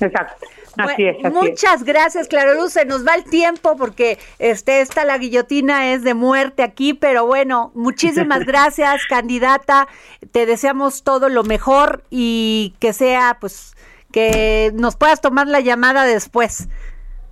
Exacto. 0.00 0.46
Así 0.78 1.06
es, 1.06 1.32
muchas 1.32 1.82
gracias, 1.82 2.28
Clara 2.28 2.54
Luz. 2.54 2.72
Se 2.72 2.84
nos 2.84 3.06
va 3.06 3.14
el 3.14 3.24
tiempo 3.24 3.76
porque 3.76 4.18
este, 4.38 4.80
esta 4.80 5.04
la 5.04 5.18
guillotina 5.18 5.92
es 5.92 6.04
de 6.04 6.14
muerte 6.14 6.62
aquí, 6.62 6.94
pero 6.94 7.26
bueno, 7.26 7.72
muchísimas 7.74 8.40
gracias, 8.46 9.04
candidata. 9.06 9.88
Te 10.32 10.46
deseamos 10.46 11.02
todo 11.02 11.28
lo 11.28 11.42
mejor 11.42 12.04
y 12.10 12.74
que 12.78 12.92
sea, 12.92 13.38
pues, 13.40 13.76
que 14.12 14.70
nos 14.74 14.96
puedas 14.96 15.20
tomar 15.20 15.48
la 15.48 15.60
llamada 15.60 16.04
después. 16.04 16.68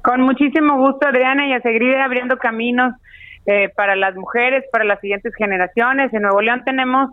Con 0.03 0.22
muchísimo 0.22 0.76
gusto, 0.78 1.07
Adriana, 1.07 1.47
y 1.47 1.53
a 1.53 1.61
seguir 1.61 1.97
abriendo 1.97 2.38
caminos 2.38 2.94
eh, 3.47 3.70
para 3.76 3.94
las 3.94 4.16
mujeres, 4.16 4.64
para 4.72 4.84
las 4.84 5.01
siguientes 5.01 5.32
generaciones. 5.36 6.12
En 6.12 6.22
Nuevo 6.22 6.40
León 6.40 6.62
tenemos 6.64 7.11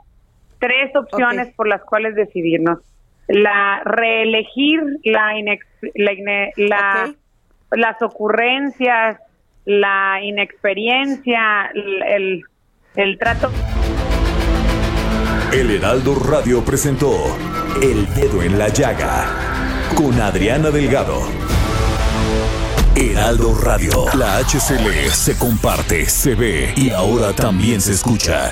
tres 0.59 0.95
opciones 0.95 1.53
por 1.55 1.67
las 1.67 1.81
cuales 1.83 2.15
decidirnos 2.15 2.79
la 3.27 3.81
reelegir 3.85 4.81
la, 5.03 5.33
la, 6.57 7.13
las 7.71 8.01
ocurrencias, 8.01 9.17
la 9.65 10.19
inexperiencia, 10.21 11.71
el, 11.73 12.43
el 12.95 13.17
trato. 13.17 13.51
El 15.53 15.69
Heraldo 15.69 16.15
Radio 16.15 16.65
presentó 16.65 17.11
El 17.81 18.11
Dedo 18.15 18.41
en 18.41 18.57
la 18.57 18.69
Llaga 18.69 19.25
con 19.95 20.19
Adriana 20.19 20.71
Delgado. 20.71 21.21
Heraldo 22.95 23.55
Radio, 23.59 24.05
la 24.17 24.37
HCL 24.39 25.09
se 25.11 25.37
comparte, 25.37 26.05
se 26.05 26.35
ve 26.35 26.73
y 26.75 26.89
ahora 26.89 27.33
también 27.33 27.81
se 27.81 27.91
escucha. 27.91 28.51